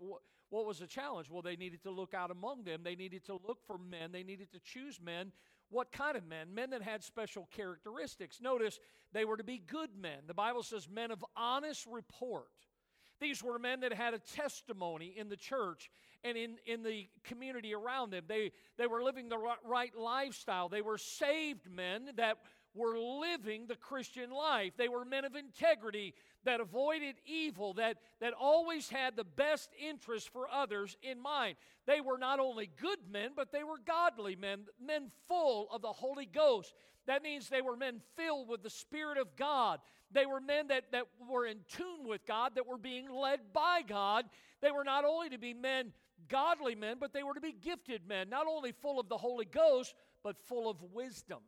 What 0.50 0.66
was 0.66 0.80
the 0.80 0.88
challenge? 0.88 1.30
Well, 1.30 1.42
they 1.42 1.58
needed 1.58 1.84
to 1.84 1.92
look 1.92 2.14
out 2.14 2.32
among 2.32 2.64
them. 2.64 2.82
They 2.84 2.96
needed 2.96 3.26
to 3.26 3.34
look 3.34 3.60
for 3.68 3.78
men. 3.78 4.14
They 4.14 4.24
needed 4.24 4.52
to 4.54 4.60
choose 4.60 5.00
men. 5.02 5.34
What 5.70 5.92
kind 5.92 6.16
of 6.16 6.26
men? 6.26 6.54
Men 6.54 6.70
that 6.70 6.82
had 6.82 7.04
special 7.04 7.50
characteristics. 7.52 8.40
Notice 8.42 8.80
they 9.12 9.26
were 9.26 9.38
to 9.38 9.44
be 9.44 9.58
good 9.58 9.90
men. 9.94 10.20
The 10.26 10.34
Bible 10.34 10.64
says 10.64 10.88
men 10.90 11.12
of 11.12 11.24
honest 11.36 11.86
report. 11.86 12.48
These 13.20 13.44
were 13.44 13.60
men 13.60 13.82
that 13.82 13.94
had 13.94 14.14
a 14.14 14.20
testimony 14.20 15.14
in 15.18 15.28
the 15.28 15.36
church 15.36 15.90
and 16.24 16.38
in, 16.38 16.56
in 16.66 16.84
the 16.84 17.08
community 17.24 17.74
around 17.74 18.12
them. 18.12 18.24
They, 18.28 18.52
they 18.78 18.88
were 18.88 19.04
living 19.04 19.28
the 19.28 19.40
right 19.66 19.96
lifestyle. 19.98 20.70
They 20.70 20.82
were 20.82 20.98
saved 20.98 21.70
men 21.70 22.12
that 22.16 22.38
were 22.74 22.98
living 22.98 23.66
the 23.68 23.76
Christian 23.76 24.30
life. 24.30 24.74
They 24.78 24.88
were 24.88 25.06
men 25.06 25.26
of 25.26 25.36
integrity 25.36 26.14
that 26.46 26.62
avoided 26.62 27.16
evil, 27.26 27.74
that, 27.74 27.98
that 28.22 28.34
always 28.34 28.90
had 28.90 29.16
the 29.16 29.24
best 29.24 29.70
interest 29.80 30.30
for 30.30 30.50
others 30.50 30.98
in 31.02 31.22
mind. 31.22 31.56
They 31.86 32.02
were 32.02 32.18
not 32.18 32.40
only 32.40 32.70
good 32.80 33.00
men, 33.12 33.32
but 33.36 33.52
they 33.52 33.64
were 33.64 33.80
godly 33.86 34.36
men, 34.36 34.62
men 34.84 35.12
full 35.28 35.68
of 35.72 35.82
the 35.82 35.92
Holy 35.92 36.26
Ghost. 36.26 36.74
That 37.08 37.24
means 37.24 37.50
they 37.50 37.62
were 37.62 37.76
men 37.76 38.02
filled 38.16 38.48
with 38.48 38.64
the 38.64 38.70
Spirit 38.70 39.18
of 39.18 39.36
God. 39.36 39.80
They 40.12 40.26
were 40.26 40.40
men 40.40 40.68
that, 40.68 40.92
that 40.92 41.06
were 41.30 41.46
in 41.46 41.60
tune 41.68 42.08
with 42.08 42.26
God, 42.26 42.54
that 42.56 42.68
were 42.68 42.78
being 42.78 43.12
led 43.12 43.40
by 43.54 43.82
God. 43.88 44.26
They 44.62 44.72
were 44.72 44.84
not 44.84 45.06
only 45.06 45.30
to 45.30 45.38
be 45.38 45.54
men, 45.54 45.92
godly 46.28 46.76
men, 46.76 46.98
but 47.00 47.14
they 47.14 47.24
were 47.24 47.34
to 47.34 47.42
be 47.42 47.52
gifted 47.52 48.08
men, 48.08 48.30
not 48.30 48.48
only 48.48 48.72
full 48.72 49.00
of 49.00 49.10
the 49.10 49.18
Holy 49.18 49.46
Ghost, 49.46 49.94
but 50.24 50.38
full 50.48 50.70
of 50.70 50.82
wisdom. 50.94 51.40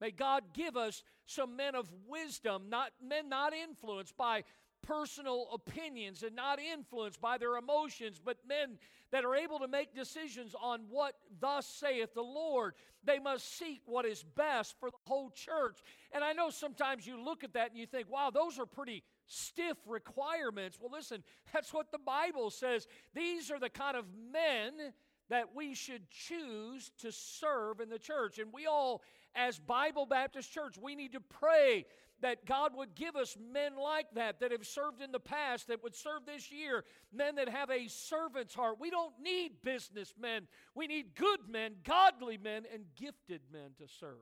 May 0.00 0.10
God 0.10 0.44
give 0.54 0.76
us 0.76 1.02
some 1.26 1.56
men 1.56 1.74
of 1.74 1.88
wisdom, 2.08 2.64
not 2.68 2.92
men 3.06 3.28
not 3.28 3.52
influenced 3.52 4.16
by 4.16 4.44
personal 4.82 5.48
opinions 5.52 6.22
and 6.22 6.34
not 6.34 6.58
influenced 6.58 7.20
by 7.20 7.38
their 7.38 7.56
emotions, 7.56 8.20
but 8.22 8.38
men 8.48 8.78
that 9.12 9.24
are 9.24 9.34
able 9.34 9.58
to 9.58 9.68
make 9.68 9.94
decisions 9.94 10.54
on 10.60 10.82
what 10.88 11.14
thus 11.40 11.66
saith 11.66 12.14
the 12.14 12.22
Lord. 12.22 12.74
They 13.04 13.18
must 13.18 13.58
seek 13.58 13.82
what 13.86 14.06
is 14.06 14.22
best 14.22 14.78
for 14.78 14.90
the 14.90 14.96
whole 15.06 15.30
church. 15.30 15.78
And 16.12 16.22
I 16.22 16.32
know 16.32 16.50
sometimes 16.50 17.06
you 17.06 17.22
look 17.22 17.44
at 17.44 17.54
that 17.54 17.70
and 17.70 17.78
you 17.78 17.86
think, 17.86 18.10
wow, 18.10 18.30
those 18.30 18.58
are 18.58 18.66
pretty 18.66 19.02
stiff 19.26 19.76
requirements. 19.86 20.78
Well, 20.80 20.90
listen, 20.92 21.22
that's 21.52 21.72
what 21.72 21.92
the 21.92 21.98
Bible 21.98 22.50
says. 22.50 22.86
These 23.14 23.50
are 23.50 23.58
the 23.58 23.70
kind 23.70 23.96
of 23.96 24.04
men 24.32 24.92
that 25.28 25.54
we 25.54 25.74
should 25.74 26.10
choose 26.10 26.90
to 26.98 27.12
serve 27.12 27.80
in 27.80 27.88
the 27.88 27.98
church. 27.98 28.38
And 28.38 28.52
we 28.52 28.66
all, 28.66 29.02
as 29.34 29.58
Bible 29.58 30.06
Baptist 30.06 30.52
Church, 30.52 30.76
we 30.80 30.94
need 30.94 31.12
to 31.12 31.20
pray 31.20 31.86
that 32.20 32.44
God 32.44 32.72
would 32.74 32.94
give 32.94 33.16
us 33.16 33.36
men 33.52 33.76
like 33.76 34.06
that, 34.14 34.40
that 34.40 34.52
have 34.52 34.66
served 34.66 35.00
in 35.00 35.12
the 35.12 35.20
past, 35.20 35.68
that 35.68 35.82
would 35.82 35.94
serve 35.94 36.26
this 36.26 36.52
year, 36.52 36.84
men 37.12 37.36
that 37.36 37.48
have 37.48 37.70
a 37.70 37.88
servant's 37.88 38.54
heart. 38.54 38.76
We 38.78 38.90
don't 38.90 39.14
need 39.22 39.52
businessmen. 39.64 40.46
We 40.74 40.86
need 40.86 41.14
good 41.14 41.40
men, 41.48 41.76
godly 41.84 42.36
men, 42.36 42.64
and 42.72 42.84
gifted 42.94 43.40
men 43.52 43.70
to 43.78 43.88
serve. 43.88 44.16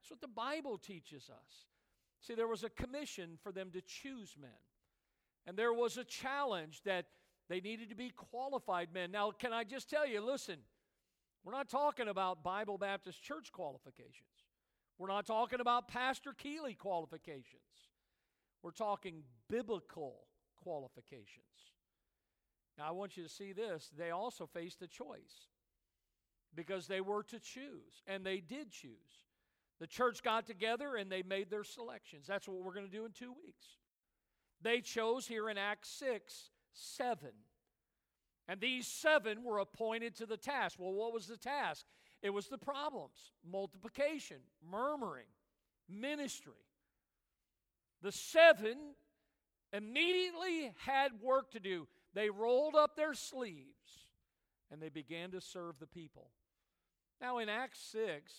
That's 0.00 0.10
what 0.10 0.20
the 0.20 0.28
Bible 0.28 0.78
teaches 0.78 1.28
us. 1.28 1.66
See, 2.22 2.34
there 2.34 2.48
was 2.48 2.64
a 2.64 2.70
commission 2.70 3.38
for 3.42 3.52
them 3.52 3.70
to 3.72 3.80
choose 3.82 4.34
men. 4.40 4.50
And 5.46 5.56
there 5.56 5.72
was 5.72 5.96
a 5.96 6.04
challenge 6.04 6.82
that 6.84 7.06
they 7.48 7.60
needed 7.60 7.90
to 7.90 7.94
be 7.94 8.10
qualified 8.10 8.88
men. 8.92 9.12
Now, 9.12 9.30
can 9.30 9.52
I 9.52 9.64
just 9.64 9.88
tell 9.88 10.06
you, 10.06 10.20
listen, 10.20 10.56
we're 11.46 11.52
not 11.52 11.68
talking 11.68 12.08
about 12.08 12.42
Bible 12.42 12.76
Baptist 12.76 13.22
Church 13.22 13.52
qualifications. 13.52 14.26
We're 14.98 15.06
not 15.06 15.26
talking 15.26 15.60
about 15.60 15.86
Pastor 15.86 16.32
Keeley 16.36 16.74
qualifications. 16.74 17.62
We're 18.64 18.72
talking 18.72 19.22
biblical 19.48 20.26
qualifications. 20.60 21.44
Now, 22.76 22.88
I 22.88 22.90
want 22.90 23.16
you 23.16 23.22
to 23.22 23.28
see 23.28 23.52
this. 23.52 23.92
They 23.96 24.10
also 24.10 24.46
faced 24.46 24.82
a 24.82 24.88
choice 24.88 25.46
because 26.52 26.88
they 26.88 27.00
were 27.00 27.22
to 27.22 27.38
choose, 27.38 28.02
and 28.08 28.26
they 28.26 28.40
did 28.40 28.72
choose. 28.72 28.90
The 29.78 29.86
church 29.86 30.24
got 30.24 30.46
together 30.46 30.96
and 30.96 31.12
they 31.12 31.22
made 31.22 31.48
their 31.48 31.62
selections. 31.62 32.26
That's 32.26 32.48
what 32.48 32.64
we're 32.64 32.74
going 32.74 32.86
to 32.86 32.92
do 32.92 33.04
in 33.04 33.12
two 33.12 33.32
weeks. 33.32 33.66
They 34.62 34.80
chose 34.80 35.28
here 35.28 35.48
in 35.48 35.58
Acts 35.58 35.90
6 36.00 36.50
seven. 36.76 37.30
And 38.48 38.60
these 38.60 38.86
seven 38.86 39.42
were 39.42 39.58
appointed 39.58 40.14
to 40.16 40.26
the 40.26 40.36
task. 40.36 40.76
Well, 40.78 40.92
what 40.92 41.12
was 41.12 41.26
the 41.26 41.36
task? 41.36 41.84
It 42.22 42.30
was 42.30 42.46
the 42.48 42.58
problems 42.58 43.32
multiplication, 43.48 44.38
murmuring, 44.68 45.26
ministry. 45.88 46.52
The 48.02 48.12
seven 48.12 48.76
immediately 49.72 50.72
had 50.84 51.20
work 51.20 51.50
to 51.52 51.60
do. 51.60 51.88
They 52.14 52.30
rolled 52.30 52.74
up 52.74 52.96
their 52.96 53.14
sleeves 53.14 54.06
and 54.70 54.80
they 54.80 54.88
began 54.88 55.30
to 55.32 55.40
serve 55.40 55.78
the 55.78 55.86
people. 55.86 56.30
Now, 57.20 57.38
in 57.38 57.48
Acts 57.48 57.80
6, 57.92 58.32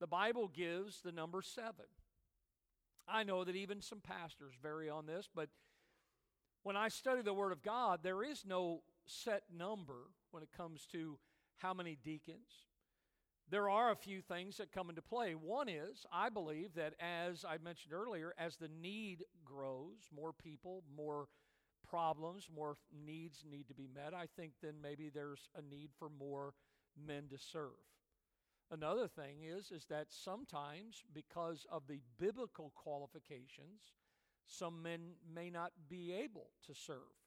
the 0.00 0.06
Bible 0.06 0.48
gives 0.48 1.00
the 1.00 1.12
number 1.12 1.42
seven. 1.42 1.86
I 3.06 3.22
know 3.22 3.44
that 3.44 3.56
even 3.56 3.80
some 3.80 4.00
pastors 4.00 4.54
vary 4.60 4.88
on 4.88 5.06
this, 5.06 5.28
but 5.34 5.48
when 6.62 6.76
I 6.76 6.88
study 6.88 7.22
the 7.22 7.34
Word 7.34 7.52
of 7.52 7.62
God, 7.62 8.00
there 8.02 8.22
is 8.22 8.44
no 8.46 8.82
set 9.06 9.42
number 9.56 10.10
when 10.30 10.42
it 10.42 10.50
comes 10.56 10.86
to 10.92 11.18
how 11.56 11.74
many 11.74 11.96
deacons. 12.02 12.66
there 13.50 13.68
are 13.68 13.90
a 13.90 13.96
few 13.96 14.22
things 14.22 14.56
that 14.56 14.72
come 14.72 14.88
into 14.88 15.02
play. 15.02 15.34
One 15.34 15.68
is, 15.68 16.06
I 16.10 16.30
believe 16.30 16.74
that 16.74 16.94
as 16.98 17.44
I 17.44 17.58
mentioned 17.58 17.92
earlier, 17.92 18.34
as 18.38 18.56
the 18.56 18.70
need 18.80 19.24
grows, 19.44 20.08
more 20.14 20.32
people, 20.32 20.82
more 20.96 21.28
problems, 21.86 22.48
more 22.54 22.76
needs 23.04 23.44
need 23.48 23.68
to 23.68 23.74
be 23.74 23.86
met, 23.94 24.14
I 24.14 24.26
think 24.36 24.52
then 24.62 24.74
maybe 24.82 25.10
there's 25.10 25.48
a 25.54 25.62
need 25.62 25.90
for 25.98 26.08
more 26.08 26.54
men 26.96 27.24
to 27.30 27.38
serve. 27.38 27.84
Another 28.70 29.06
thing 29.06 29.42
is 29.42 29.70
is 29.70 29.84
that 29.90 30.06
sometimes 30.10 31.04
because 31.12 31.66
of 31.70 31.86
the 31.86 32.00
biblical 32.18 32.72
qualifications, 32.74 33.92
some 34.46 34.82
men 34.82 35.16
may 35.32 35.50
not 35.50 35.72
be 35.88 36.12
able 36.12 36.48
to 36.66 36.74
serve 36.74 37.23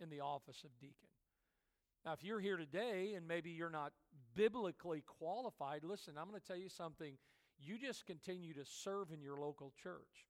in 0.00 0.10
the 0.10 0.20
office 0.20 0.62
of 0.64 0.70
deacon. 0.80 1.08
Now, 2.04 2.12
if 2.12 2.22
you're 2.22 2.40
here 2.40 2.56
today 2.56 3.14
and 3.16 3.26
maybe 3.26 3.50
you're 3.50 3.70
not 3.70 3.92
biblically 4.34 5.02
qualified, 5.18 5.82
listen, 5.82 6.14
I'm 6.16 6.28
going 6.28 6.40
to 6.40 6.46
tell 6.46 6.56
you 6.56 6.68
something. 6.68 7.14
You 7.58 7.78
just 7.78 8.06
continue 8.06 8.54
to 8.54 8.64
serve 8.64 9.10
in 9.10 9.20
your 9.20 9.40
local 9.40 9.72
church. 9.82 10.28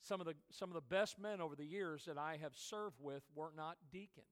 Some 0.00 0.20
of 0.20 0.26
the 0.26 0.34
some 0.50 0.68
of 0.68 0.74
the 0.74 0.94
best 0.94 1.18
men 1.18 1.40
over 1.40 1.56
the 1.56 1.64
years 1.64 2.04
that 2.04 2.18
I 2.18 2.38
have 2.42 2.52
served 2.54 2.98
with 3.00 3.22
were 3.34 3.52
not 3.56 3.78
deacons. 3.90 4.26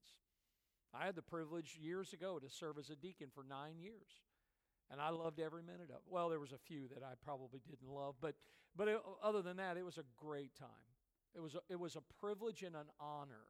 I 0.95 1.07
had 1.07 1.17
the 1.17 1.23
privilege 1.23 1.79
years 1.81 2.13
ago 2.13 2.39
to 2.39 2.51
serve 2.51 2.77
as 2.79 2.91
a 2.91 2.97
deacon 2.97 3.29
for 3.35 3.43
9 3.49 3.79
years. 3.79 4.21
And 4.91 5.01
I 5.01 5.09
loved 5.09 5.41
every 5.41 5.63
minute 5.63 5.89
of 5.89 5.97
it. 5.97 6.03
Well, 6.07 6.29
there 6.29 6.39
was 6.39 6.53
a 6.53 6.59
few 6.59 6.87
that 6.89 7.03
I 7.03 7.15
probably 7.25 7.61
didn't 7.67 7.89
love, 7.89 8.17
but 8.21 8.35
but 8.77 8.89
it, 8.89 8.99
other 9.23 9.43
than 9.43 9.57
that, 9.57 9.77
it 9.77 9.85
was 9.85 9.99
a 9.99 10.05
great 10.17 10.55
time. 10.55 10.69
It 11.35 11.41
was 11.41 11.55
a, 11.55 11.61
it 11.69 11.81
was 11.81 11.97
a 11.97 12.03
privilege 12.21 12.63
and 12.63 12.77
an 12.77 12.87
honor 13.01 13.49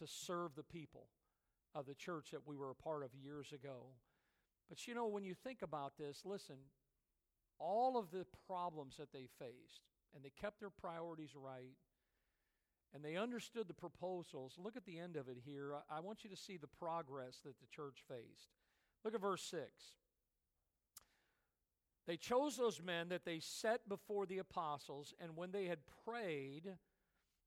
to 0.00 0.06
serve 0.06 0.54
the 0.56 0.62
people 0.62 1.08
of 1.74 1.86
the 1.86 1.94
church 1.94 2.30
that 2.32 2.46
we 2.46 2.56
were 2.56 2.70
a 2.70 2.74
part 2.74 3.04
of 3.04 3.10
years 3.14 3.52
ago. 3.52 3.86
But 4.68 4.86
you 4.86 4.94
know, 4.94 5.06
when 5.06 5.24
you 5.24 5.34
think 5.34 5.62
about 5.62 5.96
this, 5.98 6.22
listen, 6.24 6.56
all 7.58 7.96
of 7.96 8.10
the 8.10 8.26
problems 8.46 8.96
that 8.98 9.12
they 9.12 9.28
faced, 9.38 9.82
and 10.14 10.24
they 10.24 10.32
kept 10.40 10.60
their 10.60 10.70
priorities 10.70 11.34
right, 11.36 11.76
and 12.92 13.04
they 13.04 13.16
understood 13.16 13.68
the 13.68 13.74
proposals. 13.74 14.54
Look 14.58 14.76
at 14.76 14.84
the 14.84 14.98
end 14.98 15.16
of 15.16 15.28
it 15.28 15.36
here. 15.44 15.74
I, 15.74 15.98
I 15.98 16.00
want 16.00 16.24
you 16.24 16.30
to 16.30 16.36
see 16.36 16.56
the 16.56 16.66
progress 16.66 17.38
that 17.44 17.60
the 17.60 17.66
church 17.70 18.02
faced. 18.08 18.50
Look 19.04 19.14
at 19.14 19.20
verse 19.20 19.42
6. 19.42 19.62
They 22.06 22.16
chose 22.16 22.56
those 22.56 22.82
men 22.82 23.10
that 23.10 23.24
they 23.24 23.38
set 23.38 23.88
before 23.88 24.26
the 24.26 24.38
apostles, 24.38 25.14
and 25.20 25.36
when 25.36 25.52
they 25.52 25.66
had 25.66 25.78
prayed, 26.04 26.64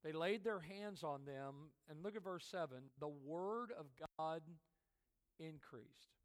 they 0.03 0.11
laid 0.11 0.43
their 0.43 0.59
hands 0.59 1.03
on 1.03 1.25
them, 1.25 1.71
and 1.89 2.03
look 2.03 2.15
at 2.15 2.23
verse 2.23 2.45
7 2.49 2.77
the 2.99 3.07
word 3.07 3.71
of 3.77 3.85
God 4.17 4.41
increased. 5.39 6.17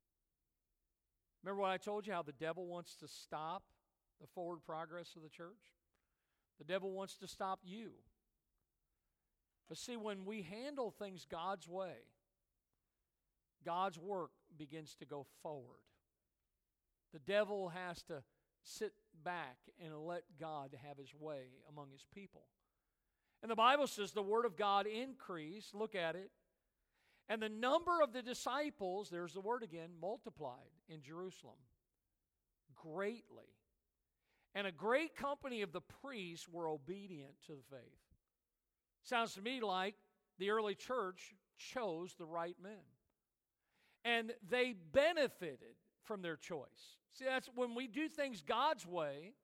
Remember 1.42 1.62
what 1.62 1.70
I 1.70 1.76
told 1.76 2.06
you 2.06 2.12
how 2.12 2.22
the 2.22 2.32
devil 2.32 2.66
wants 2.66 2.96
to 2.96 3.08
stop 3.08 3.62
the 4.20 4.26
forward 4.26 4.58
progress 4.66 5.14
of 5.16 5.22
the 5.22 5.28
church? 5.28 5.76
The 6.58 6.64
devil 6.64 6.90
wants 6.90 7.16
to 7.18 7.28
stop 7.28 7.60
you. 7.62 7.92
But 9.68 9.78
see, 9.78 9.96
when 9.96 10.24
we 10.24 10.42
handle 10.42 10.90
things 10.90 11.26
God's 11.30 11.68
way, 11.68 11.94
God's 13.64 13.98
work 13.98 14.30
begins 14.56 14.94
to 14.96 15.04
go 15.04 15.26
forward. 15.42 15.82
The 17.12 17.20
devil 17.20 17.68
has 17.68 18.02
to 18.04 18.22
sit 18.62 18.92
back 19.24 19.58
and 19.82 19.96
let 19.96 20.22
God 20.38 20.76
have 20.86 20.98
his 20.98 21.14
way 21.18 21.44
among 21.68 21.90
his 21.92 22.04
people. 22.14 22.42
And 23.42 23.50
the 23.50 23.56
Bible 23.56 23.86
says 23.86 24.12
the 24.12 24.22
Word 24.22 24.44
of 24.44 24.56
God 24.56 24.86
increased. 24.86 25.74
Look 25.74 25.94
at 25.94 26.16
it. 26.16 26.30
And 27.28 27.42
the 27.42 27.48
number 27.48 28.00
of 28.02 28.12
the 28.12 28.22
disciples, 28.22 29.10
there's 29.10 29.34
the 29.34 29.40
word 29.40 29.62
again, 29.62 29.90
multiplied 30.00 30.72
in 30.88 31.02
Jerusalem 31.02 31.58
greatly. 32.74 33.52
And 34.54 34.66
a 34.66 34.72
great 34.72 35.14
company 35.14 35.62
of 35.62 35.72
the 35.72 35.82
priests 36.02 36.48
were 36.48 36.68
obedient 36.68 37.34
to 37.46 37.52
the 37.52 37.76
faith. 37.76 37.80
Sounds 39.02 39.34
to 39.34 39.42
me 39.42 39.60
like 39.60 39.94
the 40.38 40.50
early 40.50 40.74
church 40.74 41.34
chose 41.58 42.14
the 42.18 42.24
right 42.24 42.56
men. 42.62 42.72
And 44.04 44.32
they 44.48 44.74
benefited 44.92 45.76
from 46.04 46.22
their 46.22 46.36
choice. 46.36 46.96
See, 47.12 47.26
that's 47.26 47.50
when 47.54 47.74
we 47.74 47.88
do 47.88 48.08
things 48.08 48.42
God's 48.42 48.86
way, 48.86 49.34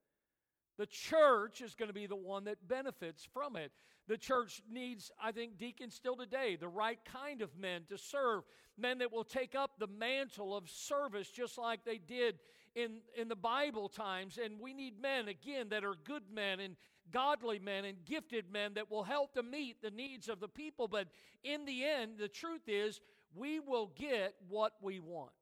the 0.76 0.86
church 0.86 1.60
is 1.60 1.74
going 1.74 1.88
to 1.88 1.94
be 1.94 2.06
the 2.06 2.16
one 2.16 2.44
that 2.44 2.66
benefits 2.66 3.26
from 3.32 3.56
it. 3.56 3.70
The 4.08 4.18
church 4.18 4.60
needs, 4.70 5.10
I 5.22 5.32
think, 5.32 5.56
deacons 5.56 5.94
still 5.94 6.16
today, 6.16 6.56
the 6.56 6.68
right 6.68 6.98
kind 7.04 7.40
of 7.40 7.56
men 7.56 7.82
to 7.88 7.96
serve, 7.96 8.42
men 8.76 8.98
that 8.98 9.12
will 9.12 9.24
take 9.24 9.54
up 9.54 9.72
the 9.78 9.86
mantle 9.86 10.56
of 10.56 10.68
service 10.68 11.30
just 11.30 11.56
like 11.56 11.84
they 11.84 11.98
did 11.98 12.38
in, 12.74 12.98
in 13.16 13.28
the 13.28 13.36
Bible 13.36 13.88
times. 13.88 14.38
And 14.42 14.60
we 14.60 14.74
need 14.74 15.00
men, 15.00 15.28
again, 15.28 15.68
that 15.70 15.84
are 15.84 15.94
good 16.04 16.24
men 16.32 16.60
and 16.60 16.76
godly 17.12 17.58
men 17.58 17.84
and 17.84 18.04
gifted 18.04 18.50
men 18.52 18.74
that 18.74 18.90
will 18.90 19.04
help 19.04 19.34
to 19.34 19.42
meet 19.42 19.80
the 19.80 19.90
needs 19.90 20.28
of 20.28 20.40
the 20.40 20.48
people. 20.48 20.88
But 20.88 21.08
in 21.42 21.64
the 21.64 21.84
end, 21.84 22.18
the 22.18 22.28
truth 22.28 22.68
is, 22.68 23.00
we 23.34 23.60
will 23.60 23.90
get 23.96 24.34
what 24.48 24.72
we 24.82 25.00
want. 25.00 25.32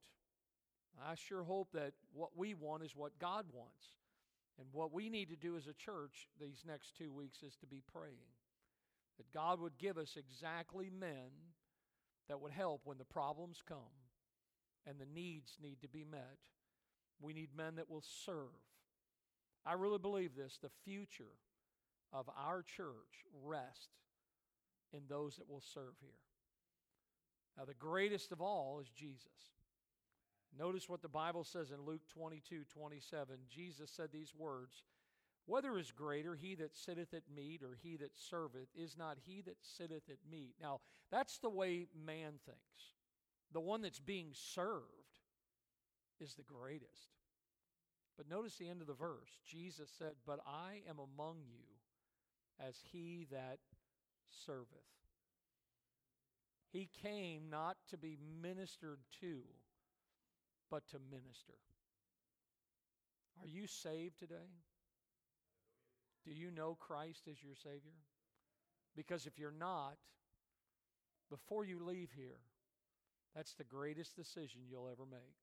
I 1.04 1.14
sure 1.14 1.42
hope 1.42 1.68
that 1.72 1.94
what 2.12 2.30
we 2.36 2.54
want 2.54 2.84
is 2.84 2.94
what 2.94 3.18
God 3.18 3.46
wants. 3.52 3.86
And 4.58 4.68
what 4.72 4.92
we 4.92 5.08
need 5.08 5.30
to 5.30 5.36
do 5.36 5.56
as 5.56 5.66
a 5.66 5.72
church 5.72 6.28
these 6.40 6.62
next 6.66 6.96
two 6.96 7.12
weeks 7.12 7.42
is 7.42 7.56
to 7.56 7.66
be 7.66 7.82
praying 7.92 8.32
that 9.16 9.32
God 9.32 9.60
would 9.60 9.78
give 9.78 9.98
us 9.98 10.16
exactly 10.16 10.90
men 10.90 11.30
that 12.28 12.40
would 12.40 12.52
help 12.52 12.82
when 12.84 12.98
the 12.98 13.04
problems 13.04 13.62
come 13.66 13.78
and 14.86 14.98
the 14.98 15.06
needs 15.06 15.56
need 15.62 15.80
to 15.82 15.88
be 15.88 16.04
met. 16.04 16.38
We 17.20 17.32
need 17.32 17.50
men 17.56 17.76
that 17.76 17.90
will 17.90 18.02
serve. 18.24 18.48
I 19.64 19.74
really 19.74 19.98
believe 19.98 20.34
this 20.34 20.58
the 20.60 20.70
future 20.84 21.36
of 22.12 22.28
our 22.36 22.62
church 22.62 23.26
rests 23.44 23.88
in 24.92 25.00
those 25.08 25.36
that 25.36 25.48
will 25.48 25.62
serve 25.62 25.94
here. 26.00 26.10
Now, 27.56 27.64
the 27.64 27.74
greatest 27.74 28.32
of 28.32 28.40
all 28.40 28.80
is 28.80 28.88
Jesus. 28.90 29.26
Notice 30.58 30.88
what 30.88 31.02
the 31.02 31.08
Bible 31.08 31.44
says 31.44 31.70
in 31.70 31.84
Luke 31.84 32.02
22 32.12 32.64
27. 32.72 33.36
Jesus 33.48 33.90
said 33.90 34.10
these 34.12 34.34
words 34.36 34.84
Whether 35.46 35.78
is 35.78 35.90
greater, 35.90 36.34
he 36.34 36.54
that 36.56 36.76
sitteth 36.76 37.14
at 37.14 37.22
meat 37.34 37.62
or 37.62 37.78
he 37.82 37.96
that 37.96 38.16
serveth, 38.16 38.68
is 38.74 38.96
not 38.96 39.18
he 39.24 39.42
that 39.42 39.56
sitteth 39.62 40.08
at 40.10 40.18
meat. 40.30 40.54
Now, 40.60 40.80
that's 41.10 41.38
the 41.38 41.50
way 41.50 41.86
man 41.94 42.34
thinks. 42.44 42.92
The 43.52 43.60
one 43.60 43.82
that's 43.82 44.00
being 44.00 44.30
served 44.32 44.82
is 46.20 46.34
the 46.34 46.42
greatest. 46.42 47.10
But 48.16 48.28
notice 48.28 48.56
the 48.56 48.68
end 48.68 48.82
of 48.82 48.86
the 48.86 48.94
verse. 48.94 49.38
Jesus 49.46 49.90
said, 49.98 50.12
But 50.26 50.40
I 50.46 50.82
am 50.88 50.98
among 50.98 51.38
you 51.48 51.64
as 52.60 52.76
he 52.92 53.26
that 53.30 53.58
serveth. 54.46 54.66
He 56.70 56.88
came 57.02 57.50
not 57.50 57.76
to 57.90 57.98
be 57.98 58.16
ministered 58.42 59.00
to 59.20 59.40
but 60.72 60.88
to 60.88 60.96
minister. 61.10 61.52
Are 63.38 63.46
you 63.46 63.66
saved 63.66 64.18
today? 64.18 64.48
Do 66.24 66.32
you 66.32 66.50
know 66.50 66.78
Christ 66.80 67.28
as 67.30 67.42
your 67.42 67.54
Savior? 67.54 68.00
Because 68.96 69.26
if 69.26 69.38
you're 69.38 69.52
not, 69.52 69.96
before 71.30 71.66
you 71.66 71.84
leave 71.84 72.10
here, 72.16 72.40
that's 73.36 73.52
the 73.52 73.64
greatest 73.64 74.16
decision 74.16 74.62
you'll 74.66 74.88
ever 74.88 75.04
make. 75.04 75.36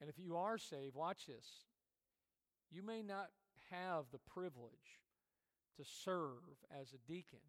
And 0.00 0.08
if 0.08 0.20
you 0.20 0.36
are 0.36 0.58
saved, 0.58 0.94
watch 0.94 1.26
this. 1.26 1.64
You 2.70 2.84
may 2.84 3.02
not 3.02 3.30
have 3.70 4.04
the 4.12 4.20
privilege 4.32 5.00
to 5.78 5.84
serve 6.04 6.62
as 6.80 6.92
a 6.92 7.12
deacon, 7.12 7.40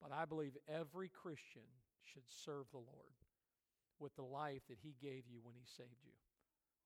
but 0.00 0.12
I 0.12 0.24
believe 0.24 0.56
every 0.68 1.08
Christian 1.08 1.62
should 2.04 2.28
serve 2.28 2.66
the 2.70 2.78
Lord 2.78 3.21
with 4.02 4.16
the 4.16 4.22
life 4.22 4.62
that 4.68 4.78
He 4.82 4.96
gave 5.00 5.24
you 5.30 5.38
when 5.42 5.54
He 5.54 5.64
saved 5.64 6.02
you. 6.04 6.12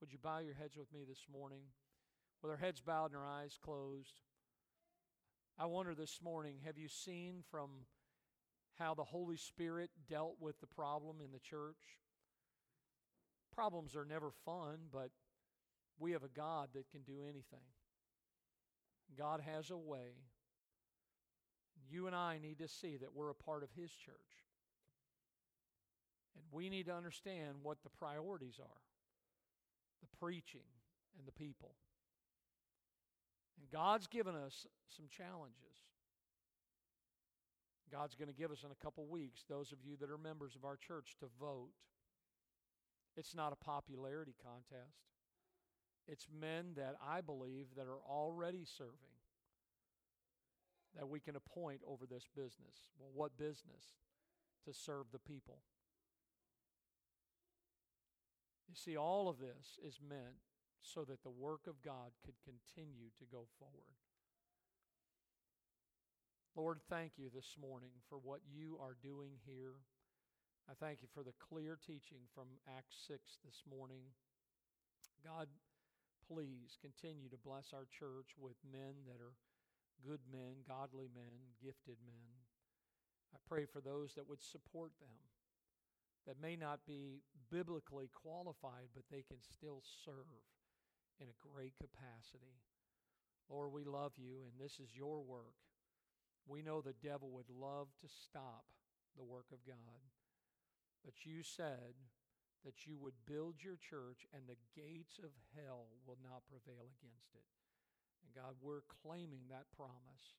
Would 0.01 0.13
you 0.13 0.19
bow 0.23 0.39
your 0.39 0.55
heads 0.55 0.77
with 0.77 0.93
me 0.93 1.01
this 1.09 1.25
morning? 1.33 1.63
With 2.43 2.51
our 2.51 2.59
heads 2.59 2.83
bowed 2.83 3.13
and 3.13 3.17
our 3.17 3.27
eyes 3.27 3.59
closed, 3.61 4.21
I 5.59 5.65
wonder 5.65 5.95
this 5.95 6.21
morning 6.23 6.57
have 6.67 6.77
you 6.77 6.89
seen 6.89 7.43
from 7.51 7.71
how 8.79 8.93
the 8.93 9.05
Holy 9.05 9.39
Spirit 9.39 9.91
dealt 10.09 10.37
with 10.39 10.61
the 10.61 10.67
problem 10.67 11.17
in 11.25 11.33
the 11.33 11.41
church? 11.41 11.99
Problems 13.55 13.97
are 13.97 14.05
never 14.05 14.31
fun, 14.45 14.81
but 14.93 15.11
we 15.99 16.13
have 16.13 16.23
a 16.23 16.29
God 16.29 16.69
that 16.75 16.91
can 16.91 17.01
do 17.01 17.23
anything. 17.23 17.65
God 19.17 19.41
has 19.41 19.71
a 19.71 19.79
way. 19.79 20.13
You 21.89 22.07
and 22.07 22.15
I 22.15 22.39
need 22.39 22.59
to 22.59 22.69
see 22.69 22.99
that 22.99 23.15
we're 23.15 23.31
a 23.31 23.35
part 23.35 23.63
of 23.63 23.71
His 23.75 23.91
church. 23.91 24.46
And 26.37 26.45
we 26.53 26.69
need 26.69 26.87
to 26.87 26.95
understand 26.95 27.57
what 27.63 27.79
the 27.83 27.91
priorities 27.91 28.61
are 28.61 28.83
the 30.03 30.19
preaching 30.19 30.69
and 31.19 31.27
the 31.27 31.33
people. 31.33 31.75
And 33.59 33.71
God's 33.71 34.07
given 34.07 34.35
us 34.35 34.67
some 34.95 35.07
challenges. 35.09 35.81
God's 37.91 38.15
going 38.15 38.29
to 38.29 38.35
give 38.35 38.51
us 38.51 38.63
in 38.63 38.71
a 38.71 38.85
couple 38.85 39.07
weeks, 39.07 39.45
those 39.49 39.73
of 39.73 39.79
you 39.83 39.97
that 40.01 40.11
are 40.11 40.19
members 40.19 40.55
of 40.55 40.65
our 40.65 40.77
church, 40.77 41.17
to 41.21 41.27
vote. 41.41 41.71
It's 43.17 43.35
not 43.35 43.53
a 43.53 43.65
popularity 43.65 44.35
contest. 44.43 45.07
It's 46.07 46.27
men 46.39 46.75
that 46.77 46.97
I 47.05 47.23
believe 47.23 47.67
that 47.77 47.87
are 47.87 48.03
already 48.07 48.65
serving 48.65 49.17
that 50.97 51.09
we 51.09 51.21
can 51.21 51.37
appoint 51.37 51.81
over 51.87 52.07
this 52.07 52.27
business. 52.35 52.91
Well, 52.99 53.11
what 53.15 53.37
business? 53.37 53.95
To 54.67 54.73
serve 54.73 55.07
the 55.13 55.19
people. 55.19 55.59
You 58.69 58.75
see, 58.75 58.97
all 58.97 59.29
of 59.29 59.39
this 59.39 59.79
is 59.85 60.01
meant 60.07 60.43
so 60.83 61.05
that 61.05 61.23
the 61.23 61.31
work 61.31 61.67
of 61.67 61.83
God 61.83 62.13
could 62.25 62.35
continue 62.45 63.11
to 63.19 63.25
go 63.31 63.47
forward. 63.59 63.99
Lord, 66.55 66.81
thank 66.89 67.13
you 67.19 67.29
this 67.29 67.55
morning 67.61 67.93
for 68.09 68.17
what 68.19 68.41
you 68.49 68.79
are 68.81 68.97
doing 69.03 69.33
here. 69.45 69.77
I 70.71 70.73
thank 70.75 71.03
you 71.03 71.09
for 71.13 71.23
the 71.23 71.37
clear 71.37 71.79
teaching 71.79 72.25
from 72.35 72.59
Acts 72.67 72.97
6 73.07 73.21
this 73.45 73.63
morning. 73.69 74.03
God, 75.23 75.49
please 76.27 76.79
continue 76.81 77.29
to 77.29 77.37
bless 77.45 77.73
our 77.73 77.87
church 77.87 78.35
with 78.39 78.57
men 78.65 79.07
that 79.07 79.21
are 79.21 79.37
good 80.03 80.21
men, 80.33 80.65
godly 80.67 81.09
men, 81.15 81.55
gifted 81.63 81.97
men. 82.07 82.41
I 83.35 83.39
pray 83.47 83.67
for 83.67 83.81
those 83.81 84.15
that 84.15 84.29
would 84.29 84.43
support 84.43 84.93
them, 84.99 85.19
that 86.27 86.43
may 86.43 86.57
not 86.57 86.81
be 86.87 87.23
biblically 87.51 88.11
qualified, 88.13 88.91
but 88.95 89.05
they 89.11 89.23
can 89.23 89.39
still 89.41 89.83
serve 90.05 90.45
in 91.21 91.29
a 91.29 91.41
great 91.55 91.75
capacity. 91.81 92.61
Lord, 93.49 93.73
we 93.73 93.85
love 93.85 94.13
you, 94.19 94.43
and 94.43 94.59
this 94.59 94.81
is 94.81 94.91
your 94.95 95.23
work. 95.23 95.55
We 96.47 96.63
know 96.63 96.81
the 96.81 96.99
devil 97.03 97.31
would 97.31 97.51
love 97.51 97.89
to 98.03 98.09
stop 98.09 98.67
the 99.17 99.25
work 99.25 99.47
of 99.53 99.65
God, 99.67 100.03
but 101.05 101.25
you 101.25 101.43
said 101.43 101.95
that 102.65 102.87
you 102.87 102.99
would 102.99 103.15
build 103.27 103.63
your 103.63 103.79
church 103.79 104.27
and 104.35 104.43
the 104.47 104.59
gates 104.75 105.23
of 105.23 105.31
hell 105.55 105.95
will 106.07 106.19
not 106.23 106.43
prevail 106.51 106.91
against 106.99 107.31
it. 107.35 107.47
And 108.27 108.35
God, 108.35 108.59
we're 108.61 108.83
claiming 109.03 109.47
that 109.49 109.71
promise 109.71 110.35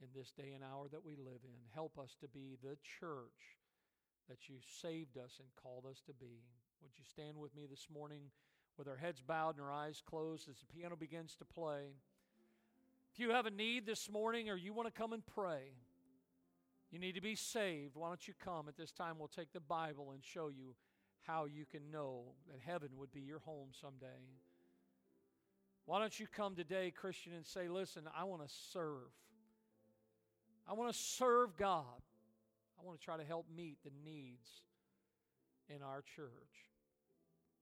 in 0.00 0.08
this 0.16 0.32
day 0.32 0.56
and 0.56 0.64
hour 0.64 0.88
that 0.88 1.04
we 1.04 1.14
live 1.14 1.44
in. 1.44 1.60
Help 1.76 1.98
us 2.00 2.16
to 2.20 2.28
be 2.28 2.56
the 2.64 2.80
church 2.80 3.60
that 4.28 4.48
you 4.48 4.56
saved 4.80 5.16
us 5.16 5.38
and 5.38 5.48
called 5.62 5.84
us 5.90 6.00
to 6.06 6.12
be. 6.12 6.42
Would 6.82 6.92
you 6.96 7.04
stand 7.04 7.36
with 7.36 7.54
me 7.54 7.66
this 7.68 7.86
morning 7.92 8.30
with 8.76 8.88
our 8.88 8.96
heads 8.96 9.20
bowed 9.20 9.56
and 9.56 9.64
our 9.64 9.72
eyes 9.72 10.02
closed 10.04 10.48
as 10.48 10.56
the 10.58 10.66
piano 10.66 10.96
begins 10.96 11.36
to 11.36 11.44
play? 11.44 11.94
If 13.12 13.20
you 13.20 13.30
have 13.30 13.46
a 13.46 13.50
need 13.50 13.86
this 13.86 14.10
morning 14.10 14.48
or 14.48 14.56
you 14.56 14.72
want 14.72 14.92
to 14.92 14.98
come 14.98 15.12
and 15.12 15.24
pray, 15.26 15.74
you 16.90 16.98
need 16.98 17.14
to 17.14 17.20
be 17.20 17.34
saved, 17.34 17.96
why 17.96 18.08
don't 18.08 18.26
you 18.26 18.34
come 18.42 18.68
at 18.68 18.76
this 18.76 18.92
time? 18.92 19.16
We'll 19.18 19.28
take 19.28 19.52
the 19.52 19.60
Bible 19.60 20.12
and 20.12 20.22
show 20.24 20.48
you 20.48 20.74
how 21.22 21.44
you 21.44 21.64
can 21.70 21.90
know 21.90 22.34
that 22.50 22.60
heaven 22.60 22.90
would 22.96 23.12
be 23.12 23.20
your 23.20 23.38
home 23.40 23.68
someday. 23.80 24.06
Why 25.84 26.00
don't 26.00 26.18
you 26.18 26.26
come 26.26 26.54
today, 26.54 26.90
Christian, 26.90 27.32
and 27.32 27.46
say, 27.46 27.68
Listen, 27.68 28.04
I 28.16 28.24
want 28.24 28.46
to 28.46 28.54
serve. 28.72 29.10
I 30.68 30.74
want 30.74 30.92
to 30.92 30.98
serve 30.98 31.56
God. 31.56 31.84
I 32.82 32.86
want 32.86 32.98
to 32.98 33.04
try 33.04 33.16
to 33.16 33.24
help 33.24 33.46
meet 33.54 33.78
the 33.84 33.90
needs 34.04 34.48
in 35.68 35.82
our 35.82 36.02
church. 36.02 36.66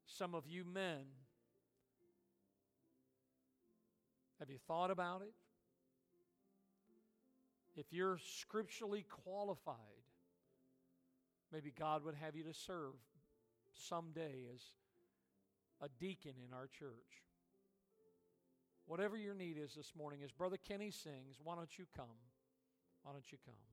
Some 0.07 0.35
of 0.35 0.47
you 0.47 0.65
men, 0.65 1.05
have 4.39 4.49
you 4.49 4.59
thought 4.67 4.91
about 4.91 5.21
it? 5.23 5.35
If 7.77 7.87
you're 7.93 8.19
scripturally 8.41 9.05
qualified, 9.25 9.77
maybe 11.53 11.73
God 11.79 12.05
would 12.05 12.15
have 12.15 12.35
you 12.35 12.45
to 12.45 12.55
serve 12.55 12.95
someday 13.73 14.47
as 14.55 14.61
a 15.83 15.89
deacon 16.01 16.33
in 16.47 16.55
our 16.55 16.67
church. 16.67 17.25
Whatever 18.87 19.17
your 19.17 19.35
need 19.35 19.57
is 19.57 19.75
this 19.75 19.93
morning, 19.97 20.21
as 20.25 20.33
Brother 20.33 20.57
Kenny 20.57 20.91
sings, 20.91 21.37
why 21.43 21.55
don't 21.55 21.79
you 21.79 21.85
come? 21.95 22.07
Why 23.03 23.13
don't 23.13 23.31
you 23.31 23.39
come? 23.45 23.70